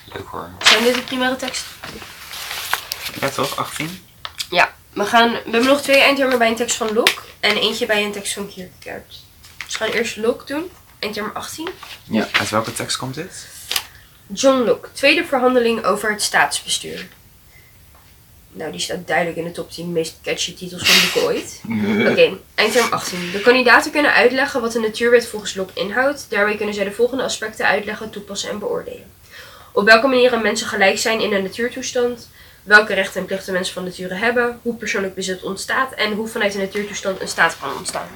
Leuk 0.05 0.27
hoor. 0.27 0.49
Zijn 0.59 0.83
dit 0.83 0.95
de 0.95 1.01
primaire 1.01 1.35
tekst? 1.35 1.65
Ja 3.19 3.29
toch, 3.29 3.55
18? 3.55 4.05
Ja. 4.49 4.73
We, 4.93 5.05
gaan, 5.05 5.31
we 5.31 5.39
hebben 5.43 5.65
nog 5.65 5.81
twee 5.81 6.01
eindtermen 6.01 6.37
bij 6.37 6.47
een 6.47 6.55
tekst 6.55 6.75
van 6.75 6.93
Locke 6.93 7.21
en 7.39 7.57
eentje 7.57 7.85
bij 7.85 8.03
een 8.03 8.11
tekst 8.11 8.33
van 8.33 8.49
Kierkegaard. 8.49 9.19
Dus 9.65 9.77
we 9.77 9.85
gaan 9.85 9.93
eerst 9.93 10.17
Locke 10.17 10.45
doen. 10.45 10.71
Eindterm 10.99 11.31
18. 11.33 11.69
Uit 12.31 12.49
welke 12.49 12.73
tekst 12.73 12.97
komt 12.97 13.15
dit? 13.15 13.52
John 14.33 14.63
Locke. 14.63 14.89
Tweede 14.91 15.25
verhandeling 15.25 15.83
over 15.85 16.11
het 16.11 16.21
staatsbestuur. 16.21 17.07
Nou, 18.51 18.71
die 18.71 18.79
staat 18.79 19.07
duidelijk 19.07 19.37
in 19.37 19.43
de 19.43 19.51
top 19.51 19.71
10 19.71 19.91
meest 19.91 20.15
catchy 20.23 20.55
titels 20.55 20.81
van 20.85 21.01
boeken 21.01 21.33
ooit. 21.33 21.61
Oké, 22.11 22.37
eindterm 22.55 22.91
18. 22.91 23.31
De 23.31 23.41
kandidaten 23.41 23.91
kunnen 23.91 24.13
uitleggen 24.13 24.61
wat 24.61 24.71
de 24.71 24.79
natuurwet 24.79 25.27
volgens 25.27 25.55
Locke 25.55 25.79
inhoudt. 25.79 26.25
Daarbij 26.29 26.55
kunnen 26.55 26.75
zij 26.75 26.83
de 26.83 26.91
volgende 26.91 27.23
aspecten 27.23 27.65
uitleggen, 27.65 28.09
toepassen 28.09 28.49
en 28.49 28.59
beoordelen. 28.59 29.11
Op 29.71 29.85
welke 29.85 30.07
manieren 30.07 30.41
mensen 30.41 30.67
gelijk 30.67 30.97
zijn 30.97 31.21
in 31.21 31.33
een 31.33 31.43
natuurtoestand. 31.43 32.29
Welke 32.63 32.93
rechten 32.93 33.19
en 33.19 33.25
plichten 33.25 33.53
mensen 33.53 33.73
van 33.73 33.83
nature 33.83 34.13
hebben. 34.13 34.59
Hoe 34.61 34.75
persoonlijk 34.75 35.15
bezit 35.15 35.43
ontstaat. 35.43 35.93
En 35.93 36.13
hoe 36.13 36.27
vanuit 36.27 36.53
een 36.53 36.61
natuurtoestand 36.61 37.21
een 37.21 37.27
staat 37.27 37.57
kan 37.59 37.77
ontstaan. 37.77 38.07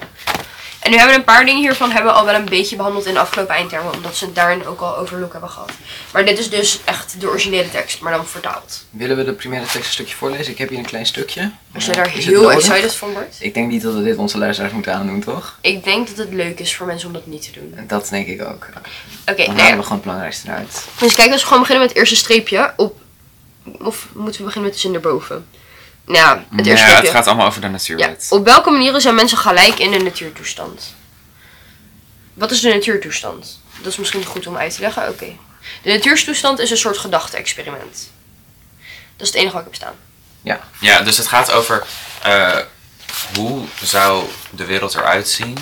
En 0.78 0.90
nu 0.90 0.96
hebben 0.96 1.14
we 1.14 1.20
een 1.20 1.26
paar 1.34 1.44
dingen 1.44 1.60
hiervan 1.60 1.90
hebben 1.90 2.12
we 2.12 2.18
al 2.18 2.24
wel 2.24 2.34
een 2.34 2.44
beetje 2.44 2.76
behandeld 2.76 3.06
in 3.06 3.14
de 3.14 3.20
afgelopen 3.20 3.54
eindtermen. 3.54 3.92
Omdat 3.94 4.16
ze 4.16 4.24
het 4.24 4.34
daarin 4.34 4.66
ook 4.66 4.80
al 4.80 4.96
over 4.96 5.18
Locke 5.18 5.32
hebben 5.32 5.50
gehad. 5.50 5.70
Maar 6.12 6.24
dit 6.24 6.38
is 6.38 6.50
dus 6.50 6.80
echt 6.84 7.20
de 7.20 7.28
originele 7.28 7.70
tekst, 7.70 8.00
maar 8.00 8.12
dan 8.12 8.26
vertaald. 8.26 8.84
Willen 8.90 9.16
we 9.16 9.24
de 9.24 9.32
primaire 9.32 9.66
tekst 9.68 9.86
een 9.86 9.92
stukje 9.92 10.14
voorlezen? 10.14 10.52
Ik 10.52 10.58
heb 10.58 10.68
hier 10.68 10.78
een 10.78 10.84
klein 10.84 11.06
stukje. 11.06 11.50
Als 11.74 11.84
je 11.84 11.90
Eh, 11.90 11.96
daar 11.96 12.08
heel 12.08 12.52
excited 12.52 12.94
van 12.94 13.12
wordt. 13.12 13.36
Ik 13.40 13.54
denk 13.54 13.70
niet 13.70 13.82
dat 13.82 13.94
we 13.94 14.02
dit 14.02 14.16
onze 14.16 14.38
luisteraars 14.38 14.72
moeten 14.74 14.94
aandoen, 14.94 15.20
toch? 15.20 15.58
Ik 15.60 15.84
denk 15.84 16.08
dat 16.08 16.16
het 16.16 16.32
leuk 16.32 16.60
is 16.60 16.74
voor 16.76 16.86
mensen 16.86 17.06
om 17.06 17.12
dat 17.14 17.26
niet 17.26 17.42
te 17.42 17.60
doen. 17.60 17.74
Dat 17.86 18.08
denk 18.08 18.26
ik 18.26 18.42
ook. 18.42 18.66
Oké, 19.26 19.36
Dan 19.36 19.36
nou 19.36 19.48
halen 19.48 19.64
ja. 19.64 19.76
we 19.76 19.82
gewoon 19.82 19.92
het 19.92 20.02
belangrijkste 20.02 20.48
eruit. 20.48 20.84
Dus 20.98 21.14
kijk, 21.14 21.30
als 21.32 21.40
we 21.40 21.46
gewoon 21.46 21.62
beginnen 21.62 21.84
met 21.86 21.94
het 21.94 21.98
eerste 22.04 22.16
streepje. 22.24 22.72
Op, 22.76 22.96
of 23.80 24.06
moeten 24.14 24.40
we 24.40 24.46
beginnen 24.46 24.70
met 24.70 24.80
de 24.80 24.86
zin 24.86 24.94
erboven? 24.94 25.46
Nou, 26.08 26.40
het 26.56 26.66
eerste 26.66 26.86
ja, 26.90 26.96
het 26.96 27.08
gaat 27.08 27.26
allemaal 27.26 27.46
over 27.46 27.60
de 27.60 27.66
Ja. 27.66 27.72
natuurwet. 27.72 28.26
Op 28.30 28.44
welke 28.44 28.70
manieren 28.70 29.00
zijn 29.00 29.14
mensen 29.14 29.38
gelijk 29.38 29.78
in 29.78 29.90
de 29.90 29.98
natuurtoestand? 29.98 30.94
Wat 32.34 32.50
is 32.50 32.60
de 32.60 32.68
natuurtoestand? 32.68 33.60
Dat 33.82 33.92
is 33.92 33.98
misschien 33.98 34.24
goed 34.24 34.46
om 34.46 34.56
uit 34.56 34.74
te 34.74 34.80
leggen. 34.80 35.08
Oké. 35.08 35.36
De 35.82 35.90
natuurtoestand 35.92 36.58
is 36.58 36.70
een 36.70 36.76
soort 36.76 36.98
gedachte-experiment. 36.98 38.10
Dat 39.16 39.26
is 39.26 39.32
het 39.32 39.36
enige 39.36 39.52
wat 39.52 39.66
ik 39.66 39.72
heb 39.72 39.74
staan. 39.74 39.94
Ja, 40.80 41.00
dus 41.00 41.16
het 41.16 41.26
gaat 41.26 41.50
over 41.52 41.86
eh, 42.22 42.58
hoe 43.36 43.64
zou 43.82 44.24
de 44.50 44.64
wereld 44.64 44.94
eruit 44.94 45.28
zien 45.28 45.58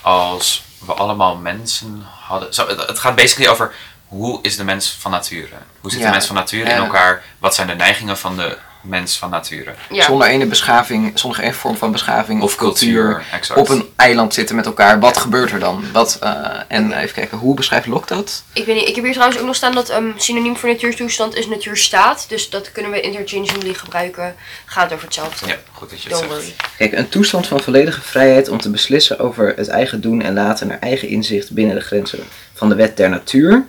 als 0.00 0.62
we 0.78 0.92
allemaal 0.92 1.36
mensen 1.36 2.06
hadden. 2.20 2.54
Zo, 2.54 2.68
het, 2.68 2.86
het 2.86 2.98
gaat 2.98 3.14
basically 3.14 3.50
over 3.50 3.74
hoe 4.06 4.38
is 4.42 4.56
de 4.56 4.64
mens 4.64 4.96
van 5.00 5.10
nature? 5.10 5.56
Hoe 5.80 5.90
zit 5.90 6.00
Ja, 6.00 6.06
de 6.06 6.12
mens 6.12 6.26
van 6.26 6.34
nature 6.36 6.70
in 6.70 6.76
elkaar? 6.76 7.24
Wat 7.38 7.54
zijn 7.54 7.66
de 7.66 7.74
neigingen 7.74 8.18
van 8.18 8.36
de 8.36 8.58
mens 8.82 9.18
van 9.18 9.30
nature? 9.30 9.74
Ja. 9.90 10.04
Zonder 10.04 10.28
ene 10.28 10.46
beschaving, 10.46 11.18
zonder 11.18 11.40
één 11.40 11.54
vorm 11.54 11.76
van 11.76 11.92
beschaving 11.92 12.42
of, 12.42 12.50
Of 12.52 12.56
cultuur, 12.56 13.22
op 13.54 13.68
een 13.68 13.88
eiland 13.96 14.34
zitten 14.34 14.56
met 14.56 14.66
elkaar. 14.66 15.00
Wat 15.00 15.16
gebeurt 15.16 15.50
er 15.50 15.58
dan? 15.58 15.84
Wat, 15.92 16.16
eh, 16.20 16.46
en 16.68 16.92
even 16.92 17.14
kijken, 17.14 17.38
hoe 17.38 17.54
beschrijft 17.54 17.86
Locke 17.86 18.14
dat? 18.14 18.42
Ik 18.52 18.64
weet 18.64 18.76
niet, 18.76 18.88
ik 18.88 18.94
heb 18.94 19.04
hier 19.04 19.12
trouwens 19.12 19.40
ook 19.40 19.46
nog 19.46 19.56
staan 19.56 19.74
dat 19.74 19.90
um, 19.90 20.14
synoniem 20.16 20.56
voor 20.56 20.68
natuurtoestand 20.68 21.34
is 21.34 21.46
natuurstaat. 21.46 22.24
Dus 22.28 22.50
dat 22.50 22.72
kunnen 22.72 22.92
we 22.92 23.00
interchangeably 23.00 23.74
gebruiken. 23.74 24.34
Gaat 24.64 24.92
over 24.92 25.04
hetzelfde. 25.04 25.46
Ja, 25.46 25.56
goed 25.72 25.90
dat 25.90 26.02
je 26.02 26.08
het 26.08 26.18
Don't 26.18 26.32
zegt. 26.32 26.44
worry. 26.44 26.54
Kijk, 26.78 26.92
een 26.92 27.08
toestand 27.08 27.46
van 27.46 27.60
volledige 27.60 28.00
vrijheid 28.00 28.48
om 28.48 28.60
te 28.60 28.70
beslissen 28.70 29.18
over 29.18 29.52
het 29.56 29.68
eigen 29.68 30.00
doen 30.00 30.22
en 30.22 30.34
laten 30.34 30.66
naar 30.66 30.78
eigen 30.78 31.08
inzicht 31.08 31.50
binnen 31.50 31.74
de 31.74 31.80
grenzen 31.80 32.18
van 32.54 32.68
de 32.68 32.74
wet 32.74 32.96
der 32.96 33.08
natuur. 33.08 33.66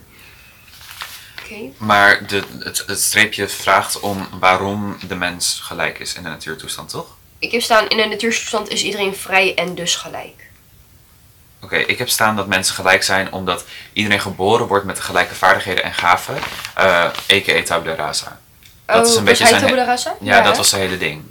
Maar 1.78 2.28
de, 2.28 2.43
het, 2.60 2.84
het 2.88 3.01
streepje 3.01 3.47
vraagt 3.47 3.99
om 3.99 4.28
waarom 4.39 4.97
de 5.08 5.16
mens 5.16 5.60
gelijk 5.64 5.99
is 5.99 6.14
in 6.14 6.24
de 6.24 6.30
natuurtoestand, 6.30 6.89
toch? 6.89 7.08
Ik 7.39 7.51
heb 7.51 7.62
staan, 7.62 7.88
in 7.89 7.99
een 7.99 8.10
natuurtoestand 8.10 8.70
is 8.70 8.84
iedereen 8.84 9.16
vrij 9.16 9.56
en 9.56 9.76
dus 9.76 9.95
gelijk. 9.95 10.49
Oké, 11.62 11.76
ik 11.78 11.97
heb 11.97 12.10
staan 12.10 12.36
dat 12.36 12.47
mensen 12.47 12.76
gelijk 12.76 13.04
zijn 13.04 13.32
omdat 13.32 13.66
iedereen 13.93 14.20
geboren 14.20 14.68
wordt 14.68 14.86
met 14.86 14.95
de 14.95 15.01
gelijke 15.01 15.36
vaardigheden 15.36 15.84
en 15.84 15.93
gaven, 15.93 16.38
a.k.a. 17.32 17.64
tabula 17.64 17.95
rasa. 17.95 18.39
Dat 18.86 18.95
oh, 18.95 19.01
is 19.01 19.10
een 19.10 19.14
was 19.16 19.24
beetje 19.24 19.47
zijn- 19.47 19.62
tabula 19.62 19.84
rasa? 19.84 20.16
Ja, 20.20 20.41
dat 20.41 20.51
hè? 20.51 20.58
was 20.58 20.70
zijn 20.70 20.82
hele 20.82 20.97
ding. 20.97 21.24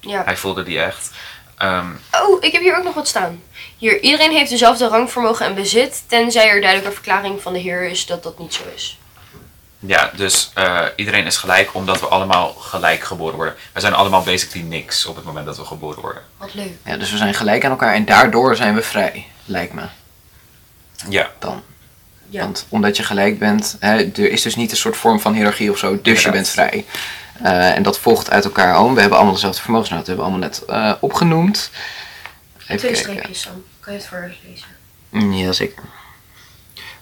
Ja. 0.00 0.22
Hij 0.24 0.36
voelde 0.36 0.62
die 0.62 0.80
echt. 0.80 1.10
Ehm, 1.56 1.86
Oh, 2.12 2.44
ik 2.44 2.52
heb 2.52 2.62
hier 2.62 2.76
ook 2.76 2.84
nog 2.84 2.94
wat 2.94 3.08
staan. 3.08 3.42
Hier, 3.78 4.00
iedereen 4.00 4.32
heeft 4.32 4.50
dezelfde 4.50 4.88
rangvermogen 4.88 5.46
en 5.46 5.54
bezit, 5.54 6.02
tenzij 6.06 6.48
er 6.48 6.60
duidelijke 6.60 6.92
verklaring 6.94 7.42
van 7.42 7.52
de 7.52 7.58
Heer 7.58 7.82
is 7.82 8.06
dat 8.06 8.22
dat 8.22 8.38
niet 8.38 8.54
zo 8.54 8.62
is. 8.74 8.98
Ja, 9.86 10.10
dus 10.16 10.50
eh, 10.54 10.84
iedereen 10.96 11.26
is 11.26 11.36
gelijk 11.36 11.74
omdat 11.74 12.00
we 12.00 12.06
allemaal 12.06 12.52
gelijk 12.52 13.02
geboren 13.02 13.36
worden. 13.36 13.54
We 13.72 13.80
zijn 13.80 13.94
allemaal 13.94 14.22
basically 14.22 14.66
niks 14.66 15.06
op 15.06 15.16
het 15.16 15.24
moment 15.24 15.46
dat 15.46 15.56
we 15.56 15.64
geboren 15.64 16.00
worden. 16.00 16.22
Wat 16.36 16.54
leuk. 16.54 16.72
Ja, 16.84 16.96
dus 16.96 17.10
we 17.10 17.16
zijn 17.16 17.34
gelijk 17.34 17.64
aan 17.64 17.70
elkaar 17.70 17.94
en 17.94 18.04
daardoor 18.04 18.56
zijn 18.56 18.74
we 18.74 18.82
vrij, 18.82 19.26
lijkt 19.44 19.72
me 19.72 19.82
Ja, 21.08 21.30
dan. 21.38 21.62
Ja. 22.28 22.40
Want 22.42 22.66
omdat 22.68 22.96
je 22.96 23.02
gelijk 23.02 23.38
bent, 23.38 23.76
hè, 23.80 23.96
er 23.96 24.30
is 24.30 24.42
dus 24.42 24.56
niet 24.56 24.70
een 24.70 24.76
soort 24.76 24.96
vorm 24.96 25.20
van 25.20 25.34
hiërarchie 25.34 25.70
of 25.70 25.78
zo, 25.78 26.00
dus 26.02 26.22
je 26.22 26.30
bent 26.30 26.48
vrij. 26.48 26.84
Eh, 27.42 27.74
en 27.76 27.82
dat 27.82 27.98
volgt 27.98 28.30
uit 28.30 28.44
elkaar 28.44 28.80
om. 28.80 28.94
We 28.94 29.00
hebben 29.00 29.16
allemaal 29.18 29.34
dezelfde 29.34 29.62
vermogens, 29.62 29.90
nou, 29.90 30.04
dat 30.04 30.08
hebben 30.16 30.26
we 30.26 30.30
allemaal 30.32 30.48
net 30.48 30.64
eh, 30.64 30.92
opgenoemd. 31.00 31.70
Even 32.58 32.78
Twee 32.78 32.92
kijken. 32.92 33.12
streepjes, 33.12 33.40
Sam. 33.40 33.64
Kan 33.80 33.92
je 33.92 33.98
het 33.98 34.08
voorlezen? 34.08 34.66
Mm, 35.10 35.32
Jazeker. 35.32 35.82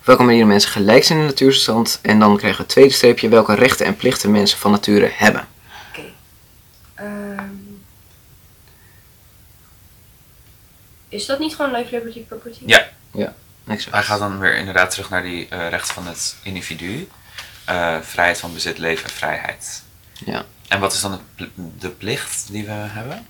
Op 0.05 0.11
welke 0.11 0.23
manier 0.23 0.47
mensen 0.47 0.71
gelijk 0.71 1.05
zijn 1.05 1.19
in 1.19 1.25
de 1.25 1.31
natuurstand. 1.31 1.99
En 2.03 2.19
dan 2.19 2.37
krijgen 2.37 2.59
we 2.59 2.65
het 2.65 2.73
tweede 2.73 2.93
streepje 2.93 3.29
welke 3.29 3.55
rechten 3.55 3.87
en 3.87 3.97
plichten 3.97 4.31
mensen 4.31 4.59
van 4.59 4.71
nature 4.71 5.11
hebben. 5.15 5.49
Oké. 5.91 6.03
Ehm. 6.95 7.45
is 11.09 11.27
dat 11.27 11.39
niet 11.39 11.55
gewoon 11.55 11.73
life, 11.73 11.91
liberty, 11.97 12.21
property? 12.21 12.63
Ja. 12.67 13.35
Exact. 13.67 13.95
hij 13.95 14.03
gaat 14.03 14.19
dan 14.19 14.39
weer 14.39 14.57
inderdaad 14.57 14.91
terug 14.91 15.11
naar 15.11 15.23
die 15.23 15.49
eh, 15.49 15.69
rechten 15.69 15.95
van 15.95 16.07
het 16.07 16.37
individu. 16.43 17.09
Eh, 17.65 17.97
vrijheid 18.01 18.39
van 18.39 18.53
bezit, 18.53 18.79
leven 18.79 19.05
en 19.05 19.11
vrijheid. 19.11 19.83
Ja. 20.25 20.45
En 20.69 20.81
wat 20.81 20.93
is 20.93 21.01
dan 21.01 21.13
de, 21.13 21.19
pl- 21.45 21.61
de 21.79 21.89
plicht 21.89 22.47
die 22.51 22.65
we 22.65 22.71
hebben? 22.73 23.27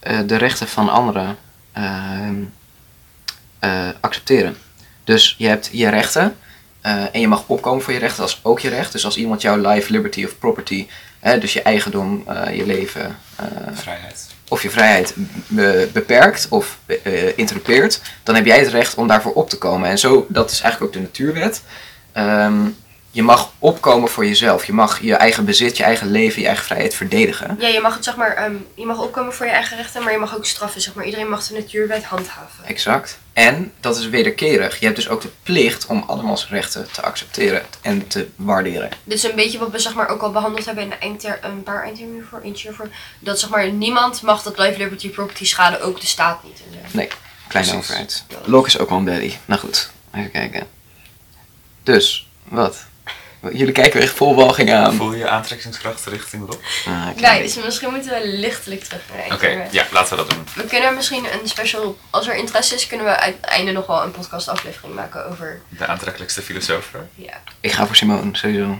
Eh, 0.00 0.20
de 0.26 0.36
rechten 0.36 0.68
van 0.68 0.88
anderen 0.88 1.36
ehm, 1.72 2.42
eh, 3.58 3.88
accepteren. 4.00 4.56
Dus 5.04 5.34
je 5.38 5.46
hebt 5.48 5.68
je 5.72 5.88
rechten. 5.88 6.36
eh, 6.80 7.02
en 7.12 7.20
je 7.20 7.28
mag 7.28 7.44
opkomen 7.46 7.82
voor 7.82 7.92
je 7.92 7.98
rechten, 7.98 8.20
dat 8.20 8.28
is 8.28 8.40
ook 8.42 8.60
je 8.60 8.68
recht. 8.68 8.92
Dus 8.92 9.04
als 9.04 9.16
iemand 9.16 9.42
jouw 9.42 9.56
life, 9.70 9.92
liberty 9.92 10.24
of 10.24 10.38
property, 10.38 10.86
hè, 11.20 11.38
dus 11.38 11.52
je 11.52 11.62
eigendom, 11.62 12.22
eh, 12.26 12.56
je 12.56 12.66
leven 12.66 13.16
eh, 13.36 13.44
Vrijheid. 13.72 14.26
of 14.48 14.62
je 14.62 14.70
vrijheid 14.70 15.14
be- 15.46 15.88
beperkt 15.92 16.46
of 16.50 16.78
interrupeert, 17.36 18.00
dan 18.22 18.34
heb 18.34 18.44
jij 18.46 18.58
het 18.58 18.68
recht 18.68 18.94
om 18.94 19.06
daarvoor 19.08 19.32
op 19.32 19.50
te 19.50 19.58
komen. 19.58 19.88
En 19.88 19.98
zo, 19.98 20.26
dat 20.28 20.50
is 20.50 20.60
eigenlijk 20.60 20.84
ook 20.96 21.02
de 21.02 21.08
natuurwet. 21.08 21.62
Ehm, 22.12 22.58
je 23.12 23.22
mag 23.22 23.52
opkomen 23.58 24.08
voor 24.08 24.26
jezelf. 24.26 24.64
Je 24.64 24.72
mag 24.72 25.00
je 25.00 25.14
eigen 25.14 25.44
bezit, 25.44 25.76
je 25.76 25.82
eigen 25.82 26.10
leven, 26.10 26.40
je 26.40 26.46
eigen 26.46 26.64
vrijheid 26.64 26.94
verdedigen. 26.94 27.56
Ja, 27.60 27.68
je 27.68 27.80
mag 27.80 27.94
het 27.94 28.04
zeg 28.04 28.16
maar, 28.16 28.34
ehm, 28.34 28.54
je 28.74 28.86
mag 28.86 28.98
opkomen 28.98 29.34
voor 29.34 29.46
je 29.46 29.52
eigen 29.52 29.76
rechten, 29.76 30.02
maar 30.02 30.12
je 30.12 30.18
mag 30.18 30.36
ook 30.36 30.46
straffen, 30.46 30.80
zeg 30.80 30.94
maar. 30.94 31.04
Iedereen 31.04 31.28
mag 31.28 31.46
de 31.46 31.54
natuurwet 31.54 32.04
handhaven. 32.04 32.64
Exact. 32.64 33.18
En 33.32 33.72
dat 33.80 33.98
is 33.98 34.08
wederkerig. 34.08 34.78
Je 34.78 34.84
hebt 34.84 34.96
dus 34.96 35.08
ook 35.08 35.20
de 35.20 35.30
plicht 35.42 35.86
om 35.86 36.04
andermans 36.06 36.48
rechten 36.48 36.88
te 36.92 37.02
accepteren 37.02 37.62
en 37.82 38.06
te 38.06 38.28
waarderen. 38.36 38.88
Dit 39.04 39.16
is 39.16 39.22
een 39.22 39.34
beetje 39.34 39.58
wat 39.58 39.70
we 39.70 39.78
zeg 39.78 39.94
maar 39.94 40.08
ook 40.08 40.22
al 40.22 40.30
behandeld 40.30 40.64
hebben 40.64 40.84
in 40.84 41.00
eindter 41.00 41.38
een 41.42 41.62
paar 41.62 41.84
hiervoor, 41.94 42.40
eentje 42.40 42.68
hiervoor. 42.68 42.88
Dat 43.18 43.40
zeg 43.40 43.50
maar 43.50 43.72
niemand 43.72 44.22
mag 44.22 44.42
dat 44.42 44.58
life, 44.58 44.78
liberty, 44.78 45.10
property 45.10 45.44
schaden, 45.44 45.82
ook 45.82 46.00
de 46.00 46.06
staat 46.06 46.44
niet. 46.44 46.62
En 46.66 46.72
zo. 46.72 46.96
Nee, 46.96 47.08
kleine 47.48 47.70
Precies. 47.72 47.90
overheid. 47.90 48.24
Lok 48.44 48.66
is 48.66 48.78
ook 48.78 48.88
wel 48.88 48.98
een 48.98 49.04
belly. 49.04 49.38
Nou 49.44 49.60
goed, 49.60 49.90
even 50.14 50.30
kijken. 50.30 50.66
Dus, 51.82 52.28
wat? 52.44 52.88
Jullie 53.42 53.72
kijken 53.72 53.98
weer 54.00 54.08
vol 54.08 54.34
walging 54.34 54.72
aan. 54.72 54.94
Voel 54.94 55.14
je 55.14 55.28
aantrekkingskracht 55.28 56.04
richting 56.06 56.46
Rob? 56.46 56.60
Ah, 56.86 57.06
klein 57.16 57.40
Guys, 57.40 57.64
misschien 57.64 57.90
moeten 57.90 58.10
we 58.10 58.20
lichtelijk 58.28 58.84
terug 58.84 59.02
naar 59.14 59.28
de 59.28 59.34
Oké, 59.34 59.68
ja, 59.70 59.86
laten 59.92 60.10
we 60.16 60.22
dat 60.22 60.30
doen. 60.30 60.44
We 60.54 60.64
kunnen 60.64 60.94
misschien 60.94 61.24
een 61.32 61.48
special, 61.48 61.98
als 62.10 62.26
er 62.26 62.34
interesse 62.36 62.74
is, 62.74 62.86
kunnen 62.86 63.06
we 63.06 63.16
uit 63.16 63.34
het 63.40 63.44
einde 63.50 63.72
nog 63.72 63.86
wel 63.86 64.02
een 64.02 64.10
podcast 64.10 64.48
aflevering 64.48 64.94
maken 64.94 65.30
over, 65.30 65.60
De 65.68 65.86
aantrekkelijkste 65.86 66.42
filosoof. 66.42 66.90
ja. 67.14 67.40
Ik 67.60 67.72
ga 67.72 67.86
voor 67.86 67.96
Simone, 67.96 68.28
sowieso. 68.32 68.78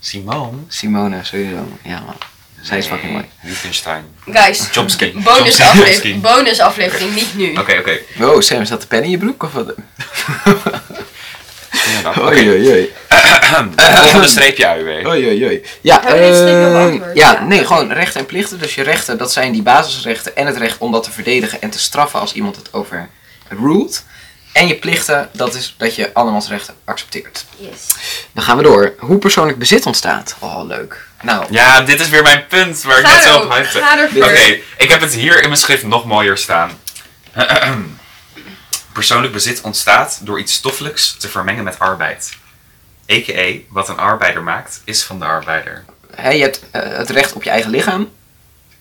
Simone. 0.00 0.58
Simone, 0.68 1.24
sowieso. 1.24 1.68
Ja 1.82 2.00
man. 2.00 2.16
Zij 2.62 2.78
is 2.78 2.86
fucking 2.86 3.12
mooi. 3.12 3.24
Wittgenstein. 3.42 4.04
Guys, 4.24 4.68
Chomsky. 4.72 5.12
bonus 5.12 5.38
Chomsky. 5.38 5.62
aflevering, 5.62 6.22
bonus 6.22 6.60
aflevering, 6.60 7.14
niet 7.14 7.34
nu. 7.36 7.56
Oké, 7.56 7.76
oké. 7.78 7.98
Wow, 8.16 8.42
Sam, 8.42 8.60
is 8.60 8.68
dat 8.68 8.80
de 8.80 8.86
pen 8.86 9.02
in 9.02 9.10
je 9.10 9.18
broek 9.18 9.42
of 9.42 9.52
wat? 9.52 9.74
Oei, 12.18 12.48
oei, 12.48 12.68
oei. 12.68 12.92
Volgende 14.00 14.26
streepje 14.26 14.66
AUW. 14.66 15.06
Oei, 15.06 15.26
oei, 15.26 15.44
oei. 15.44 15.62
Ja, 15.80 16.04
eh, 16.06 16.72
beantwoord? 16.72 17.16
ja, 17.16 17.44
nee, 17.44 17.66
gewoon 17.66 17.92
rechten 17.92 18.20
en 18.20 18.26
plichten. 18.26 18.58
Dus 18.58 18.74
je 18.74 18.82
rechten, 18.82 19.18
dat 19.18 19.32
zijn 19.32 19.52
die 19.52 19.62
basisrechten 19.62 20.36
en 20.36 20.46
het 20.46 20.56
recht 20.56 20.78
om 20.78 20.92
dat 20.92 21.02
te 21.02 21.10
verdedigen 21.10 21.60
en 21.62 21.70
te 21.70 21.78
straffen 21.78 22.20
als 22.20 22.32
iemand 22.32 22.56
het 22.56 22.68
overruled. 22.72 24.04
En 24.52 24.66
je 24.66 24.74
plichten, 24.74 25.28
dat 25.32 25.54
is 25.54 25.74
dat 25.78 25.94
je 25.94 26.10
andermans 26.12 26.48
rechten 26.48 26.74
accepteert. 26.84 27.44
Yes. 27.56 27.86
Dan 28.32 28.44
gaan 28.44 28.56
we 28.56 28.62
door. 28.62 28.94
Hoe 28.98 29.18
persoonlijk 29.18 29.58
bezit 29.58 29.86
ontstaat. 29.86 30.36
Oh, 30.38 30.66
leuk. 30.66 31.06
Nou, 31.22 31.44
Ja, 31.50 31.80
dit 31.80 32.00
is 32.00 32.08
weer 32.08 32.22
mijn 32.22 32.46
punt 32.46 32.82
waar 32.82 32.98
ik 32.98 33.06
net 33.06 33.22
zo 33.22 33.36
op. 33.38 33.44
Oké, 34.16 34.58
ik 34.78 34.90
heb 34.90 35.00
het 35.00 35.14
hier 35.14 35.42
in 35.42 35.48
mijn 35.48 35.60
schrift 35.60 35.82
nog 35.82 36.04
mooier 36.04 36.38
staan. 36.38 36.70
Persoonlijk 38.94 39.32
bezit 39.32 39.60
ontstaat 39.60 40.18
door 40.22 40.38
iets 40.38 40.54
stoffelijks 40.54 41.16
te 41.16 41.28
vermengen 41.28 41.64
met 41.64 41.78
arbeid. 41.78 42.32
A.k.a. 43.12 43.52
wat 43.68 43.88
een 43.88 43.98
arbeider 43.98 44.42
maakt, 44.42 44.80
is 44.84 45.02
van 45.02 45.18
de 45.18 45.24
arbeider. 45.24 45.84
je 46.16 46.22
hebt 46.22 46.60
eh, 46.70 46.82
het 46.96 47.10
recht 47.10 47.32
op 47.32 47.42
je 47.42 47.50
eigen 47.50 47.70
lichaam. 47.70 48.10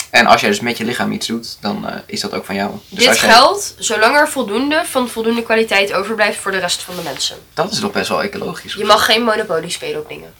En 0.09 0.26
als 0.26 0.41
jij 0.41 0.49
dus 0.49 0.59
met 0.59 0.78
je 0.78 0.84
lichaam 0.84 1.11
iets 1.11 1.28
doet, 1.28 1.57
dan 1.61 1.88
eh, 1.89 1.95
is 2.05 2.20
dat 2.22 2.34
ook 2.34 2.45
van 2.45 2.55
jou. 2.55 2.72
Dus 2.89 3.05
Dit 3.05 3.20
jij- 3.20 3.30
geldt 3.30 3.76
zolang 3.78 4.16
er 4.16 4.30
voldoende 4.30 4.84
van 4.86 5.09
voldoende 5.09 5.43
kwaliteit 5.43 5.93
overblijft 5.93 6.39
voor 6.39 6.51
de 6.51 6.57
rest 6.59 6.82
van 6.82 6.95
de 6.95 7.01
mensen. 7.01 7.38
Dat 7.53 7.72
is 7.72 7.80
toch 7.80 7.91
best 7.91 8.09
wel 8.09 8.24
ecologisch. 8.24 8.74
Je 8.74 8.86
mag 8.86 9.05
geen 9.05 9.24
monopolie 9.24 9.70
spelen 9.70 10.01
op 10.01 10.09
dingen. 10.09 10.34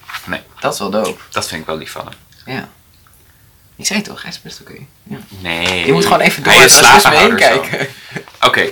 Dat 0.60 0.74
is 0.74 0.80
wel 0.80 0.90
dope. 0.90 1.20
Dat 1.30 1.48
vind 1.48 1.62
ik 1.62 1.68
wel 1.68 1.78
lief 1.78 1.92
van 1.92 2.06
hem. 2.06 2.56
Ja. 2.56 2.70
Ik 3.76 3.86
zei 3.86 4.00
het 4.00 4.08
toch, 4.08 4.22
hij 4.22 4.32
is 4.32 4.42
best 4.42 4.62
oké. 4.62 4.74
Ja. 5.04 5.18
Nee. 5.30 5.86
Je 5.86 5.92
moet 5.92 6.04
gewoon 6.04 6.20
even 6.20 6.44
door 6.44 6.54
Hij 6.54 6.62
het 6.62 6.72
is 6.72 6.80
racisme 6.80 7.16
heen 7.18 7.36
kijken. 7.36 7.88
Oké, 8.42 8.70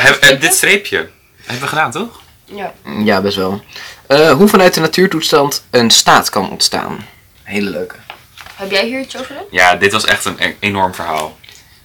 Heb- 0.00 0.40
dit 0.40 0.54
streepje 0.54 1.08
hebben 1.42 1.62
we 1.62 1.66
gedaan, 1.68 1.90
toch? 1.90 2.20
Ja. 2.44 2.72
Ja, 3.04 3.20
best 3.20 3.36
wel. 3.36 3.62
Eh, 4.06 4.30
hoe 4.32 4.48
vanuit 4.48 4.74
de 4.74 4.80
natuurtoestand 4.80 5.64
een 5.70 5.90
staat 5.90 6.30
kan 6.30 6.50
ontstaan. 6.50 7.06
Hele 7.42 7.70
leuke. 7.70 7.94
Heb 8.54 8.70
jij 8.70 8.84
hier 8.86 9.00
iets 9.00 9.16
over? 9.18 9.34
Ja, 9.50 9.74
dit 9.76 9.92
was 9.92 10.04
echt 10.04 10.24
een 10.24 10.36
e- 10.38 10.54
enorm 10.60 10.94
verhaal. 10.94 11.36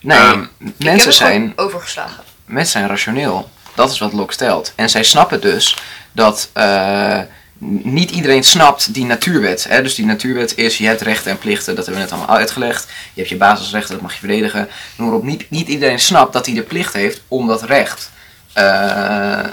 Nee, 0.02 0.18
Ehm, 0.18 0.42
Ik 0.42 0.48
heb 0.58 0.74
mensen, 0.78 1.08
het 1.08 1.18
zijn, 1.18 1.54
overgeslagen. 1.56 2.24
mensen 2.46 2.72
zijn 2.72 2.88
rationeel. 2.88 3.50
Dat 3.76 3.92
is 3.92 4.00
wat 4.00 4.14
Locke 4.14 4.34
stelt. 4.34 4.74
En 4.76 4.90
zij 4.90 5.04
snappen 5.04 5.42
dus 5.42 5.78
dat 6.12 6.50
eh, 6.54 7.20
niet 7.60 8.12
iedereen 8.12 8.44
snapt 8.44 8.94
die 8.94 9.06
natuurwet. 9.06 9.66
Hè? 9.70 9.82
Dus 9.82 9.96
die 9.96 10.06
natuurwet 10.06 10.58
is, 10.58 10.78
je 10.78 10.86
hebt 10.86 11.02
rechten 11.02 11.32
en 11.32 11.38
plichten, 11.38 11.76
dat 11.76 11.86
hebben 11.86 12.04
we 12.04 12.10
net 12.10 12.18
allemaal 12.18 12.38
uitgelegd. 12.38 12.86
Je 12.88 13.20
hebt 13.20 13.30
je 13.30 13.38
basisrechten, 13.38 13.94
dat 13.94 14.02
mag 14.02 14.14
je 14.14 14.20
verdedigen. 14.20 14.68
Noem 14.98 15.14
op, 15.14 15.24
niet, 15.24 15.50
niet 15.50 15.68
iedereen 15.68 16.00
snapt 16.00 16.34
dat 16.34 16.46
hij 16.46 16.56
de 16.56 16.62
plicht 16.62 16.94
heeft 16.94 17.22
om 17.28 17.48
dat 17.48 17.64
recht 17.64 18.12
eh, 18.54 19.40
eh, 19.40 19.46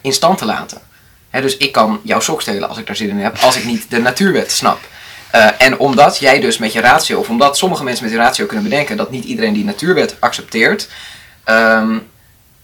in 0.00 0.12
stand 0.12 0.38
te 0.38 0.44
laten. 0.44 0.78
Hè, 1.30 1.40
dus 1.40 1.56
ik 1.56 1.72
kan 1.72 2.00
jouw 2.02 2.20
sok 2.20 2.42
stelen 2.42 2.68
als 2.68 2.78
ik 2.78 2.86
daar 2.86 2.96
zin 2.96 3.08
in 3.08 3.18
heb, 3.18 3.38
als 3.38 3.56
ik 3.56 3.64
niet 3.64 3.90
de 3.90 3.98
natuurwet 3.98 4.52
snap. 4.52 4.78
Eh, 5.30 5.48
en 5.58 5.78
omdat 5.78 6.18
jij 6.18 6.40
dus 6.40 6.58
met 6.58 6.72
je 6.72 6.80
ratio, 6.80 7.18
of 7.18 7.28
omdat 7.28 7.58
sommige 7.58 7.84
mensen 7.84 8.04
met 8.04 8.12
je 8.12 8.20
ratio 8.20 8.46
kunnen 8.46 8.68
bedenken 8.68 8.96
dat 8.96 9.10
niet 9.10 9.24
iedereen 9.24 9.52
die 9.52 9.64
natuurwet 9.64 10.16
accepteert, 10.20 10.88
ehm, 11.44 11.98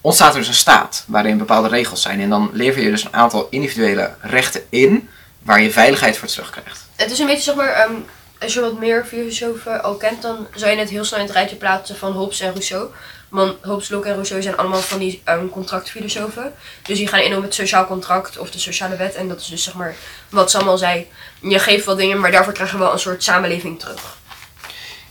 ontstaat 0.06 0.32
er 0.32 0.38
dus 0.38 0.48
een 0.48 0.54
staat 0.54 1.04
waarin 1.06 1.38
bepaalde 1.38 1.68
regels 1.68 2.02
zijn. 2.02 2.20
En 2.20 2.28
dan 2.28 2.50
lever 2.52 2.82
je 2.82 2.90
dus 2.90 3.04
een 3.04 3.14
aantal 3.14 3.46
individuele 3.50 4.14
rechten 4.20 4.62
in 4.68 5.08
waar 5.42 5.60
je 5.60 5.70
veiligheid 5.70 6.16
voor 6.16 6.28
terugkrijgt. 6.28 6.84
Het 6.96 7.10
is 7.10 7.18
een 7.18 7.26
beetje 7.26 7.42
zeg 7.42 7.54
maar, 7.54 7.68
ehm, 7.68 7.92
als 8.40 8.54
je 8.54 8.60
wat 8.60 8.78
meer 8.78 9.04
filosofen 9.04 9.82
al 9.82 9.94
kent, 9.94 10.22
dan 10.22 10.46
zou 10.54 10.70
je 10.70 10.78
het 10.78 10.90
heel 10.90 11.04
snel 11.04 11.20
in 11.20 11.26
het 11.26 11.34
rijtje 11.34 11.56
plaatsen 11.56 11.96
van 11.96 12.12
Hobbes 12.12 12.40
en 12.40 12.50
Rousseau. 12.50 12.90
Want 13.28 13.56
Hobbes, 13.62 13.88
Locke 13.88 14.08
en 14.08 14.14
Rousseau 14.14 14.42
zijn 14.42 14.56
allemaal 14.56 14.80
van 14.80 14.98
die 14.98 15.22
ehm, 15.24 15.48
contractfilosofen. 15.48 16.52
Dus 16.82 16.98
die 16.98 17.08
gaan 17.08 17.20
in 17.20 17.36
op 17.36 17.42
het 17.42 17.54
sociaal 17.54 17.86
contract 17.86 18.38
of 18.38 18.50
de 18.50 18.58
sociale 18.58 18.96
wet. 18.96 19.14
En 19.14 19.28
dat 19.28 19.40
is 19.40 19.46
dus 19.46 19.64
zeg 19.64 19.74
maar 19.74 19.94
wat 20.28 20.50
Sam 20.50 20.68
al 20.68 20.78
zei. 20.78 21.06
Je 21.40 21.58
geeft 21.58 21.86
wel 21.86 21.96
dingen, 21.96 22.20
maar 22.20 22.30
daarvoor 22.30 22.52
krijg 22.52 22.70
je 22.70 22.78
wel 22.78 22.92
een 22.92 22.98
soort 22.98 23.22
samenleving 23.22 23.80
terug. 23.80 24.16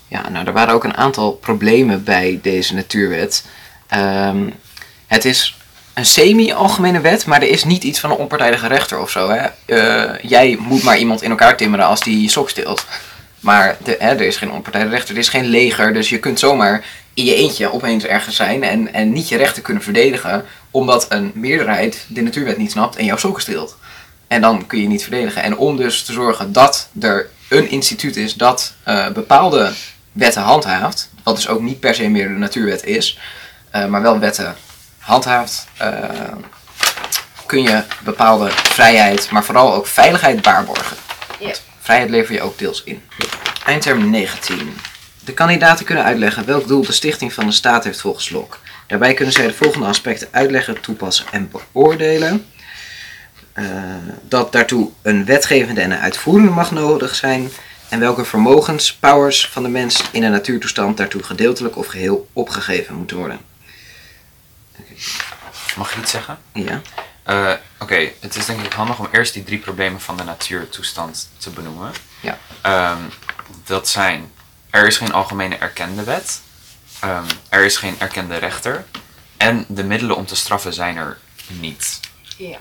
Ja, 0.08 0.30
nou, 0.30 0.46
er 0.46 0.54
waren 0.54 0.74
ook 0.74 0.84
een 0.84 0.98
aantal 0.98 1.32
problemen 1.32 2.04
bij 2.04 2.40
deze 2.42 2.74
natuurwet. 2.74 3.46
Ehm, 3.88 4.50
het 5.16 5.26
is 5.26 5.58
een 5.94 6.06
semi-algemene 6.06 7.02
wet, 7.02 7.26
maar 7.26 7.42
er 7.42 7.50
is 7.50 7.64
niet 7.64 7.84
iets 7.84 8.00
van 8.00 8.12
een 8.12 8.18
onpartijdige 8.18 8.68
rechter 8.68 9.00
of 9.00 9.10
zo. 9.10 9.30
Hè? 9.30 9.46
Eh, 9.66 10.20
jij 10.22 10.58
moet 10.60 10.84
maar 10.84 10.98
iemand 10.98 11.22
in 11.22 11.30
elkaar 11.30 11.58
timmeren 11.58 11.86
als 11.86 12.00
die 12.00 12.22
je 12.22 12.30
sok 12.30 12.50
steelt. 12.50 12.86
Maar 13.40 13.78
hè, 13.84 13.94
er 13.94 14.22
is 14.22 14.38
geen 14.38 14.52
onpartijdige 14.52 14.96
rechter, 14.96 15.14
er 15.14 15.22
is 15.22 15.30
geen 15.30 15.46
leger, 15.46 15.94
dus 15.94 16.10
je 16.10 16.20
kunt 16.20 16.40
zomaar 16.40 16.86
in 17.14 17.26
je 17.26 17.36
eentje 17.36 17.74
opeens 17.74 18.06
ergens 18.06 18.36
zijn 18.36 18.64
en, 18.64 18.94
en 18.94 19.12
niet 19.12 19.30
je 19.30 19.38
rechten 19.38 19.64
kunnen 19.64 19.84
verdedigen, 19.84 20.46
omdat 20.72 21.06
een 21.10 21.32
meerderheid 21.34 22.06
de 22.08 22.22
natuurwet 22.22 22.58
niet 22.58 22.72
snapt 22.72 22.96
en 22.96 23.06
jouw 23.06 23.18
sokken 23.18 23.42
steelt. 23.42 23.78
En 24.28 24.42
dan 24.42 24.66
kun 24.68 24.82
je 24.82 24.88
niet 24.88 25.04
verdedigen. 25.04 25.44
En 25.44 25.58
om 25.58 25.78
dus 25.78 26.04
te 26.04 26.14
zorgen 26.14 26.54
dat 26.54 26.90
er 27.00 27.30
een 27.50 27.70
instituut 27.70 28.16
is 28.16 28.34
dat 28.34 28.74
eh, 28.84 29.10
bepaalde 29.10 29.72
wetten 30.12 30.42
handhaaft, 30.42 31.10
wat 31.24 31.36
dus 31.36 31.48
ook 31.48 31.62
niet 31.62 31.80
per 31.80 31.96
se 31.96 32.10
meer 32.10 32.28
de 32.28 32.34
natuurwet 32.34 32.86
is, 32.86 33.20
eh, 33.72 33.86
maar 33.86 34.02
wel 34.02 34.20
wetten 34.20 34.56
handhaaft, 35.06 35.68
eh, 35.78 36.10
kun 37.46 37.62
je 37.62 37.84
bepaalde 38.04 38.50
vrijheid, 38.52 39.32
maar 39.32 39.44
vooral 39.44 39.74
ook 39.74 39.88
veiligheid 39.88 40.46
waarborgen. 40.46 40.98
Ja. 41.40 41.54
Vrijheid 41.82 42.10
lever 42.10 42.34
je 42.34 42.42
ook 42.42 42.58
deels 42.58 42.84
in. 42.84 43.04
Eindterm 43.66 44.10
19. 44.10 44.78
De 45.24 45.34
kandidaten 45.34 45.86
kunnen 45.86 46.04
uitleggen 46.04 46.46
welk 46.46 46.68
doel 46.68 46.86
de 46.86 46.92
stichting 46.92 47.34
van 47.34 47.46
de 47.46 47.52
staat 47.52 47.84
heeft 47.84 48.02
volgens 48.02 48.30
Locke. 48.30 48.58
Daarbij 48.88 49.14
kunnen 49.14 49.34
zij 49.34 49.48
de 49.48 49.54
volgende 49.54 49.88
aspecten 49.88 50.28
uitleggen, 50.32 50.82
toepassen 50.82 51.26
en 51.32 51.52
beoordelen. 51.52 52.46
Eh, 53.54 53.66
dat 54.28 54.52
daartoe 54.52 54.90
een 55.02 55.26
wetgevende 55.26 55.82
en 55.82 55.92
een 55.92 56.00
uitvoerende 56.00 56.52
macht 56.52 56.72
nodig 56.72 57.16
zijn. 57.16 57.50
En 57.90 58.00
welke 58.00 58.26
vermogens, 58.26 58.94
powers 58.96 59.50
van 59.50 59.64
de 59.64 59.70
mens 59.70 60.04
in 60.12 60.24
een 60.24 60.32
natuurtoestand 60.32 60.98
daartoe 60.98 61.24
gedeeltelijk 61.24 61.78
of 61.78 61.88
geheel 61.88 62.28
opgegeven 62.34 62.96
moeten 62.96 63.18
worden. 63.18 63.40
Mag 65.76 65.92
ik 65.92 66.02
iets 66.02 66.12
zeggen? 66.12 66.38
Ja. 66.54 66.82
Eh, 67.24 67.54
Oké, 67.80 68.12
het 68.20 68.36
is 68.36 68.46
denk 68.46 68.62
ik 68.62 68.74
handig 68.74 69.00
om 69.00 69.08
eerst 69.12 69.34
die 69.34 69.44
drie 69.44 69.60
problemen 69.60 70.02
van 70.02 70.18
de 70.18 70.24
natuurtoestand 70.24 71.30
te 71.38 71.50
benoemen. 71.50 71.92
Ja. 72.20 72.38
Ehm, 72.62 73.02
dat 73.64 73.90
zijn, 73.90 74.32
er 74.70 74.88
is 74.88 74.98
geen 74.98 75.14
algemene 75.14 75.58
erkende 75.58 76.04
wet, 76.04 76.42
Ehm, 77.00 77.26
er 77.50 77.66
is 77.66 77.78
geen 77.78 78.00
erkende 78.00 78.38
rechter 78.38 78.86
en 79.38 79.66
de 79.68 79.84
middelen 79.84 80.16
om 80.16 80.26
te 80.26 80.36
straffen 80.36 80.74
zijn 80.74 80.98
er 80.98 81.18
niet. 81.48 82.00
Ja. 82.38 82.58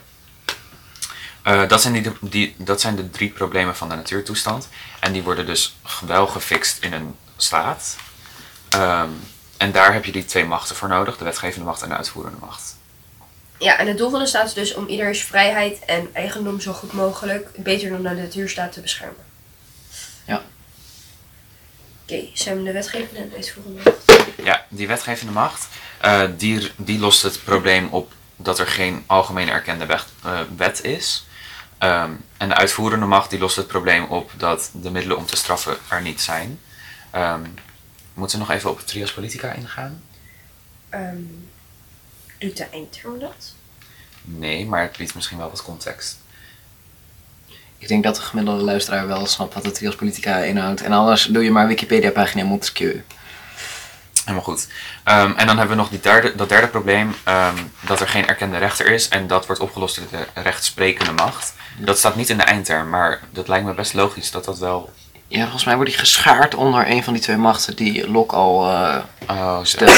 Eh, 1.42 1.68
dat, 1.68 1.82
zijn 1.82 1.92
die, 1.94 2.12
die, 2.20 2.54
dat 2.58 2.80
zijn 2.80 2.96
de 2.96 3.10
drie 3.10 3.30
problemen 3.30 3.76
van 3.76 3.88
de 3.88 3.94
natuurtoestand. 3.94 4.68
En 5.00 5.12
die 5.12 5.22
worden 5.22 5.46
dus 5.46 5.76
wel 6.06 6.26
gefixt 6.26 6.78
in 6.82 6.92
een 6.92 7.16
staat. 7.36 7.96
Ehm, 8.68 9.08
en 9.64 9.72
daar 9.72 9.92
heb 9.92 10.04
je 10.04 10.12
die 10.12 10.24
twee 10.24 10.44
machten 10.44 10.76
voor 10.76 10.88
nodig: 10.88 11.16
de 11.16 11.24
wetgevende 11.24 11.64
macht 11.64 11.82
en 11.82 11.88
de 11.88 11.96
uitvoerende 11.96 12.38
macht. 12.40 12.76
Ja, 13.58 13.78
en 13.78 13.86
het 13.86 13.98
doel 13.98 14.10
van 14.10 14.20
de 14.20 14.26
staat 14.26 14.46
is 14.46 14.54
dus 14.54 14.74
om 14.74 14.86
ieders 14.86 15.22
vrijheid 15.22 15.84
en 15.84 16.10
eigendom 16.12 16.60
zo 16.60 16.72
goed 16.72 16.92
mogelijk, 16.92 17.48
beter 17.56 17.90
dan 17.90 18.02
de 18.02 18.10
natuurstaat, 18.22 18.72
te 18.72 18.80
beschermen. 18.80 19.24
Ja. 20.24 20.42
Oké, 22.02 22.24
Sam, 22.32 22.64
de 22.64 22.72
wetgevende 22.72 23.20
en 23.20 23.28
de 23.28 23.34
uitvoerende 23.34 23.80
macht. 23.84 24.22
Ja, 24.42 24.66
die 24.68 24.86
wetgevende 24.86 25.32
macht, 25.32 25.68
eh, 26.00 26.22
die, 26.36 26.70
die 26.76 26.98
lost 26.98 27.22
het 27.22 27.44
probleem 27.44 27.88
op 27.90 28.12
dat 28.36 28.58
er 28.58 28.66
geen 28.66 29.04
algemeen 29.06 29.48
erkende 29.48 29.86
wet, 29.86 30.04
eh, 30.24 30.40
wet 30.56 30.82
is. 30.82 31.26
Ehm, 31.78 32.10
en 32.36 32.48
de 32.48 32.54
uitvoerende 32.54 33.06
macht 33.06 33.30
die 33.30 33.38
lost 33.38 33.56
het 33.56 33.66
probleem 33.66 34.04
op 34.04 34.30
dat 34.36 34.70
de 34.72 34.90
middelen 34.90 35.16
om 35.16 35.26
te 35.26 35.36
straffen 35.36 35.76
er 35.88 36.02
niet 36.02 36.20
zijn. 36.20 36.60
Ehm, 37.10 37.42
moeten 38.14 38.38
we 38.38 38.44
nog 38.44 38.54
even 38.54 38.70
op 38.70 38.80
trias 38.80 39.12
politica 39.12 39.52
ingaan? 39.52 40.02
Ehm, 40.88 41.22
doet 42.38 42.56
de 42.56 42.64
eindterm 42.64 43.18
dat? 43.18 43.52
Nee, 44.22 44.66
maar 44.66 44.82
het 44.82 44.96
biedt 44.96 45.14
misschien 45.14 45.38
wel 45.38 45.50
wat 45.50 45.62
context. 45.62 46.18
Ik 47.78 47.88
denk 47.88 48.04
dat 48.04 48.16
de 48.16 48.22
gemiddelde 48.22 48.62
luisteraar 48.62 49.06
wel 49.06 49.26
snapt 49.26 49.54
wat 49.54 49.64
de 49.64 49.70
trias 49.70 49.94
politica 49.94 50.38
inhoudt. 50.38 50.82
En 50.82 50.92
anders 50.92 51.24
doe 51.24 51.44
je 51.44 51.50
maar 51.50 51.66
Wikipedia-pagina 51.66 52.44
Montesquieu. 52.44 53.04
Helemaal 54.24 54.44
goed. 54.44 54.68
Ehm, 55.04 55.32
en 55.36 55.46
dan 55.46 55.58
hebben 55.58 55.76
we 55.76 55.82
nog 55.82 55.90
die 55.90 56.00
derde, 56.00 56.34
dat 56.34 56.48
derde 56.48 56.68
probleem, 56.68 57.14
ehm, 57.24 57.56
dat 57.80 58.00
er 58.00 58.08
geen 58.08 58.26
erkende 58.26 58.58
rechter 58.58 58.86
is 58.86 59.08
en 59.08 59.26
dat 59.26 59.46
wordt 59.46 59.60
opgelost 59.60 59.96
door 59.96 60.06
de 60.10 60.40
rechtsprekende 60.40 61.12
macht. 61.12 61.54
Dat 61.78 61.98
staat 61.98 62.16
niet 62.16 62.30
in 62.30 62.36
de 62.36 62.42
eindterm, 62.42 62.88
maar 62.88 63.20
dat 63.30 63.48
lijkt 63.48 63.66
me 63.66 63.74
best 63.74 63.94
logisch 63.94 64.30
dat 64.30 64.44
dat 64.44 64.58
wel... 64.58 64.92
Ja, 65.28 65.42
volgens 65.42 65.64
mij 65.64 65.74
wordt 65.74 65.90
die 65.90 65.98
geschaard 65.98 66.54
onder 66.54 66.90
een 66.90 67.04
van 67.04 67.12
die 67.12 67.22
twee 67.22 67.36
machten 67.36 67.76
die 67.76 68.10
Locke 68.10 68.36
al 68.36 68.64
eh 68.70 69.02
Oh, 69.28 69.58
stelt. 69.62 69.90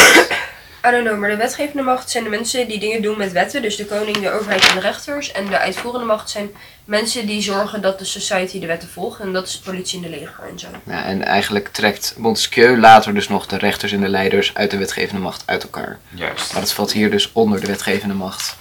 I 0.87 0.91
don't 0.91 1.05
know, 1.05 1.19
maar 1.19 1.31
de 1.31 1.37
wetgevende 1.37 1.83
macht 1.83 2.11
zijn 2.11 2.25
de 2.25 2.31
mensen 2.31 2.69
die 2.69 2.79
dingen 2.79 3.03
doen 3.03 3.19
met 3.19 3.33
wetten. 3.33 3.63
Dus 3.63 3.77
de 3.77 3.87
koning, 3.87 4.17
de 4.17 4.31
overheid 4.31 4.69
en 4.69 4.75
de 4.75 4.81
rechters. 4.81 5.33
En 5.33 5.47
de 5.47 5.59
uitvoerende 5.59 6.07
macht 6.07 6.31
zijn 6.31 6.51
mensen 6.85 7.27
die 7.27 7.43
zorgen 7.43 7.81
dat 7.83 7.99
de 7.99 8.05
society 8.05 8.61
de 8.61 8.67
wetten 8.67 8.89
volgt. 8.89 9.21
En 9.21 9.33
dat 9.33 9.47
is 9.47 9.53
de 9.53 9.71
politie 9.71 9.97
en 10.05 10.11
de 10.11 10.19
leger 10.19 10.45
en 10.51 10.59
zo. 10.59 10.67
Ja, 10.85 11.05
en 11.05 11.25
eigenlijk 11.25 11.69
trekt 11.69 12.15
Montesquieu 12.17 12.79
later 12.79 13.15
dus 13.15 13.29
nog 13.29 13.47
de 13.47 13.59
rechters 13.59 13.93
en 13.93 14.01
de 14.01 14.09
leiders 14.09 14.55
uit 14.55 14.71
de 14.71 14.77
wetgevende 14.77 15.21
macht 15.21 15.43
uit 15.47 15.63
elkaar. 15.63 15.99
Juist. 16.09 16.53
Maar 16.53 16.61
dat 16.61 16.73
valt 16.73 16.93
hier 16.93 17.11
dus 17.11 17.33
onder 17.33 17.61
de 17.61 17.67
wetgevende 17.67 18.15
macht. 18.15 18.57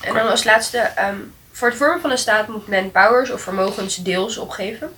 En 0.00 0.14
dan 0.14 0.28
als 0.28 0.44
laatste, 0.44 0.78
ehm, 0.78 1.16
voor 1.52 1.68
het 1.68 1.76
vormen 1.76 2.00
van 2.00 2.10
een 2.10 2.18
staat 2.18 2.48
moet 2.48 2.66
men 2.66 2.90
powers 2.90 3.30
of 3.30 3.40
vermogens 3.40 3.96
deels 3.96 4.38
opgeven. 4.38 4.90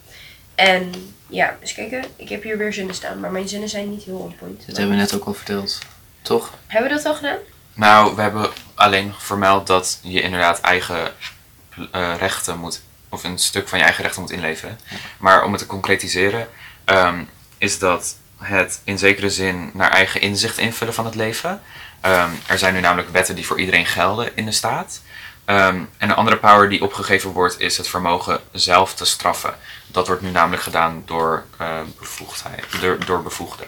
En 0.61 1.12
ja, 1.26 1.56
eens 1.61 1.74
kijken. 1.74 2.04
Ik 2.16 2.28
heb 2.28 2.42
hier 2.42 2.58
weer 2.58 2.72
zinnen 2.72 2.94
staan, 2.94 3.20
maar 3.20 3.30
mijn 3.30 3.48
zinnen 3.48 3.68
zijn 3.68 3.90
niet 3.90 4.02
heel 4.02 4.18
on 4.18 4.36
point. 4.38 4.66
Dat 4.66 4.76
hebben 4.76 4.96
we 4.96 5.00
net 5.00 5.14
ook 5.14 5.24
al 5.24 5.34
verteld. 5.34 5.78
Toch? 6.22 6.54
Hebben 6.66 6.90
we 6.90 6.96
dat 6.96 7.06
al 7.06 7.14
gedaan? 7.14 7.38
Nou, 7.74 8.16
we 8.16 8.22
hebben 8.22 8.50
alleen 8.74 9.12
vermeld 9.18 9.66
dat 9.66 9.98
je 10.02 10.20
inderdaad 10.20 10.61
eigen 10.61 11.12
eh, 11.90 12.14
rechten 12.18 12.58
moet, 12.58 12.80
of 13.08 13.24
een 13.24 13.38
stuk 13.38 13.68
van 13.68 13.78
je 13.78 13.84
eigen 13.84 14.02
rechten 14.02 14.22
moet 14.22 14.30
inleveren. 14.30 14.78
Maar 15.18 15.44
om 15.44 15.52
het 15.52 15.61
te 15.61 15.66
concretiseren, 15.66 16.48
ehm, 16.84 17.22
is 17.58 17.78
dat 17.78 18.16
het 18.38 18.80
in 18.84 18.98
zekere 18.98 19.30
zin 19.30 19.70
naar 19.74 19.90
eigen 19.90 20.20
inzicht 20.20 20.58
invullen 20.58 20.94
van 20.94 21.04
het 21.04 21.14
leven. 21.14 21.61
Ehm, 22.00 22.30
er 22.46 22.58
zijn 22.58 22.74
nu 22.74 22.80
namelijk 22.80 23.11
wetten 23.11 23.34
die 23.34 23.46
voor 23.46 23.61
iedereen 23.61 23.86
gelden 23.86 24.36
in 24.36 24.44
de 24.44 24.52
staat. 24.52 25.00
Ehm, 25.44 25.76
en 25.98 26.11
een 26.11 26.14
andere 26.14 26.36
power 26.36 26.68
die 26.68 26.82
opgegeven 26.82 27.30
wordt 27.30 27.61
is 27.61 27.76
het 27.76 27.88
vermogen 27.88 28.40
zelf 28.52 28.94
te 28.94 29.04
straffen. 29.04 29.54
Dat 29.93 30.07
wordt 30.07 30.22
nu 30.22 30.30
namelijk 30.30 30.62
gedaan 30.62 31.03
door, 31.07 31.45
eh, 31.57 31.80
bevoegdheid, 31.99 32.80
door, 32.80 33.05
door 33.05 33.22
bevoegden. 33.22 33.66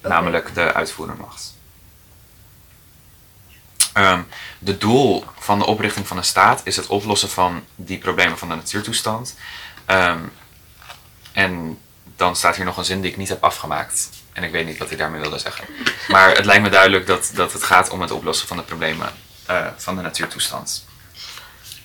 Namelijk 0.00 0.54
de 0.54 0.72
uitvoerende 0.72 1.22
macht. 1.22 1.54
Ehm, 3.92 4.22
de 4.58 4.78
doel 4.78 5.24
van 5.38 5.58
de 5.58 5.66
oprichting 5.66 6.06
van 6.06 6.16
een 6.16 6.24
staat 6.24 6.60
is 6.64 6.76
het 6.76 6.86
oplossen 6.86 7.30
van 7.30 7.64
die 7.74 7.98
problemen 7.98 8.38
van 8.38 8.48
de 8.48 8.54
natuurtoestand. 8.54 9.34
Ehm, 9.84 10.18
en 11.32 11.78
dan 12.16 12.36
staat 12.36 12.56
hier 12.56 12.64
nog 12.64 12.76
een 12.76 12.84
zin 12.84 13.00
die 13.00 13.10
ik 13.10 13.16
niet 13.16 13.28
heb 13.28 13.44
afgemaakt. 13.44 14.10
En 14.32 14.42
ik 14.42 14.52
weet 14.52 14.66
niet 14.66 14.78
wat 14.78 14.88
hij 14.88 14.96
daarmee 14.96 15.20
wilde 15.20 15.38
zeggen. 15.38 15.64
Maar 16.08 16.36
het 16.36 16.44
lijkt 16.44 16.62
me 16.62 16.68
duidelijk 16.68 17.06
dat, 17.06 17.30
dat 17.34 17.52
het 17.52 17.62
gaat 17.62 17.90
om 17.90 18.00
het 18.00 18.10
oplossen 18.10 18.48
van 18.48 18.56
de 18.56 18.62
problemen 18.62 19.12
eh, 19.46 19.66
van 19.76 19.96
de 19.96 20.02
natuurtoestand. 20.02 20.84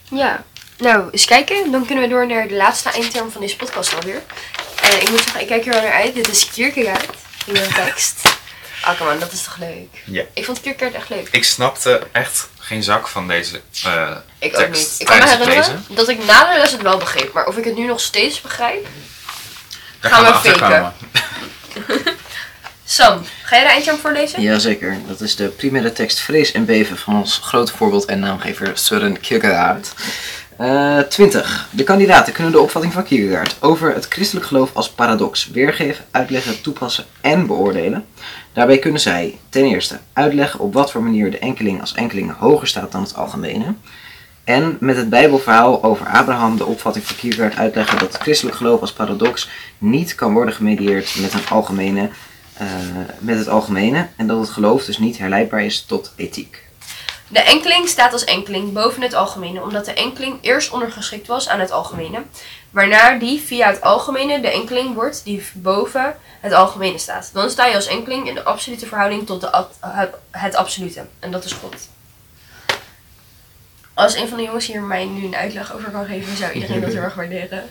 Ja. 0.03 0.43
Nou, 0.77 1.09
eens 1.11 1.25
kijken. 1.25 1.71
Dan 1.71 1.85
kunnen 1.85 2.03
we 2.03 2.09
door 2.09 2.27
naar 2.27 2.47
de 2.47 2.55
laatste 2.55 2.89
eindterm 2.89 3.31
van 3.31 3.41
deze 3.41 3.55
podcast 3.55 3.95
alweer. 3.95 4.21
En 4.81 5.01
ik 5.01 5.09
moet 5.09 5.21
zeggen, 5.21 5.41
ik 5.41 5.47
kijk 5.47 5.65
er 5.65 5.71
wel 5.73 5.81
naar 5.81 5.91
uit. 5.91 6.15
Dit 6.15 6.27
is 6.27 6.49
Kierkegaard 6.49 7.09
in 7.45 7.53
de 7.53 7.67
tekst. 7.75 8.21
Ah, 8.81 8.97
come 8.97 9.11
on, 9.13 9.19
dat 9.19 9.31
is 9.31 9.43
toch 9.43 9.57
leuk? 9.57 9.87
Ja. 10.05 10.23
Ik 10.33 10.45
vond 10.45 10.61
Kierkegaard 10.61 10.95
echt 10.95 11.09
leuk. 11.09 11.27
Ik 11.31 11.43
snapte 11.43 12.07
echt 12.11 12.47
geen 12.59 12.83
zak 12.83 13.07
van 13.07 13.27
deze 13.27 13.61
eh, 13.83 14.15
Ik 14.39 14.53
ook 14.53 14.59
tekst 14.59 14.91
niet. 14.91 14.99
Ik 14.99 15.05
kan 15.05 15.17
me 15.17 15.23
herinneren 15.23 15.57
lezen. 15.57 15.85
dat 15.89 16.09
ik 16.09 16.25
na 16.25 16.53
de 16.53 16.59
les 16.59 16.71
het 16.71 16.81
wel 16.81 16.97
begreep. 16.97 17.33
Maar 17.33 17.45
of 17.45 17.57
ik 17.57 17.63
het 17.63 17.75
nu 17.75 17.85
nog 17.85 17.99
steeds 17.99 18.41
begrijp? 18.41 18.87
Daar 19.99 20.11
Gaan 20.11 20.25
gaan 20.25 20.41
we 20.41 20.49
we 20.51 20.57
faken. 20.57 20.93
Sam, 22.85 23.25
ga 23.43 23.55
jij 23.55 23.65
de 23.65 23.71
eindterm 23.71 23.97
voorlezen? 23.97 24.41
Jazeker, 24.41 24.97
dat 25.07 25.21
is 25.21 25.35
de 25.35 25.47
primaire 25.47 25.93
tekst 25.93 26.19
Vrees 26.19 26.51
en 26.51 26.65
Beven 26.65 26.97
van 26.97 27.15
ons 27.15 27.39
grote 27.43 27.77
voorbeeld 27.77 28.05
en 28.05 28.19
naamgever 28.19 28.71
Søren 28.77 29.19
Kierkegaard. 29.19 29.93
Eh 30.57 30.99
20. 30.99 31.69
De 31.71 31.83
kandidaten 31.83 32.33
kunnen 32.33 32.51
de 32.51 32.59
opvatting 32.59 32.93
van 32.93 33.03
Kierkegaard 33.03 33.55
over 33.59 33.93
het 33.93 34.05
christelijk 34.05 34.45
geloof 34.45 34.69
als 34.73 34.89
paradox 34.89 35.47
weergeven, 35.47 36.05
uitleggen, 36.11 36.61
toepassen 36.61 37.05
en 37.21 37.47
beoordelen. 37.47 38.05
Daarbij 38.53 38.79
kunnen 38.79 39.01
zij 39.01 39.37
ten 39.49 39.65
eerste 39.65 39.99
uitleggen 40.13 40.59
op 40.59 40.73
wat 40.73 40.91
voor 40.91 41.03
manier 41.03 41.31
de 41.31 41.39
enkeling 41.39 41.81
als 41.81 41.93
enkeling 41.93 42.37
hoger 42.37 42.67
staat 42.67 42.91
dan 42.91 43.01
het 43.01 43.15
algemene. 43.15 43.73
En 44.43 44.77
met 44.79 44.97
het 44.97 45.09
Bijbelverhaal 45.09 45.83
over 45.83 46.07
Abraham 46.07 46.57
de 46.57 46.65
opvatting 46.65 47.05
van 47.05 47.15
Kierkegaard 47.15 47.57
uitleggen 47.57 47.99
dat 47.99 48.13
het 48.13 48.21
christelijk 48.21 48.57
geloof 48.57 48.81
als 48.81 48.93
paradox 48.93 49.49
niet 49.77 50.15
kan 50.15 50.33
worden 50.33 50.53
gemedieerd 50.53 51.15
met 51.19 51.49
algemene 51.49 52.09
eh, 52.53 52.67
met 53.19 53.37
het 53.37 53.47
algemene 53.49 54.07
en 54.15 54.27
dat 54.27 54.39
het 54.39 54.49
geloof 54.49 54.85
dus 54.85 54.97
niet 54.97 55.17
herleidbaar 55.17 55.63
is 55.63 55.81
tot 55.81 56.13
ethiek. 56.15 56.66
De 57.27 57.39
enkeling 57.39 57.87
staat 57.87 58.13
als 58.13 58.23
enkeling 58.23 58.73
boven 58.73 59.01
het 59.01 59.13
algemene, 59.13 59.61
omdat 59.61 59.85
de 59.85 59.93
enkeling 59.93 60.37
eerst 60.41 60.71
ondergeschikt 60.71 61.27
was 61.27 61.49
aan 61.49 61.59
het 61.59 61.71
algemene, 61.71 62.21
waarna 62.69 63.17
die 63.17 63.39
via 63.39 63.67
het 63.67 63.81
algemene 63.81 64.41
de 64.41 64.51
enkeling 64.51 64.93
wordt 64.93 65.23
die 65.23 65.43
boven 65.53 66.15
het 66.39 66.53
algemene 66.53 66.97
staat. 66.97 67.29
Dan 67.33 67.49
sta 67.49 67.65
je 67.65 67.75
als 67.75 67.87
enkeling 67.87 68.27
in 68.27 68.35
de 68.35 68.43
absolute 68.43 68.85
verhouding 68.85 69.25
tot 69.25 69.41
de, 69.41 69.65
het 70.31 70.55
absolute, 70.55 71.05
en 71.19 71.31
dat 71.31 71.45
is 71.45 71.51
God. 71.51 71.89
Als 73.93 74.15
een 74.15 74.27
van 74.27 74.37
de 74.37 74.43
jongens 74.43 74.67
hier 74.67 74.81
mij 74.81 75.05
nu 75.05 75.25
een 75.25 75.35
uitleg 75.35 75.73
over 75.73 75.89
kan 75.89 76.05
geven, 76.05 76.37
zou 76.37 76.51
iedereen 76.51 76.81
dat 76.81 76.93
heel 76.93 77.01
erg 77.01 77.15
waarderen. 77.15 77.63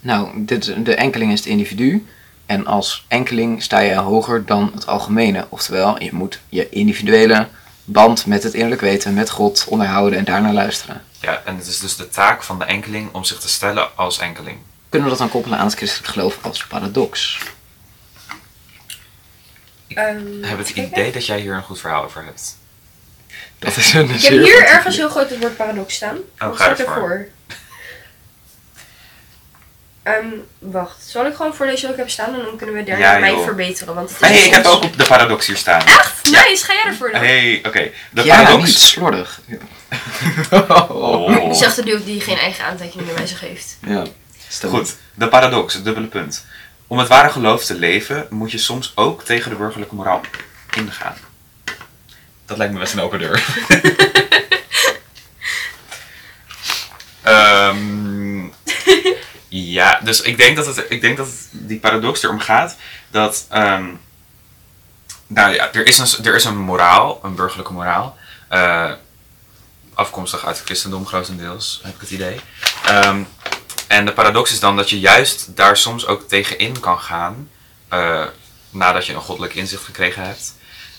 Nou, 0.00 0.30
dit, 0.34 0.84
de 0.84 0.94
enkeling 0.94 1.32
is 1.32 1.38
het 1.38 1.48
individu 1.48 2.06
en 2.46 2.66
als 2.66 3.04
enkeling 3.08 3.62
sta 3.62 3.78
je 3.78 3.94
hoger 3.94 4.44
dan 4.44 4.70
het 4.74 4.86
algemene. 4.86 5.46
Oftewel, 5.48 6.02
je 6.02 6.12
moet 6.12 6.40
je 6.48 6.68
individuele 6.68 7.48
band 7.92 8.26
met 8.26 8.42
het 8.42 8.52
innerlijk 8.54 8.80
weten, 8.80 9.14
met 9.14 9.30
God 9.30 9.64
onderhouden 9.68 10.18
en 10.18 10.24
daarnaar 10.24 10.52
luisteren. 10.52 11.02
Ja, 11.20 11.42
en 11.44 11.56
het 11.56 11.66
is 11.66 11.78
dus 11.78 11.96
de 11.96 12.08
taak 12.08 12.42
van 12.42 12.58
de 12.58 12.64
enkeling 12.64 13.14
om 13.14 13.24
zich 13.24 13.38
te 13.38 13.48
stellen 13.48 13.96
als 13.96 14.18
enkeling. 14.18 14.58
Kunnen 14.88 15.08
we 15.08 15.14
dat 15.16 15.22
dan 15.22 15.32
koppelen 15.32 15.58
aan 15.58 15.66
het 15.66 15.76
christelijk 15.76 16.08
geloof 16.08 16.38
als 16.40 16.66
paradox? 16.66 17.38
Ehm, 19.88 20.38
Ik 20.42 20.44
heb 20.48 20.58
het 20.58 20.68
idee 20.70 21.12
dat 21.12 21.26
jij 21.26 21.40
hier 21.40 21.54
een 21.54 21.62
goed 21.62 21.80
verhaal 21.80 22.04
over 22.04 22.24
hebt. 22.24 22.56
Dat 23.58 23.76
is 23.76 23.92
een 23.92 24.10
Ik 24.10 24.20
heb 24.22 24.32
hier 24.32 24.64
ergens 24.66 24.96
heel 24.96 25.08
groot 25.08 25.30
het 25.30 25.38
woord 25.38 25.56
paradox 25.56 25.94
staan. 25.94 26.16
Wat 26.38 26.48
Oh, 26.50 26.56
ga 26.56 26.64
staat 26.64 26.78
ervoor. 26.86 27.26
Ehm, 30.08 30.26
wacht, 30.58 30.96
zal 31.06 31.26
ik 31.26 31.34
gewoon 31.34 31.54
voorlezen 31.54 31.82
wat 31.82 31.92
ik 31.92 31.96
heb 31.98 32.10
staan 32.10 32.34
en 32.34 32.44
dan 32.44 32.56
kunnen 32.56 32.74
we 32.74 32.82
daarna 32.82 33.12
Ja, 33.12 33.18
mij 33.18 33.42
verbeteren. 33.44 33.94
Want 33.94 34.10
het 34.10 34.20
is 34.20 34.28
hey, 34.28 34.46
ik 34.46 34.52
heb 34.52 34.64
ook 34.64 34.82
op 34.82 34.98
de 34.98 35.04
paradox 35.04 35.46
hier 35.46 35.56
staan. 35.56 35.86
Echt? 35.86 36.24
Nice, 36.30 36.64
ga 36.64 36.72
jij 36.72 36.84
ervoor 36.84 37.10
dan? 37.10 37.20
Hey, 37.20 37.60
oké. 37.66 37.90
De 38.10 38.22
Ja, 38.24 38.42
paradox. 38.42 38.66
niet 38.66 38.78
slordig. 38.78 39.40
Oh. 40.88 41.52
Zegt 41.54 41.76
de 41.76 41.84
dude 41.84 42.04
die 42.04 42.20
geen 42.20 42.38
eigen 42.38 42.64
aantekeningen 42.64 43.14
bij 43.14 43.26
zich 43.26 43.40
heeft. 43.40 43.76
Ja, 43.86 44.04
stel. 44.48 44.70
Goed, 44.70 44.96
de 45.14 45.28
paradox, 45.28 45.74
het 45.74 45.84
dubbele 45.84 46.06
punt. 46.06 46.44
Om 46.86 46.98
het 46.98 47.08
ware 47.08 47.28
geloof 47.30 47.64
te 47.64 47.74
leven, 47.74 48.26
moet 48.30 48.50
je 48.50 48.58
soms 48.58 48.92
ook 48.94 49.24
tegen 49.24 49.50
de 49.50 49.56
burgerlijke 49.56 49.94
moraal 49.94 50.20
ingaan. 50.76 51.16
Dat 52.46 52.56
lijkt 52.56 52.72
me 52.72 52.78
best 52.78 52.92
een 52.92 53.00
open 53.00 53.18
deur. 53.18 53.44
Ehm, 57.22 58.46
ja, 59.48 60.00
dus 60.04 60.20
ik 60.20 60.36
denk 60.36 60.56
dat, 60.56 60.66
het, 60.66 60.84
ik 60.88 61.00
denk 61.00 61.16
dat 61.16 61.28
die 61.52 61.78
paradox 61.78 62.22
erom 62.22 62.40
gaat 62.40 62.76
dat. 63.10 63.46
ehm, 63.48 63.86
nou 65.26 65.54
ja, 65.54 65.72
er 65.72 65.86
is, 65.86 65.98
een, 65.98 66.24
er 66.24 66.34
is 66.34 66.44
een 66.44 66.58
moraal, 66.58 67.20
een 67.22 67.34
burgerlijke 67.34 67.72
moraal. 67.72 68.16
eh, 68.48 68.92
afkomstig 69.94 70.44
uit 70.46 70.56
het 70.56 70.64
christendom 70.66 71.06
grotendeels, 71.06 71.80
heb 71.82 71.94
ik 71.94 72.00
het 72.00 72.10
idee. 72.10 72.40
Ehm, 72.84 73.22
en 73.86 74.04
de 74.06 74.12
paradox 74.12 74.52
is 74.52 74.60
dan 74.60 74.76
dat 74.76 74.90
je 74.90 75.00
juist 75.00 75.56
daar 75.56 75.76
soms 75.76 76.06
ook 76.06 76.28
tegenin 76.28 76.80
kan 76.80 76.98
gaan. 77.00 77.48
eh, 77.88 78.24
nadat 78.70 79.06
je 79.06 79.12
een 79.14 79.20
goddelijk 79.20 79.54
inzicht 79.54 79.84
gekregen 79.84 80.22
hebt. 80.22 80.54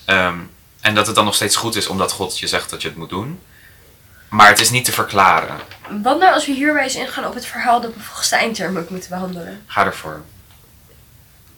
Ehm, 0.05 0.37
en 0.81 0.95
dat 0.95 1.05
het 1.05 1.15
dan 1.15 1.25
nog 1.25 1.35
steeds 1.35 1.55
goed 1.55 1.75
is 1.75 1.87
omdat 1.87 2.11
God 2.11 2.39
je 2.39 2.47
zegt 2.47 2.69
dat 2.69 2.81
je 2.81 2.87
het 2.87 2.97
moet 2.97 3.09
doen. 3.09 3.41
Maar 4.29 4.47
het 4.47 4.59
is 4.59 4.69
niet 4.69 4.85
te 4.85 4.91
verklaren. 4.91 5.55
Wat 6.01 6.19
nou 6.19 6.33
als 6.33 6.45
we 6.45 6.51
hierbij 6.51 6.83
eens 6.83 6.95
ingaan 6.95 7.25
op 7.25 7.33
het 7.33 7.45
verhaal 7.45 7.81
dat 7.81 7.93
we 7.93 7.99
volgens 7.99 8.29
de 8.29 8.35
eindterm 8.35 8.77
ook 8.77 8.89
moeten 8.89 9.09
behandelen? 9.09 9.61
Ga 9.65 9.85
ervoor. 9.85 10.21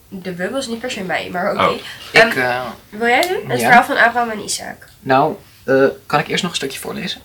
De 0.07 0.32
bubbel 0.32 0.57
is 0.59 0.67
niet 0.67 0.80
per 0.80 0.91
se 0.91 1.01
mij, 1.03 1.30
maar 1.32 1.51
oké. 1.51 1.63
Oh. 1.63 1.78
Ehm, 2.11 2.28
Ik, 2.28 2.36
eh, 2.36 2.61
wil 2.89 3.07
jij 3.07 3.28
doen? 3.28 3.49
Het 3.49 3.59
ja. 3.59 3.65
verhaal 3.65 3.84
van 3.84 3.97
Abraham 3.97 4.30
en 4.30 4.39
Isaac. 4.43 4.88
nou, 4.99 5.36
eh, 5.63 5.86
kan 6.05 6.19
ik 6.19 6.28
eerst 6.28 6.41
nog 6.43 6.51
een 6.51 6.57
stukje 6.57 6.80
voorlezen? 6.80 7.22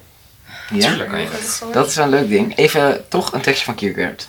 Ja? 0.70 0.88
Tuurlijk? 0.88 1.30
Dat 1.72 1.86
is 1.86 1.97
een 1.97 2.09
leuk 2.09 2.28
ding. 2.28 2.57
Even 2.57 3.09
toch 3.09 3.32
een 3.32 3.40
tekstje 3.40 3.64
van 3.64 3.74
Kierkegaard. 3.74 4.28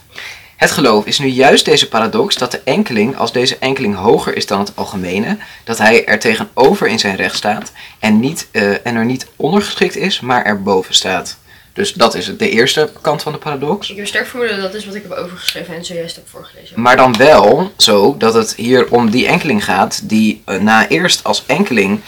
Het 0.57 0.71
geloof 0.71 1.05
is 1.05 1.19
nu 1.19 1.27
juist 1.27 1.65
deze 1.65 1.87
paradox 1.87 2.35
dat 2.35 2.51
de 2.51 2.61
enkeling, 2.63 3.17
als 3.17 3.31
deze 3.31 3.57
enkeling 3.59 3.95
hoger 3.95 4.35
is 4.35 4.45
dan 4.45 4.59
het 4.59 4.71
algemene, 4.75 5.37
dat 5.63 5.77
hij 5.77 6.05
er 6.05 6.19
tegenover 6.19 6.87
in 6.87 6.99
zijn 6.99 7.15
recht 7.15 7.35
staat 7.35 7.71
en, 7.99 8.19
niet, 8.19 8.47
eh, 8.51 8.85
en 8.85 8.95
er 8.95 9.05
niet 9.05 9.27
ondergeschikt 9.35 9.95
is, 9.95 10.19
maar 10.19 10.45
erboven 10.45 10.93
staat. 10.93 11.37
Dus 11.73 11.93
dat 11.93 12.15
is 12.15 12.37
de 12.37 12.49
eerste 12.49 12.91
kant 13.01 13.21
van 13.21 13.31
de 13.31 13.37
paradox. 13.37 13.89
Ik 13.89 13.97
heb 13.97 14.07
sterk 14.07 14.27
vermoeden 14.27 14.55
dat 14.55 14.65
dat 14.71 14.81
is 14.81 14.85
wat 14.85 14.95
ik 14.95 15.01
heb 15.01 15.11
overgeschreven 15.11 15.75
en 15.75 15.85
zojuist 15.85 16.15
heb 16.15 16.27
voorgelezen. 16.29 16.81
Maar 16.81 16.97
dan 16.97 17.17
wel 17.17 17.71
zo 17.77 18.15
dat 18.17 18.33
het 18.33 18.55
hier 18.55 18.91
om 18.91 19.09
die 19.09 19.27
enkeling 19.27 19.63
gaat 19.63 20.09
die 20.09 20.41
eh, 20.45 20.59
na 20.59 20.87
eerst 20.87 21.23
als 21.23 21.43
enkeling 21.45 21.99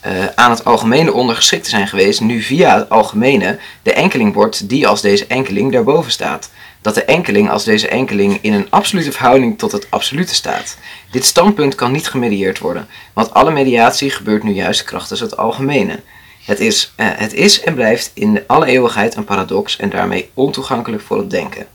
eh, 0.00 0.12
aan 0.34 0.50
het 0.50 0.64
algemene 0.64 1.12
ondergeschikt 1.12 1.64
te 1.64 1.70
zijn 1.70 1.88
geweest, 1.88 2.20
nu 2.20 2.42
via 2.42 2.78
het 2.78 2.88
algemene 2.88 3.58
de 3.82 3.92
enkeling 3.92 4.34
wordt 4.34 4.68
die 4.68 4.86
als 4.86 5.00
deze 5.00 5.26
enkeling 5.26 5.72
daarboven 5.72 6.12
staat. 6.12 6.50
Dat 6.80 6.94
de 6.94 7.04
enkeling 7.04 7.50
als 7.50 7.64
deze 7.64 7.88
enkeling 7.88 8.38
in 8.42 8.52
een 8.52 8.66
absolute 8.70 9.12
verhouding 9.12 9.58
tot 9.58 9.72
het 9.72 9.86
absolute 9.90 10.34
staat. 10.34 10.76
Dit 11.10 11.24
standpunt 11.24 11.74
kan 11.74 11.92
niet 11.92 12.08
gemedieerd 12.08 12.58
worden, 12.58 12.88
want 13.12 13.34
alle 13.34 13.50
mediatie 13.50 14.10
gebeurt 14.10 14.42
nu 14.42 14.52
juist 14.52 14.84
krachtens 14.84 15.20
het 15.20 15.36
algemene. 15.36 16.00
Het 16.44 16.60
is, 16.60 16.92
eh, 16.96 17.06
het 17.10 17.32
is 17.32 17.60
en 17.60 17.74
blijft 17.74 18.10
in 18.14 18.42
alle 18.46 18.66
eeuwigheid 18.66 19.14
een 19.16 19.24
paradox 19.24 19.76
en 19.76 19.90
daarmee 19.90 20.30
ontoegankelijk 20.34 21.02
voor 21.02 21.18
het 21.18 21.30
denken. 21.30 21.66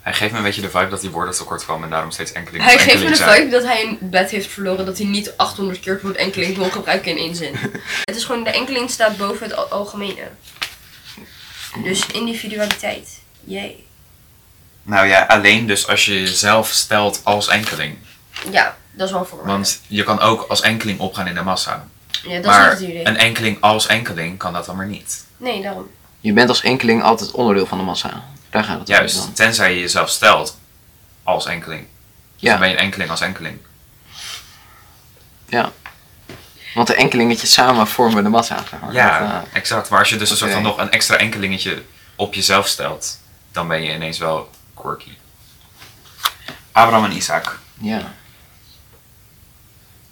Hij 0.00 0.12
geeft 0.14 0.32
me 0.32 0.38
een 0.38 0.44
beetje 0.44 0.60
de 0.60 0.70
vibe 0.70 0.88
dat 0.88 1.00
die 1.00 1.10
woorden 1.10 1.34
tekort 1.34 1.64
komen 1.64 1.84
en 1.84 1.90
daarom 1.90 2.10
steeds 2.10 2.32
enkeling 2.32 2.64
Hij 2.64 2.78
geeft 2.78 3.02
me 3.02 3.08
de 3.10 3.16
zijn. 3.16 3.36
vibe 3.36 3.50
dat 3.50 3.62
hij 3.64 3.82
een 3.84 3.98
bed 4.00 4.30
heeft 4.30 4.46
verloren 4.46 4.86
dat 4.86 4.98
hij 4.98 5.06
niet 5.06 5.32
800 5.36 5.80
keer 5.80 5.92
het 5.92 6.02
woord 6.02 6.16
enkeling 6.16 6.56
wil 6.56 6.70
gebruiken 6.70 7.10
in 7.10 7.16
één 7.16 7.34
zin. 7.36 7.54
het 8.04 8.16
is 8.16 8.24
gewoon, 8.24 8.44
de 8.44 8.50
enkeling 8.50 8.90
staat 8.90 9.16
boven 9.16 9.46
het 9.46 9.56
al- 9.56 9.68
algemene. 9.68 10.28
Dus 11.84 12.06
individualiteit. 12.06 13.08
Jee. 13.44 13.86
Nou 14.90 15.06
ja, 15.06 15.22
alleen 15.28 15.66
dus 15.66 15.86
als 15.88 16.04
je 16.04 16.20
jezelf 16.20 16.68
stelt 16.68 17.20
als 17.24 17.48
enkeling. 17.48 17.96
Ja, 18.50 18.76
dat 18.90 19.06
is 19.06 19.12
wel 19.12 19.24
voor. 19.24 19.46
Want 19.46 19.80
je 19.86 20.02
kan 20.04 20.20
ook 20.20 20.42
als 20.48 20.60
enkeling 20.60 20.98
opgaan 20.98 21.26
in 21.26 21.34
de 21.34 21.42
massa. 21.42 21.86
Ja, 22.22 22.34
dat 22.40 22.44
maar 22.44 22.72
is 22.72 22.80
idee. 22.80 23.06
een 23.06 23.16
enkeling 23.16 23.60
als 23.60 23.86
enkeling 23.86 24.38
kan 24.38 24.52
dat 24.52 24.66
dan 24.66 24.76
maar 24.76 24.86
niet. 24.86 25.24
Nee, 25.36 25.62
daarom. 25.62 25.90
Je 26.20 26.32
bent 26.32 26.48
als 26.48 26.62
enkeling 26.62 27.02
altijd 27.02 27.30
onderdeel 27.30 27.66
van 27.66 27.78
de 27.78 27.84
massa. 27.84 28.24
Daar 28.50 28.64
gaat 28.64 28.78
het 28.78 28.88
om 28.88 28.94
dan. 28.94 28.96
Juist, 28.96 29.36
tenzij 29.36 29.74
je 29.74 29.80
jezelf 29.80 30.08
stelt 30.08 30.58
als 31.22 31.46
enkeling. 31.46 31.86
Ja. 32.36 32.50
Dan 32.50 32.60
ben 32.60 32.68
je 32.68 32.74
een 32.74 32.80
enkeling 32.82 33.10
als 33.10 33.20
enkeling. 33.20 33.58
Want 36.74 36.86
de 36.86 36.94
enkelingetjes 36.94 37.52
samen 37.52 37.86
vormen 37.86 38.22
de 38.22 38.28
massa. 38.28 38.56
zeg 38.70 38.80
maar. 38.80 38.92
Ja, 38.92 39.18
Dat, 39.18 39.28
eh, 39.28 39.56
exact. 39.56 39.88
Maar 39.88 39.98
als 39.98 40.08
je 40.08 40.16
dus 40.16 40.30
een 40.30 40.36
soort 40.36 40.52
van 40.52 40.62
nog 40.62 40.78
een 40.78 40.90
extra 40.90 41.16
enkelingetje 41.16 41.82
op 42.16 42.34
jezelf 42.34 42.66
stelt, 42.66 43.18
dan 43.52 43.68
ben 43.68 43.82
je 43.82 43.94
ineens 43.94 44.18
wel 44.18 44.50
quirky. 44.80 45.16
Abraham 46.72 47.04
en 47.04 47.16
Isaac. 47.16 47.58
ja. 47.80 48.12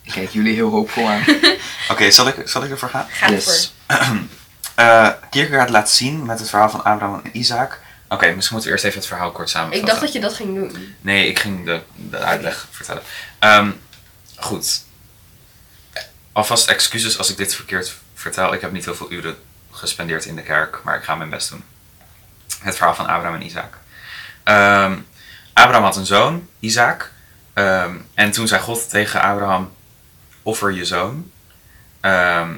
Ik 0.03 0.15
kijk 0.15 0.31
jullie 0.31 0.55
heel 0.55 0.71
hoopvol 0.71 1.09
aan. 1.09 1.25
Oké, 1.93 2.11
zal, 2.11 2.29
ik, 2.29 2.49
zal 2.49 2.65
ik 2.65 2.71
ervoor 2.71 2.89
gaan? 2.89 3.07
Ga 3.11 3.31
Yes. 3.31 3.73
ervoor. 3.87 4.17
Eh 4.75 5.09
Kierkegaard 5.31 5.71
laat 5.71 5.91
zien 5.91 6.27
met 6.27 6.39
het 6.39 6.49
verhaal 6.49 6.71
van 6.71 6.85
Abraham 6.85 7.21
en 7.25 7.37
Isaac. 7.39 7.81
Oké, 8.09 8.27
misschien 8.33 8.55
moeten 8.57 8.63
we 8.63 8.71
eerst 8.71 8.85
even 8.85 8.99
het 8.99 9.07
verhaal 9.09 9.33
kort 9.33 9.51
samenvatten. 9.51 9.81
Ik 9.83 9.89
dacht 9.91 10.01
dat 10.01 10.13
je 10.13 10.21
dat 10.21 10.35
ging 10.35 10.55
doen. 10.55 10.97
Nee, 11.01 11.29
ik 11.29 11.39
ging 11.39 11.65
de, 11.65 11.81
de 11.97 12.17
uitleg 12.19 12.67
vertellen. 12.71 13.03
Ehm, 13.39 13.71
goed. 14.37 14.81
Alvast 16.33 16.69
excuses 16.69 17.19
als 17.19 17.31
ik 17.31 17.37
dit 17.37 17.55
verkeerd 17.55 17.95
vertel. 18.15 18.53
Ik 18.55 18.61
heb 18.61 18.73
niet 18.73 18.85
heel 18.85 18.95
veel 18.95 19.13
uren 19.13 19.37
gespendeerd 19.71 20.25
in 20.25 20.37
de 20.37 20.43
kerk, 20.43 20.81
maar 20.85 20.97
ik 20.97 21.05
ga 21.05 21.15
mijn 21.15 21.31
best 21.31 21.49
doen. 21.51 21.65
Het 22.61 22.77
verhaal 22.77 22.95
van 22.95 23.07
Abraham 23.07 23.35
en 23.41 23.47
Isaac. 23.47 23.79
Ehm, 24.49 24.97
Abraham 25.53 25.83
had 25.83 25.97
een 25.97 26.07
zoon, 26.07 26.49
Isaac. 26.59 27.13
Ehm, 27.55 27.95
en 28.15 28.31
toen 28.31 28.49
zei 28.49 28.61
God 28.61 28.91
tegen 28.91 29.21
Abraham: 29.23 29.73
Offer 30.43 30.73
je 30.73 30.85
zoon. 30.85 31.31
Ehm, 32.01 32.51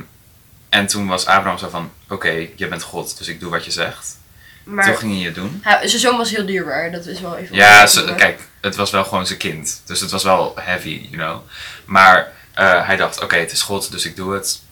en 0.68 0.86
toen 0.86 1.06
was 1.06 1.26
Abraham 1.26 1.58
zo 1.58 1.68
van: 1.68 1.90
Oké, 2.08 2.46
je 2.56 2.68
bent 2.68 2.82
God, 2.82 3.18
dus 3.18 3.28
ik 3.28 3.40
doe 3.40 3.50
wat 3.50 3.64
je 3.64 3.70
zegt. 3.70 4.18
Toen 4.64 4.74
Maar 4.74 4.84
ging 4.96 5.14
hij 5.16 5.22
het 5.24 5.34
doen. 5.34 5.60
hij- 5.62 5.88
zijn 5.88 6.00
zoon 6.00 6.16
was 6.16 6.30
heel 6.30 6.46
dierbaar. 6.46 6.90
Dat 6.90 7.06
is 7.06 7.20
wel 7.20 7.36
even... 7.36 7.56
Ja, 7.56 7.86
ze- 7.86 8.14
kijk, 8.16 8.40
het 8.60 8.76
was 8.76 8.90
wel 8.90 9.04
gewoon 9.04 9.26
zijn 9.26 9.38
kind. 9.38 9.82
Dus 9.86 10.00
het 10.00 10.10
was 10.10 10.22
wel 10.24 10.54
heavy, 10.60 11.06
you 11.10 11.16
know. 11.16 11.40
Maar 11.84 12.32
eh, 12.54 12.86
hij 12.86 12.96
dacht, 12.96 13.22
oké, 13.22 13.36
het 13.36 13.52
is 13.52 13.62
God, 13.62 13.90
dus 13.90 14.04
ik 14.04 14.16
doe 14.16 14.32
het. 14.34 14.62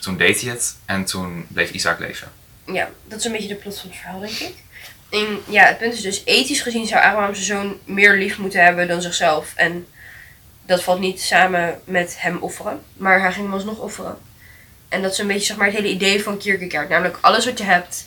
Toen 0.00 0.16
deed 0.16 0.40
hij 0.40 0.50
het 0.50 0.76
en 0.84 1.04
toen 1.04 1.46
bleef 1.48 1.70
Isaac 1.70 1.98
leven. 1.98 2.28
Ja, 2.66 2.88
dat 3.08 3.18
is 3.18 3.24
een 3.24 3.32
beetje 3.32 3.48
de 3.48 3.54
plot 3.54 3.78
van 3.78 3.88
het 3.90 3.98
verhaal, 3.98 4.20
denk 4.20 4.32
ik. 4.32 4.54
En 5.10 5.42
ja, 5.48 5.64
het 5.64 5.78
punt 5.78 5.94
is 5.94 6.00
dus, 6.00 6.22
ethisch 6.24 6.60
gezien 6.60 6.86
zou 6.86 7.02
Abraham 7.02 7.34
zijn 7.34 7.46
zoon 7.46 7.78
meer 7.84 8.16
lief 8.16 8.38
moeten 8.38 8.64
hebben 8.64 8.88
dan 8.88 9.02
zichzelf. 9.02 9.52
En 9.56 9.86
dat 10.66 10.82
valt 10.82 11.00
niet 11.00 11.22
samen 11.22 11.80
met 11.84 12.16
hem 12.18 12.36
offeren, 12.40 12.82
maar 12.96 13.20
hij 13.20 13.32
ging 13.32 13.44
hem 13.44 13.54
alsnog 13.54 13.78
offeren. 13.78 14.18
En 14.88 15.02
dat 15.02 15.12
is 15.12 15.18
een 15.18 15.26
beetje 15.26 15.46
zeg 15.46 15.56
maar, 15.56 15.66
het 15.66 15.76
hele 15.76 15.88
idee 15.88 16.22
van 16.22 16.38
Kierkegaard. 16.38 16.88
Namelijk 16.88 17.18
alles 17.20 17.44
wat 17.44 17.58
je 17.58 17.64
hebt 17.64 18.06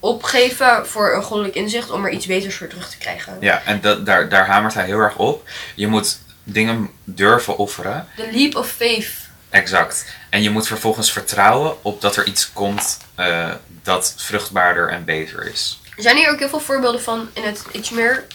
opgeven 0.00 0.86
voor 0.86 1.14
een 1.14 1.22
goddelijk 1.22 1.54
inzicht 1.54 1.90
om 1.90 2.04
er 2.04 2.10
iets 2.10 2.26
beters 2.26 2.54
voor 2.54 2.66
terug 2.66 2.90
te 2.90 2.98
krijgen. 2.98 3.36
Ja, 3.40 3.62
en 3.64 3.80
dat, 3.80 4.06
daar, 4.06 4.28
daar 4.28 4.46
hamert 4.46 4.74
hij 4.74 4.84
heel 4.84 4.98
erg 4.98 5.16
op. 5.16 5.48
Je 5.74 5.86
moet 5.86 6.18
dingen 6.44 6.90
durven 7.04 7.56
offeren. 7.56 8.08
The 8.16 8.28
leap 8.32 8.56
of 8.56 8.68
faith. 8.70 9.10
Exact. 9.50 10.04
En 10.30 10.42
je 10.42 10.50
moet 10.50 10.66
vervolgens 10.66 11.12
vertrouwen 11.12 11.84
op 11.84 12.00
dat 12.00 12.16
er 12.16 12.26
iets 12.26 12.52
komt 12.52 12.98
eh, 13.14 13.50
dat 13.82 14.14
vruchtbaarder 14.16 14.88
en 14.88 15.04
beter 15.04 15.50
is. 15.52 15.80
Er 15.96 16.02
zijn 16.02 16.16
hier 16.16 16.30
ook 16.30 16.38
heel 16.38 16.48
veel 16.48 16.60
voorbeelden 16.60 17.02
van 17.02 17.28
in 17.32 17.42
het 17.42 17.64
iets 17.72 17.90
meer 17.90 18.26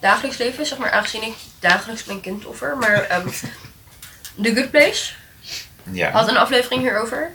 dagelijks 0.00 0.36
leven, 0.36 0.66
zeg 0.66 0.78
maar, 0.78 0.90
aangezien 0.90 1.22
ik 1.22 1.34
dagelijks 1.60 2.04
mijn 2.04 2.20
kind 2.20 2.46
offer. 2.46 2.76
Maar 2.76 3.02
ehm 3.02 3.28
The 4.42 4.54
Good 4.54 4.70
Place 4.70 5.12
Ja. 5.92 6.10
had 6.10 6.28
een 6.28 6.36
aflevering 6.36 6.80
hierover. 6.82 7.30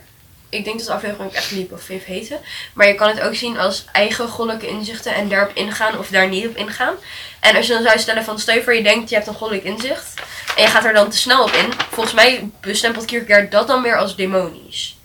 Ik 0.49 0.63
denk 0.63 0.77
dat 0.77 0.87
de 0.87 0.93
aflevering 0.93 1.29
ook 1.29 1.35
echt 1.35 1.51
Leap 1.51 1.71
of 1.71 1.81
Faith 1.83 2.03
heette. 2.03 2.39
Maar 2.73 2.87
je 2.87 2.95
kan 2.95 3.07
het 3.07 3.19
ook 3.21 3.35
zien 3.35 3.57
als 3.59 3.85
eigen 3.91 4.27
goddelijke 4.27 4.67
inzichten 4.67 5.15
en 5.15 5.29
daarop 5.29 5.55
ingaan 5.55 5.97
of 5.97 6.07
daar 6.07 6.27
niet 6.27 6.47
op 6.47 6.55
ingaan. 6.55 6.95
En 7.39 7.55
als 7.55 7.67
je 7.67 7.73
dan 7.73 7.83
zou 7.83 7.99
stellen 7.99 8.23
van, 8.23 8.39
stel 8.39 8.55
je 8.55 8.63
voor 8.63 8.73
je 8.75 8.83
denkt 8.83 9.09
je 9.09 9.15
hebt 9.15 9.27
een 9.27 9.33
goddelijk 9.33 9.65
inzicht 9.65 10.13
en 10.55 10.61
je 10.61 10.67
gaat 10.69 10.85
er 10.85 10.93
dan 10.93 11.09
te 11.09 11.17
snel 11.17 11.43
op 11.43 11.51
in. 11.51 11.73
Volgens 11.91 12.15
mij 12.15 12.49
bestempelt 12.61 13.05
Kierkegaard 13.05 13.51
dat 13.51 13.67
dan 13.67 13.81
weer 13.81 13.97
als 13.97 14.15
demonisch. 14.15 14.97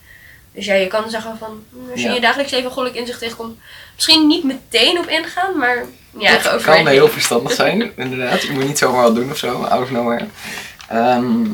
Dus 0.54 0.64
ja, 0.66 0.74
je 0.74 0.86
kan 0.86 1.10
zeggen 1.10 1.38
van, 1.38 1.62
hm, 1.70 1.90
als 1.90 2.00
je 2.00 2.02
Ja. 2.02 2.08
in 2.08 2.14
je 2.14 2.20
dagelijks 2.20 2.52
leven 2.52 2.70
goddelijk 2.70 2.96
inzicht 3.00 3.18
tegenkomt, 3.18 3.58
misschien 3.94 4.26
niet 4.26 4.44
meteen 4.44 4.98
op 4.98 5.08
ingaan, 5.08 5.58
maar 5.58 5.84
ja, 6.18 6.32
dat 6.32 6.48
over 6.48 6.72
kan 6.72 6.86
heel 6.86 7.08
verstandig 7.08 7.52
zijn, 7.52 7.92
inderdaad. 7.96 8.42
Je 8.42 8.50
moet 8.52 8.66
niet 8.66 8.78
zomaar 8.78 9.02
wat 9.02 9.14
doen 9.14 9.30
of 9.30 9.36
zo, 9.38 9.62
out 9.62 9.82
of 9.82 9.90
nowhere. 9.90 10.26
Ehm, 10.88 11.46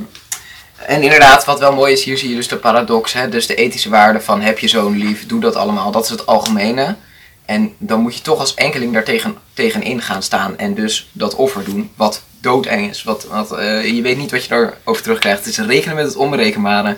en 0.86 1.02
inderdaad, 1.02 1.44
wat 1.44 1.58
wel 1.58 1.72
mooi 1.72 1.92
is, 1.92 2.04
hier 2.04 2.18
zie 2.18 2.28
je 2.28 2.34
dus 2.36 2.48
de 2.48 2.56
paradox. 2.56 3.12
Hè? 3.12 3.28
Dus 3.28 3.46
de 3.46 3.54
ethische 3.54 3.88
waarde 3.90 4.20
van 4.20 4.40
heb 4.40 4.58
je 4.58 4.68
zo'n 4.68 4.96
lief, 4.98 5.26
doe 5.26 5.40
dat 5.40 5.56
allemaal. 5.56 5.90
Dat 5.90 6.04
is 6.04 6.10
het 6.10 6.26
algemene. 6.26 6.96
En 7.44 7.74
dan 7.78 8.00
moet 8.00 8.16
je 8.16 8.22
toch 8.22 8.38
als 8.38 8.54
enkeling 8.54 8.92
daar 8.92 9.04
tegen, 9.04 9.36
tegenin 9.54 10.02
gaan 10.02 10.22
staan 10.22 10.58
en 10.58 10.74
dus 10.74 11.08
dat 11.12 11.34
offer 11.34 11.64
doen, 11.64 11.90
wat 11.96 12.22
doodeng 12.40 12.88
is. 12.90 13.02
Wat, 13.02 13.26
wat, 13.30 13.52
eh, 13.58 13.86
je 13.94 14.02
weet 14.02 14.16
niet 14.16 14.30
wat 14.30 14.42
je 14.42 14.48
daarover 14.48 15.02
terugkrijgt. 15.02 15.44
Het 15.44 15.58
is 15.58 15.66
rekenen 15.66 15.96
met 15.96 16.04
het 16.06 16.16
onberekenbare. 16.16 16.96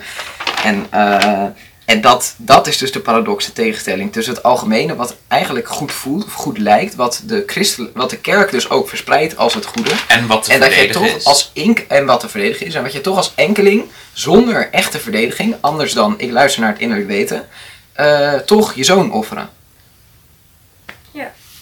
En, 0.64 0.86
eh, 0.90 1.44
en 1.86 2.00
dat, 2.00 2.34
dat 2.36 2.66
is 2.66 2.78
dus 2.78 2.92
de 2.92 3.00
paradoxe 3.00 3.52
tegenstelling 3.52 4.12
tussen 4.12 4.34
het 4.34 4.42
algemene, 4.42 4.96
wat 4.96 5.16
eigenlijk 5.28 5.68
goed 5.68 5.92
voelt 5.92 6.24
of 6.24 6.32
goed 6.32 6.58
lijkt, 6.58 6.94
wat 6.94 7.22
de, 7.24 7.42
christel, 7.46 7.88
wat 7.94 8.10
de 8.10 8.18
kerk 8.18 8.50
dus 8.50 8.70
ook 8.70 8.88
verspreidt 8.88 9.36
als 9.36 9.54
het 9.54 9.64
goede. 9.66 9.90
En 10.08 10.26
wat 10.26 10.42
te 10.44 10.52
En 10.52 10.60
dat 10.60 10.74
je 10.74 10.88
toch 10.88 11.06
is. 11.06 11.24
als 11.24 11.50
ink 11.52 11.78
en 11.78 12.06
wat 12.06 12.20
te 12.20 12.28
verdedigen 12.28 12.66
is. 12.66 12.74
En 12.74 12.82
wat 12.82 12.92
je 12.92 13.00
toch 13.00 13.16
als 13.16 13.32
enkeling, 13.34 13.84
zonder 14.12 14.68
echte 14.70 14.98
verdediging, 14.98 15.56
anders 15.60 15.92
dan 15.92 16.14
ik 16.18 16.30
luister 16.30 16.60
naar 16.62 16.72
het 16.72 16.80
innerlijk 16.80 17.08
weten, 17.08 17.48
eh, 17.92 18.34
toch 18.34 18.74
je 18.74 18.84
zoon 18.84 19.12
offeren. 19.12 19.48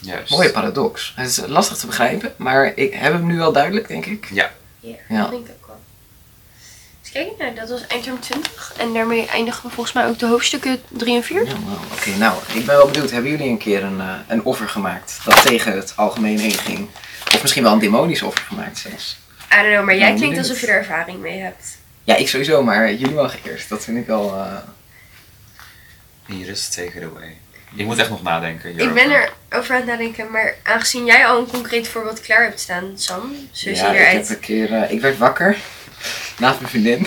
Juist. 0.01 0.31
Mooie 0.31 0.51
paradox. 0.51 1.13
Het 1.17 1.29
is 1.29 1.41
lastig 1.47 1.77
te 1.77 1.87
begrijpen, 1.87 2.33
maar 2.37 2.73
ik 2.75 2.95
heb 2.95 3.13
hem 3.13 3.27
nu 3.27 3.37
wel 3.37 3.53
duidelijk, 3.53 3.89
denk 3.89 4.07
ik. 4.07 4.29
Ja, 4.33 4.51
Ja. 4.81 4.97
denk 5.09 5.47
ik 5.47 5.55
ook 5.63 5.64
wel. 7.15 7.25
Kijk, 7.25 7.39
nou, 7.39 7.55
dat 7.55 7.69
was 7.69 7.87
eindterm 7.87 8.21
20. 8.21 8.73
En 8.79 8.93
daarmee 8.93 9.27
eindigen 9.29 9.63
we 9.63 9.75
volgens 9.75 9.95
mij 9.95 10.07
ook 10.07 10.19
de 10.19 10.27
hoofdstukken 10.27 10.83
3 10.89 11.15
en 11.17 11.23
4. 11.23 11.45
Ja, 11.47 11.53
Oké, 11.93 12.11
nou, 12.19 12.39
ik 12.55 12.67
ben 12.67 12.77
wel 12.77 12.87
benieuwd. 12.91 13.11
Hebben 13.11 13.31
jullie 13.31 13.49
een 13.49 13.59
keer 13.59 13.83
een, 13.83 14.01
eh, 14.01 14.15
een 14.29 14.45
offer 14.45 14.69
gemaakt 14.69 15.19
dat 15.25 15.43
tegen 15.47 15.73
het 15.77 15.93
algemeen 15.97 16.39
heen 16.39 16.53
ging? 16.53 16.89
Of 17.35 17.41
misschien 17.43 17.63
wel 17.63 17.73
een 17.73 17.79
demonisch 17.79 18.23
offer 18.23 18.45
gemaakt 18.45 18.79
zelfs? 18.79 19.17
I 19.53 19.57
don't 19.57 19.73
know, 19.73 19.85
maar 19.85 19.95
jij 19.97 20.05
Nou, 20.09 20.17
klinkt 20.17 20.21
benieuwd. 20.21 20.39
alsof 20.39 20.61
je 20.61 20.67
er 20.67 20.79
ervaring 20.79 21.19
mee 21.19 21.41
hebt. 21.41 21.77
Ja, 22.05 22.17
ik 22.17 22.29
sowieso, 22.29 22.63
maar 22.63 22.93
jullie 22.93 23.15
mogen 23.15 23.39
eerst. 23.45 23.69
Dat 23.69 23.85
vind 23.85 23.97
ik 23.99 24.07
wel... 24.07 24.35
eh, 24.35 24.57
Hier 26.27 26.49
is 26.49 26.69
take 26.69 26.97
it 26.99 27.03
away. 27.03 27.37
Je 27.75 27.85
moet 27.85 27.99
echt 27.99 28.11
nog 28.11 28.23
nadenken. 28.23 28.71
Ik 28.71 28.77
hierover. 28.77 28.95
ben 29.09 29.11
er 29.17 29.33
over 29.51 29.71
aan 29.75 29.81
het 29.81 29.87
nadenken, 29.91 30.31
maar 30.31 30.55
aangezien 30.63 31.05
jij 31.05 31.27
al 31.27 31.39
een 31.39 31.47
concreet 31.51 31.89
voorbeeld 31.89 32.21
klaar 32.21 32.43
hebt 32.43 32.61
staan, 32.61 32.93
Sam, 32.95 33.21
zo 33.53 33.69
zie 33.69 33.75
ja, 33.75 33.93
je 33.93 33.99
ik 33.99 34.01
eruit. 34.07 34.29
heb 34.29 34.37
een 34.37 34.43
keer... 34.43 34.73
eh, 34.83 34.91
ik 34.91 35.01
werd 35.01 35.19
wakker 35.19 35.57
naast 36.39 36.59
mijn 36.59 36.71
vriendin. 36.71 37.07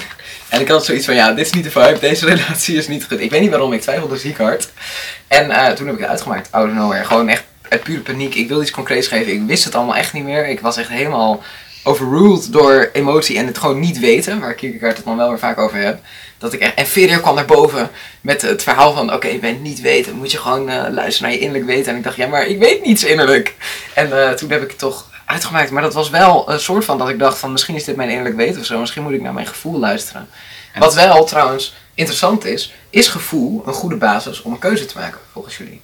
En 0.50 0.62
ik 0.62 0.68
had 0.68 0.86
zoiets 0.86 1.06
van, 1.06 1.16
ja, 1.16 1.32
dit 1.32 1.46
is 1.46 1.52
niet 1.52 1.64
de 1.64 1.72
vibe, 1.72 1.98
deze 2.00 2.26
relatie 2.26 2.78
is 2.78 2.88
niet 2.88 3.06
goed. 3.06 3.20
Ik 3.20 3.32
weet 3.32 3.42
niet 3.42 3.50
waarom, 3.50 3.74
ik 3.74 3.82
twijfelde 3.82 4.18
ziek 4.18 4.38
hard. 4.38 4.70
En 5.28 5.52
eh, 5.52 5.74
toen 5.74 5.86
heb 5.86 5.96
ik 5.96 6.02
het 6.02 6.10
uitgemaakt, 6.10 6.52
out 6.52 6.68
of 6.68 6.74
nowhere. 6.74 7.06
Gewoon 7.06 7.30
echt 7.30 7.44
uit 7.70 7.84
pure 7.84 8.02
paniek. 8.02 8.36
Ik 8.36 8.48
wilde 8.48 8.64
iets 8.64 8.72
concreets 8.72 9.08
geven, 9.08 9.34
ik 9.34 9.42
wist 9.48 9.64
het 9.64 9.76
allemaal 9.76 9.96
echt 9.96 10.14
niet 10.14 10.24
meer. 10.24 10.48
Ik 10.48 10.60
was 10.60 10.78
echt 10.78 10.90
helemaal 10.90 11.44
overruled 11.84 12.52
door 12.52 12.90
emotie 12.94 13.38
en 13.38 13.48
het 13.48 13.58
gewoon 13.58 13.80
niet 13.80 14.00
weten, 14.00 14.40
waar 14.40 14.54
Kierkegaard 14.54 14.98
het 14.98 15.06
dan 15.06 15.18
wel 15.18 15.30
weer 15.30 15.40
vaak 15.40 15.58
over 15.58 15.78
heb. 15.78 16.00
Dat 16.38 16.54
ik 16.54 16.60
echt, 16.60 16.74
en 16.74 16.86
Ferrier 16.86 17.20
kwam 17.20 17.36
naar 17.36 17.46
boven 17.46 17.90
met 18.22 18.42
het 18.42 18.64
verhaal 18.64 18.94
van, 18.94 19.14
oké, 19.14 19.28
je 19.28 19.40
bent 19.40 19.62
niet 19.62 19.82
weten, 19.82 20.16
moet 20.16 20.32
je 20.32 20.38
gewoon 20.38 20.70
eh, 20.70 20.76
luisteren 20.92 21.30
naar 21.30 21.32
je 21.32 21.46
innerlijk 21.46 21.66
weten. 21.66 21.92
En 21.92 21.98
ik 21.98 22.04
dacht, 22.04 22.16
ja, 22.16 22.28
maar 22.28 22.48
ik 22.48 22.60
weet 22.60 22.86
niets 22.86 23.04
innerlijk. 23.04 23.56
En 23.94 24.28
eh, 24.28 24.34
toen 24.34 24.52
heb 24.52 24.62
ik 24.62 24.72
toch 24.72 25.10
uitgemaakt, 25.28 25.72
maar 25.72 25.82
dat 25.82 25.94
was 25.94 26.10
wel 26.10 26.52
een 26.52 26.60
soort 26.60 26.86
van 26.86 26.98
dat 26.98 27.10
ik 27.10 27.20
dacht 27.20 27.38
van, 27.38 27.52
misschien 27.52 27.76
is 27.76 27.84
dit 27.84 27.96
mijn 27.96 28.10
innerlijk 28.10 28.36
weten 28.36 28.60
of 28.60 28.66
zo, 28.66 28.80
misschien 28.80 29.04
moet 29.04 29.12
ik 29.14 29.22
naar 29.22 29.34
mijn 29.34 29.48
gevoel 29.48 29.80
luisteren. 29.80 30.30
En 30.74 30.80
Wat 30.80 30.94
wel 30.94 31.24
trouwens 31.26 31.74
interessant 31.94 32.46
is, 32.46 32.74
is 32.90 33.08
gevoel 33.08 33.64
een 33.66 33.74
goede 33.74 33.96
basis 33.96 34.42
om 34.42 34.52
een 34.52 34.60
keuze 34.60 34.86
te 34.86 34.98
maken, 34.98 35.20
volgens 35.32 35.58
jullie? 35.58 35.82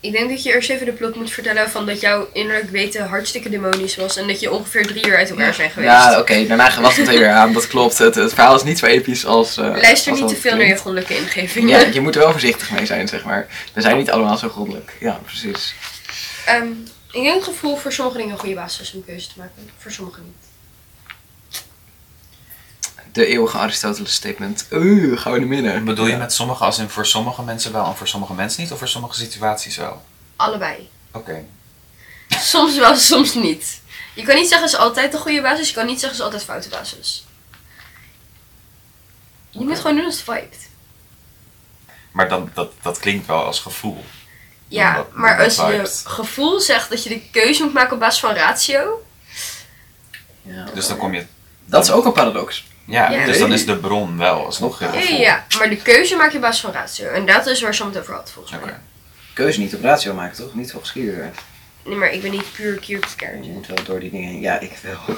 Ik 0.00 0.12
denk 0.12 0.28
dat 0.28 0.42
je 0.42 0.52
eerst 0.52 0.70
even 0.70 0.86
de 0.86 0.92
plot 0.92 1.14
moet 1.14 1.30
vertellen 1.30 1.70
van 1.70 1.86
dat 1.86 2.00
jouw 2.00 2.28
innerlijk 2.32 2.70
weten 2.70 3.08
hartstikke 3.08 3.48
demonisch 3.48 3.96
was. 3.96 4.16
En 4.16 4.26
dat 4.26 4.40
je 4.40 4.52
ongeveer 4.52 4.86
drie 4.86 5.06
uur 5.06 5.16
uit 5.16 5.30
elkaar 5.30 5.54
zijn 5.54 5.70
geweest. 5.70 5.92
Ja, 5.92 6.18
oké, 6.18 6.46
daarna 6.46 6.80
was 6.80 6.96
het 6.96 7.08
er 7.08 7.18
weer 7.18 7.30
aan, 7.30 7.52
dat 7.52 7.66
klopt. 7.66 7.98
Het, 7.98 8.14
het 8.14 8.34
verhaal 8.34 8.54
is 8.54 8.62
niet 8.62 8.78
zo 8.78 8.86
episch 8.86 9.26
als... 9.26 9.56
eh, 9.56 9.64
Luister 9.64 10.10
als 10.12 10.20
niet 10.20 10.28
te 10.28 10.36
veel 10.36 10.56
naar 10.56 10.66
je 10.66 10.76
goddelijke 10.76 11.16
ingevingen. 11.16 11.68
Ja, 11.80 11.86
je 11.92 12.00
moet 12.00 12.14
er 12.14 12.20
wel 12.20 12.30
voorzichtig 12.30 12.70
mee 12.70 12.86
zijn, 12.86 13.08
zeg 13.08 13.24
maar. 13.24 13.46
We 13.72 13.80
zijn 13.80 13.96
niet 13.96 14.10
allemaal 14.10 14.36
zo 14.36 14.48
goddelijk. 14.48 14.92
Ja, 15.00 15.20
precies. 15.24 15.74
Ehm, 16.46 16.66
ik 17.12 17.22
denk 17.22 17.34
het 17.34 17.44
gevoel 17.44 17.76
voor 17.76 17.92
sommige 17.92 18.18
dingen 18.18 18.32
een 18.32 18.38
goede 18.38 18.54
basis 18.54 18.80
is 18.80 18.92
om 18.92 18.98
een 18.98 19.04
keuze 19.04 19.28
te 19.28 19.38
maken. 19.38 19.70
Voor 19.78 19.90
sommigen 19.90 20.24
niet. 20.24 20.50
De 23.12 23.26
eeuwige 23.26 23.58
Aristoteles 23.58 24.14
statement. 24.14 24.66
Oeh, 24.72 25.20
gaan 25.20 25.32
we 25.32 25.38
naar 25.38 25.48
midden. 25.48 25.84
Bedoel 25.84 26.06
je 26.06 26.16
met 26.16 26.32
sommige 26.32 26.64
als 26.64 26.78
in 26.78 26.88
voor 26.88 27.06
sommige 27.06 27.42
mensen 27.42 27.72
wel 27.72 27.86
en 27.86 27.96
voor 27.96 28.08
sommige 28.08 28.34
mensen 28.34 28.62
niet? 28.62 28.72
Of 28.72 28.78
voor 28.78 28.88
sommige 28.88 29.14
situaties 29.14 29.76
wel? 29.76 30.02
Allebei. 30.36 30.90
Oké. 31.12 31.44
Soms 32.28 32.76
wel, 32.76 32.96
soms 32.96 33.34
niet. 33.34 33.80
Je 34.14 34.22
kan 34.22 34.34
niet 34.34 34.48
zeggen 34.48 34.68
is 34.68 34.76
altijd 34.76 35.12
de 35.12 35.18
goede 35.18 35.42
basis. 35.42 35.68
Je 35.68 35.74
kan 35.74 35.86
niet 35.86 36.00
zeggen 36.00 36.18
is 36.18 36.24
altijd 36.24 36.44
foute 36.44 36.68
basis. 36.68 37.24
Je 39.50 39.64
moet 39.64 39.78
gewoon 39.78 39.96
doen 39.96 40.04
als 40.04 40.14
het 40.14 40.24
vibet. 40.24 40.68
Maar 42.12 42.28
dan, 42.28 42.50
dat, 42.54 42.72
dat 42.82 42.98
klinkt 42.98 43.26
wel 43.26 43.44
als 43.44 43.60
gevoel. 43.60 44.04
Ja, 44.72 44.94
Dat- 44.96 45.12
maar 45.14 45.42
als 45.44 45.56
je 45.56 45.82
gevoel 46.04 46.60
zegt 46.60 46.90
dat 46.90 47.02
je 47.02 47.08
de 47.08 47.20
keuze 47.30 47.62
moet 47.64 47.72
maken 47.72 47.92
op 47.92 48.00
basis 48.00 48.20
van 48.20 48.34
ratio. 48.34 49.04
Ja. 50.42 50.64
Dus 50.74 50.86
dan 50.88 50.96
kom 50.96 51.14
je... 51.14 51.24
Dat 51.64 51.84
is 51.84 51.90
ook 51.90 52.04
een 52.04 52.12
paradox. 52.12 52.64
Ja, 52.86 53.10
Ja. 53.10 53.24
dus 53.26 53.38
dan 53.38 53.52
is 53.52 53.66
de 53.66 53.76
bron 53.78 54.18
wel 54.18 54.44
alsnog. 54.44 54.80
Ja, 54.80 54.90
gevoel. 54.90 55.18
ja, 55.20 55.46
maar 55.58 55.68
de 55.68 55.76
keuze 55.76 56.16
maak 56.16 56.30
je 56.30 56.36
op 56.36 56.42
basis 56.42 56.60
van 56.60 56.72
ratio. 56.72 57.08
En 57.08 57.26
dat 57.26 57.46
is 57.46 57.62
waar 57.62 57.74
ze 57.74 57.84
het 57.84 57.98
over 57.98 58.14
had, 58.14 58.30
volgens 58.30 58.54
mij. 58.54 58.62
Oké. 58.62 58.80
Keuze 59.34 59.60
niet 59.60 59.74
op 59.74 59.82
ratio 59.82 60.14
maken, 60.14 60.36
toch? 60.36 60.54
Niet 60.54 60.70
volgens 60.70 60.92
Kierkegaard. 60.92 61.38
Nee, 61.84 61.96
maar 61.96 62.10
ik 62.12 62.22
ben 62.22 62.30
niet 62.30 62.52
puur 62.52 62.78
Kierkegaard. 62.78 63.44
Je 63.44 63.50
moet 63.50 63.66
wel 63.66 63.84
door 63.84 64.00
die 64.00 64.10
dingen 64.10 64.28
heen. 64.28 64.40
Ja, 64.40 64.58
ik 64.60 64.72
wel. 64.82 64.98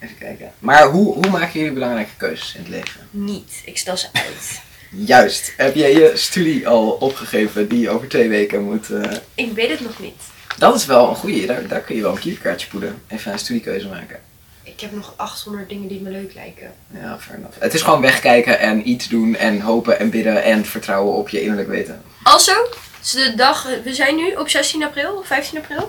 Even 0.00 0.18
kijken. 0.18 0.52
Maar 0.58 0.84
hoe, 0.84 1.14
hoe 1.14 1.30
maak 1.30 1.52
je 1.52 1.58
jullie 1.58 1.74
belangrijke 1.74 2.10
keuzes 2.16 2.54
in 2.54 2.60
het 2.60 2.68
leven? 2.70 3.08
Niet. 3.10 3.52
Ik 3.64 3.78
stel 3.78 3.96
ze 3.96 4.06
uit. 4.12 4.60
Juist. 4.96 5.52
Heb 5.56 5.74
jij 5.74 5.92
je 5.92 6.12
studie 6.14 6.68
al 6.68 6.90
opgegeven 6.90 7.68
die 7.68 7.80
je 7.80 7.90
over 7.90 8.08
twee 8.08 8.28
weken 8.28 8.62
moet... 8.62 8.90
eh, 8.90 9.10
Ik 9.34 9.52
weet 9.52 9.70
het 9.70 9.80
nog 9.80 9.98
niet. 10.00 10.14
Dat 10.58 10.74
is 10.74 10.86
wel 10.86 11.08
een 11.08 11.14
goeie. 11.16 11.46
Daar, 11.46 11.66
daar 11.68 11.80
kun 11.80 11.96
je 11.96 12.02
wel 12.02 12.10
een 12.12 12.18
Kierkegaardje 12.18 12.66
poeden. 12.68 13.02
Even 13.08 13.32
een 13.32 13.38
studiekeuze 13.38 13.88
maken. 13.88 14.20
Ik 14.62 14.80
heb 14.80 14.92
nog 14.92 15.12
800 15.16 15.68
dingen 15.68 15.88
die 15.88 16.00
me 16.00 16.10
leuk 16.10 16.34
lijken. 16.34 16.72
Ja, 17.00 17.18
fair 17.20 17.38
enough. 17.38 17.56
Het 17.58 17.74
is 17.74 17.82
gewoon 17.82 18.00
wegkijken 18.00 18.58
en 18.58 18.88
iets 18.88 19.08
doen 19.08 19.36
en 19.36 19.60
hopen 19.60 19.98
en 19.98 20.10
bidden 20.10 20.42
en 20.42 20.64
vertrouwen 20.64 21.14
op 21.14 21.28
je 21.28 21.40
innerlijk 21.40 21.68
weten. 21.68 22.02
Also, 22.22 22.52
de 23.12 23.32
dag, 23.36 23.68
we 23.84 23.94
zijn 23.94 24.16
nu 24.16 24.34
op 24.34 24.48
16 24.48 24.84
april, 24.84 25.22
15 25.24 25.58
april. 25.58 25.88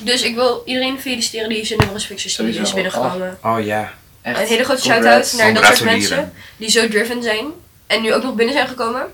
Dus 0.00 0.22
ik 0.22 0.34
wil 0.34 0.62
iedereen 0.64 1.00
feliciteren 1.00 1.48
die 1.48 1.64
zijn 1.66 1.78
Neuros 1.78 2.04
Fixer 2.06 2.30
studie 2.30 2.60
is 2.60 2.72
binnengekomen. 2.72 3.38
Oh 3.42 3.64
ja. 3.64 3.92
Echt. 4.22 4.40
Een 4.40 4.46
hele 4.46 4.64
grote 4.64 4.82
shout-out 4.82 5.32
naar 5.36 5.54
dat 5.54 5.64
soort 5.64 5.84
mensen 5.90 6.32
die 6.56 6.70
zo 6.70 6.88
driven 6.88 7.22
zijn. 7.22 7.46
En 7.86 8.02
nu 8.02 8.14
ook 8.14 8.22
nog 8.22 8.34
binnen 8.34 8.54
zijn 8.54 8.68
gekomen. 8.68 9.06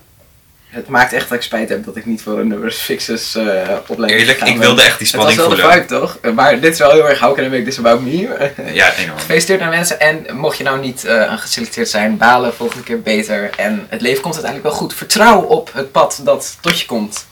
Het 0.67 0.87
maakt 0.87 1.13
echt 1.13 1.29
dat 1.29 1.37
ik 1.37 1.43
spijt 1.43 1.69
heb 1.69 1.85
dat 1.85 1.95
ik 1.95 2.05
niet 2.05 2.21
voor 2.21 2.39
een 2.39 2.47
numbers 2.47 2.77
fixes 2.77 3.35
eh 3.35 3.77
opleiding 3.87 4.21
Eerlijk, 4.21 4.41
ik 4.41 4.57
wilde 4.57 4.81
echt 4.81 4.97
die 4.99 5.07
Het 5.07 5.15
was 5.15 5.31
spanning 5.33 5.37
wel 5.37 5.49
de 5.49 5.55
voelen. 5.55 5.71
vibe 5.73 5.85
toch? 6.21 6.33
Maar 6.33 6.59
dit 6.59 6.73
is 6.73 6.79
wel 6.79 6.91
heel 6.91 7.09
erg 7.09 7.19
how 7.19 7.35
can 7.35 7.43
I 7.45 7.49
make 7.49 7.63
this 7.63 7.77
about 7.77 8.01
me? 8.01 8.51
Ja, 8.73 8.95
enorm. 8.95 9.17
Gefeliciteerd 9.19 9.59
naar 9.59 9.69
mensen 9.69 9.99
en 9.99 10.25
mocht 10.35 10.57
je 10.57 10.63
nou 10.63 10.79
niet 10.79 11.05
eh, 11.05 11.37
geselecteerd 11.39 11.89
zijn, 11.89 12.17
balen 12.17 12.53
volgende 12.53 12.83
keer 12.83 13.01
beter. 13.01 13.49
En 13.57 13.85
het 13.89 14.01
leven 14.01 14.21
komt 14.21 14.33
uiteindelijk 14.33 14.71
wel 14.73 14.81
goed. 14.81 14.93
Vertrouw 14.95 15.41
op 15.41 15.73
het 15.73 15.91
pad 15.91 16.19
dat 16.23 16.57
tot 16.61 16.79
je 16.79 16.85
komt. 16.85 17.13
Dat 17.13 17.25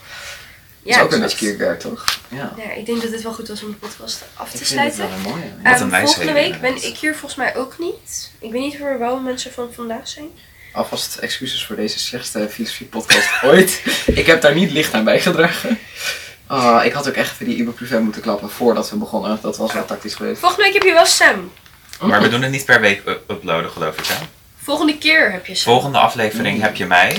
Ja, 0.94 0.96
is 0.98 1.02
ook 1.02 1.12
een 1.12 1.20
beetje 1.20 1.36
Kierkegaard 1.36 1.80
toch? 1.80 2.04
Ja. 2.28 2.52
Ja, 2.56 2.72
ik 2.72 2.86
denk 2.86 3.02
dat 3.02 3.10
het 3.12 3.22
wel 3.22 3.32
goed 3.32 3.48
was 3.48 3.62
om 3.62 3.70
de 3.70 3.76
podcast 3.76 4.22
af 4.34 4.46
Ik 4.54 4.58
te 4.60 4.64
vind 4.64 4.80
het 4.80 4.92
sluiten. 4.94 4.98
wel 4.98 5.08
een 5.32 5.38
mooie. 5.38 5.50
Wat 5.62 5.72
Ehm, 5.72 5.82
een 5.82 5.90
wijsheid, 5.90 6.14
volgende 6.14 6.32
week 6.32 6.60
ben 6.60 6.76
ik 6.76 6.96
hier 6.96 7.12
volgens 7.12 7.34
mij 7.34 7.56
ook 7.56 7.78
niet. 7.78 8.30
Ik 8.38 8.52
weet 8.52 8.60
niet 8.62 8.78
waar 8.78 8.98
wel 8.98 9.18
mensen 9.20 9.52
van 9.52 9.68
vandaag 9.74 10.08
zijn. 10.08 10.28
Alvast 10.72 11.16
excuses 11.16 11.64
voor 11.66 11.76
deze 11.76 11.98
slechtste 11.98 12.48
filosofie 12.50 12.86
podcast 12.86 13.28
ooit. 13.42 13.82
Ik 14.06 14.26
heb 14.26 14.40
daar 14.40 14.54
niet 14.54 14.70
licht 14.70 14.94
aan 14.94 15.04
bijgedragen. 15.04 15.78
Ah, 16.46 16.84
ik 16.84 16.92
had 16.92 17.08
ook 17.08 17.14
echt 17.14 17.32
even 17.32 17.44
die 17.46 17.56
ibuprofen 17.56 18.02
moeten 18.02 18.22
klappen 18.22 18.50
voordat 18.50 18.90
we 18.90 18.96
begonnen. 18.96 19.38
Dat 19.42 19.56
was 19.56 19.72
wel 19.72 19.84
tactisch 19.84 20.14
geweest. 20.14 20.40
Volgende 20.40 20.64
week 20.64 20.72
heb 20.72 20.82
je 20.82 20.92
wel 20.92 21.06
Sam. 21.06 21.52
Maar 22.00 22.22
we 22.22 22.28
doen 22.28 22.42
het 22.42 22.50
niet 22.50 22.64
per 22.64 22.80
week 22.80 23.02
u- 23.06 23.10
uploaden, 23.34 23.70
geloof 23.70 23.98
ik, 23.98 24.06
hè? 24.06 24.14
Volgende 24.62 24.98
keer 24.98 25.32
heb 25.32 25.46
je 25.46 25.54
Sam. 25.54 25.72
Volgende 25.72 25.98
aflevering 25.98 26.60
heb 26.62 26.76
je 26.76 26.86
mij, 26.86 27.18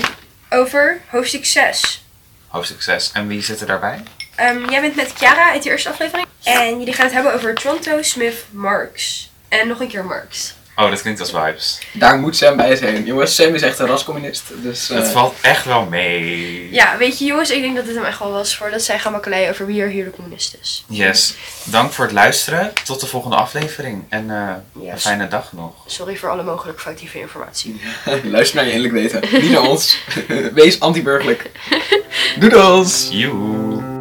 Over 0.50 1.00
hoofdstuk 1.08 1.44
6. 1.46 2.04
hoofdstuk 2.48 2.82
6. 2.82 3.10
En 3.12 3.26
wie 3.26 3.42
zit 3.42 3.60
er 3.60 3.66
daarbij? 3.66 4.02
Ehm, 4.34 4.70
jij 4.70 4.80
bent 4.80 4.94
met 4.96 5.12
Chiara 5.16 5.50
uit 5.50 5.62
de 5.62 5.70
eerste 5.70 5.88
aflevering. 5.88 6.26
En 6.42 6.78
jullie 6.78 6.92
gaan 6.94 7.04
het 7.04 7.14
hebben 7.14 7.34
over 7.34 7.54
Toronto, 7.54 8.02
Smith, 8.02 8.44
Marx. 8.50 9.28
En 9.48 9.68
nog 9.68 9.80
een 9.80 9.88
keer 9.88 10.04
Marx. 10.04 10.54
Oh, 10.76 10.90
dat 10.90 11.00
klinkt 11.02 11.20
als 11.20 11.30
vibes. 11.30 11.78
Daar 11.92 12.18
moet 12.18 12.36
Sam 12.36 12.56
bij 12.56 12.76
zijn. 12.76 13.04
Jongens, 13.04 13.34
Sam 13.34 13.54
is 13.54 13.62
echt 13.62 13.78
een 13.78 13.86
rascommunist. 13.86 14.42
Dus, 14.62 14.90
eh, 14.90 14.96
Het 14.96 15.08
valt 15.08 15.34
echt 15.40 15.64
wel 15.64 15.84
mee. 15.84 16.72
Ja, 16.72 16.96
weet 16.96 17.18
je 17.18 17.24
jongens, 17.24 17.50
ik 17.50 17.62
denk 17.62 17.76
dat 17.76 17.84
dit 17.86 17.94
hem 17.94 18.04
echt 18.04 18.18
wel 18.18 18.30
was 18.30 18.56
voordat 18.56 18.82
zij 18.82 18.98
gaan 18.98 19.12
makkeleien 19.12 19.50
over 19.50 19.66
wie 19.66 19.82
er 19.82 19.88
hier 19.88 20.04
de 20.04 20.10
communist 20.10 20.56
is. 20.60 20.84
Yes. 20.88 21.34
Dank 21.64 21.92
voor 21.92 22.04
het 22.04 22.14
luisteren. 22.14 22.72
Tot 22.84 23.00
de 23.00 23.06
volgende 23.06 23.36
aflevering. 23.36 24.04
En 24.08 24.30
eh, 24.30 24.88
een 24.90 25.00
fijne 25.00 25.28
dag 25.28 25.52
nog. 25.52 25.72
Sorry 25.86 26.16
voor 26.16 26.30
alle 26.30 26.42
mogelijk 26.42 26.80
foutieve 26.80 27.20
informatie. 27.20 27.80
luister 28.24 28.56
naar 28.56 28.66
je 28.66 28.72
innerlijk 28.72 29.12
weten. 29.12 29.42
Niet 29.42 29.50
naar 29.50 29.68
ons. 29.68 29.98
Wees 30.54 30.80
anti-burgerlijk. 30.80 31.50
Doedels! 32.38 33.08
Joe. 33.10 33.93